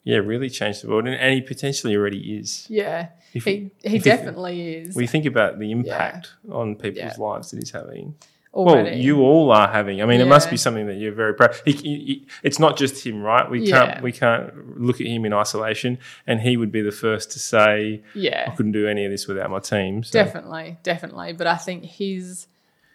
[0.04, 2.68] Yeah, really change the world, and, and he potentially already is.
[2.70, 7.24] Yeah, If- he he definitely is We think about the impact on people's Yeah.
[7.24, 8.14] lives that he's having.
[8.56, 8.90] Already.
[8.92, 10.02] Well, you all are having.
[10.02, 11.56] I mean, it must be something that you're very proud.
[11.66, 13.50] He, he, he- it's not just him, right?
[13.50, 13.86] We Yeah.
[13.86, 17.40] can't we can't look at him in isolation, and he would be the first to
[17.40, 20.14] say, "Yeah, "I couldn't do any of this without my team." So.
[20.24, 21.34] definitely, definitely.
[21.34, 22.48] But I think his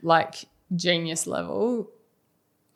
[0.03, 0.35] like
[0.75, 1.91] genius level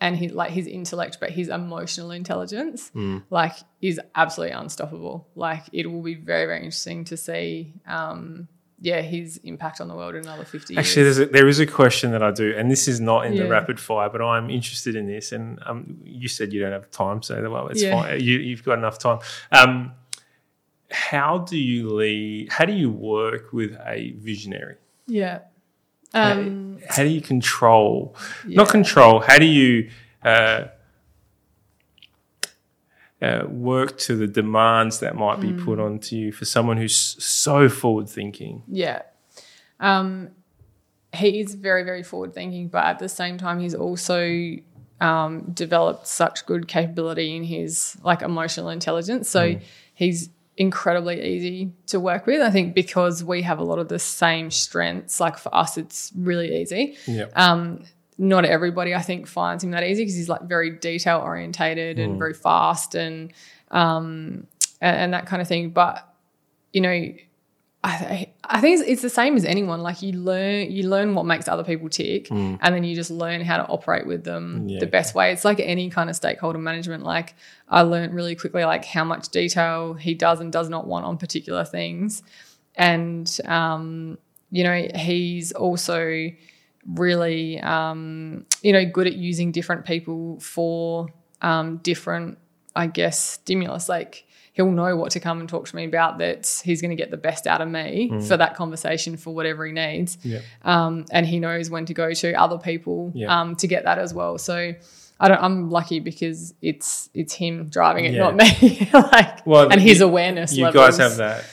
[0.01, 3.19] and his like his intellect, but his emotional intelligence, Hmm.
[3.31, 5.27] like is absolutely unstoppable.
[5.35, 7.73] Like it will be very very interesting to see.
[7.87, 8.49] Um,
[8.91, 11.17] yeah, his impact on the world in another fifty Actually, years.
[11.17, 13.49] there's a, there is a question that I do, and this is not in the
[13.49, 15.33] rapid fire, but I'm interested in this.
[15.33, 17.95] And um, you said you don't have time, so well, it's Yeah.
[17.95, 18.21] fine.
[18.21, 19.19] You, you've got enough time.
[19.51, 19.93] Um,
[20.91, 22.53] how do you lead?
[22.53, 24.77] How do you work with a visionary?
[25.07, 25.39] Yeah.
[26.13, 28.15] Um, how do you control?
[28.47, 29.21] Not control.
[29.21, 29.91] How do you
[30.23, 30.67] uh,
[33.25, 35.85] uh, work to the demands that might be put Mm.
[35.87, 38.63] onto you for someone who's so forward thinking?
[38.69, 39.03] Yeah.
[39.81, 40.31] Um,
[41.15, 44.19] he is very, very forward thinking, but at the same time, he's also
[45.01, 49.29] um, developed such good capability in his like emotional intelligence.
[49.29, 49.57] So
[49.95, 52.41] he's incredibly easy to work with.
[52.41, 56.13] I think because we have a lot of the same strengths, like for us, it's
[56.17, 56.97] really easy.
[57.07, 57.27] Yeah.
[57.35, 57.85] Um,
[58.19, 62.19] not everybody, I think, finds him that easy because he's like very detail orientated and
[62.19, 63.33] very fast and
[63.71, 64.47] um,
[64.81, 65.71] and, and that kind of thing.
[65.71, 66.09] But
[66.73, 67.13] you know,
[67.87, 69.81] I, I think it's, it's the same as anyone.
[69.83, 73.43] Like you learn, you learn what makes other people tick, and then you just learn
[73.43, 74.79] how to operate with them Yeah.
[74.81, 75.33] the best way.
[75.33, 77.03] It's like any kind of stakeholder management.
[77.05, 77.35] Like
[77.69, 81.19] I learned really quickly, like how much detail he does and does not want on
[81.19, 82.23] particular things,
[82.77, 84.19] and um,
[84.51, 86.31] you know, he's also
[86.87, 91.09] really um, you know good at using different people for
[91.43, 92.39] um, different
[92.77, 96.61] i guess stimulus like he'll know what to come and talk to me about that
[96.65, 99.73] he's going to get the best out of me for that conversation for whatever he
[99.73, 100.41] needs Yeah.
[100.63, 103.41] um, and he knows when to go to other people Yeah.
[103.41, 104.75] um, to get that as well so
[105.21, 108.21] I don't, I'm lucky because it's it's him driving it, Yeah.
[108.31, 108.89] not me.
[108.93, 110.53] like, Well, and his you- awareness.
[110.57, 110.85] you levels.
[110.85, 111.45] guys have that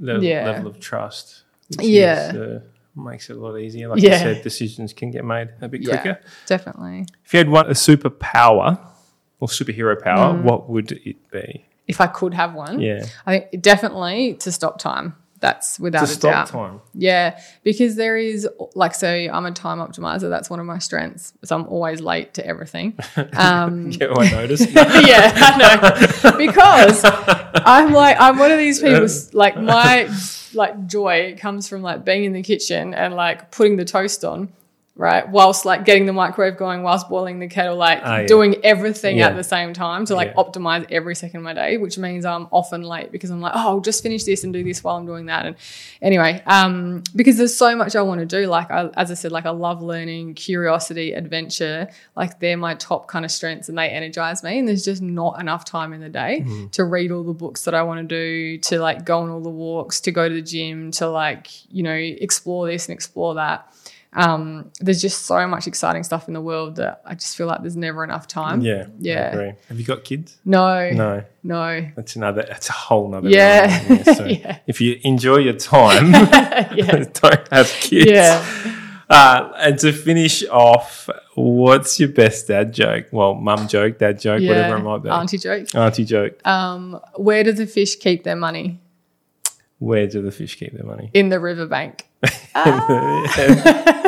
[0.00, 0.46] le- Yeah.
[0.46, 1.42] level of trust.
[1.78, 2.30] Yeah.
[2.30, 2.60] Is, uh,
[2.96, 3.88] makes it a lot easier.
[3.88, 4.18] Like you Yeah.
[4.18, 6.20] said, decisions can get made a bit Yeah, quicker.
[6.46, 7.06] definitely.
[7.24, 8.78] If you had one a superpower
[9.40, 10.42] or superhero power, Mm.
[10.42, 11.66] what would it be?
[11.86, 13.04] If I could have one, Yeah.
[13.26, 15.16] I think definitely to stop time.
[15.44, 16.46] That's without a stop doubt.
[16.48, 16.80] time.
[16.94, 20.30] Yeah, because there is like so I'm a time optimizer.
[20.30, 21.34] That's one of my strengths.
[21.44, 22.98] So I'm always late to everything.
[23.36, 24.70] Um, Yeah, I noticed.
[24.72, 26.36] yeah, I know.
[26.38, 29.06] Because I'm like I'm one of these people.
[29.34, 30.08] Like my
[30.54, 34.50] like joy comes from like being in the kitchen and like putting the toast on,
[34.96, 35.28] right?
[35.28, 38.26] Whilst like getting the microwave going, whilst boiling the kettle, like Ah, yeah.
[38.28, 39.28] doing everything Yeah.
[39.30, 40.42] at the same time to like Yeah.
[40.42, 43.58] optimize every second of my day, which means I'm often late because I'm like, oh,
[43.70, 45.46] I'll just finish this and do this while I'm doing that.
[45.46, 45.56] And
[46.00, 48.46] anyway, um, because there's so much I want to do.
[48.46, 51.88] Like I, as I said, like I love learning, curiosity, adventure.
[52.14, 54.60] Like they're my top kind of strengths and they energize me.
[54.60, 56.68] And there's just not enough time in the day Mm-hmm.
[56.68, 59.40] to read all the books that I want to do, to like go on all
[59.40, 63.34] the walks, to go to the gym, to like, you know, explore this and explore
[63.34, 63.66] that
[64.14, 67.62] um, there's just so much exciting stuff in the world that I just feel like
[67.62, 68.60] there's never enough time.
[68.60, 68.86] Yeah.
[68.98, 69.12] Yeah.
[69.12, 69.52] I agree.
[69.68, 70.36] Have you got kids?
[70.44, 71.24] No, No.
[71.42, 71.88] no.
[71.96, 72.44] That's another.
[72.48, 73.28] That's a whole nother.
[73.28, 73.66] Yeah.
[73.88, 74.58] realm, yeah, so Yeah.
[74.66, 78.10] If you enjoy your time, don't have kids.
[78.10, 78.44] Yeah.
[79.10, 83.06] Uh, and to finish off, what's your best dad joke?
[83.10, 84.48] Well, mum joke, dad joke, yeah.
[84.48, 85.08] whatever it might be.
[85.10, 85.74] Auntie joke.
[85.74, 86.46] Auntie joke.
[86.46, 88.80] Um, where do the fish keep their money?
[89.78, 91.10] Where do the fish keep their money?
[91.12, 92.08] In the riverbank.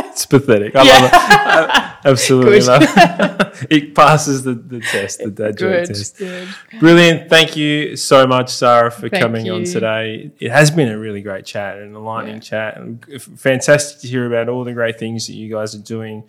[0.09, 0.74] it's pathetic.
[0.76, 2.06] I love it.
[2.06, 2.66] Absolutely Good.
[2.66, 3.66] love it.
[3.70, 6.18] it passes the, the test, the dad joke test.
[6.18, 6.48] Good.
[6.78, 7.28] Brilliant.
[7.28, 10.30] Thank you so much, Sarah, for Thank coming on today.
[10.38, 12.40] It has been a really great chat and a enlightening Yeah.
[12.40, 12.76] chat.
[12.78, 16.24] And fantastic to hear about all the great things that you guys are doing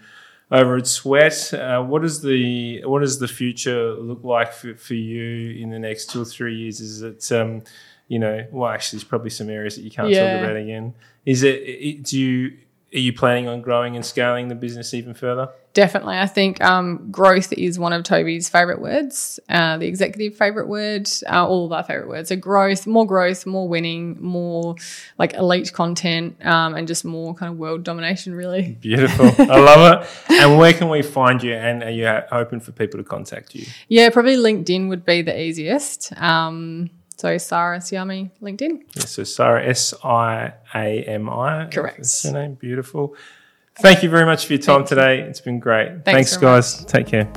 [0.52, 1.54] over at Sweat.
[1.54, 5.80] Uh, what does the what does the future look like for, for you in the
[5.80, 6.80] next two or three years?
[6.80, 7.64] Is it um,
[8.08, 10.32] you know, well, actually, there's probably some areas that you can't Yeah.
[10.38, 10.94] talk about again.
[11.28, 12.04] Is it?
[12.04, 12.58] Do you
[12.96, 15.50] are you planning on growing and scaling the business even further?
[15.74, 16.18] Definitely.
[16.18, 21.08] I think um, growth is one of Tobi's favorite words, uh, the executive favorite word,
[21.30, 22.30] uh, all of our favorite words.
[22.30, 24.76] So, growth, more growth, more winning, more
[25.20, 28.78] like elite content, um, and just more kind of world domination, really.
[28.80, 29.28] Beautiful.
[29.38, 30.32] I love it.
[30.32, 31.54] And where can we find you?
[31.54, 33.66] And are you open for people to contact you?
[33.90, 36.14] Yeah, probably LinkedIn would be the easiest.
[36.20, 38.84] Um, so, Sarah Siami, LinkedIn.
[38.96, 41.68] Yeah, so Sarah S I A M I.
[41.72, 41.98] Correct.
[41.98, 42.56] That's her name.
[42.56, 43.16] Beautiful.
[43.80, 44.96] Thank you very much for your time Thank you.
[44.96, 45.20] today.
[45.22, 46.06] It's been great.
[46.06, 46.86] Thanks, very guys.
[46.86, 47.28] Take care.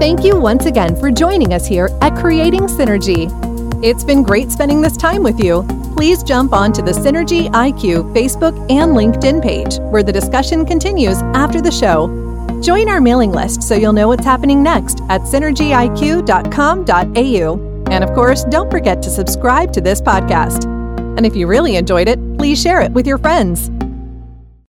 [0.00, 3.30] Thank you once again for joining us here at Creating Synergy.
[3.82, 5.66] It's been great spending this time with you.
[5.94, 11.60] Please jump onto the Synergy IQ Facebook and LinkedIn page, where the discussion continues after
[11.60, 12.08] the show.
[12.62, 17.73] Join our mailing list so you'll know what's happening next at synergyiq.com.au.
[17.90, 20.64] And of course, don't forget to subscribe to this podcast.
[21.16, 23.70] And if you really enjoyed it, please share it with your friends.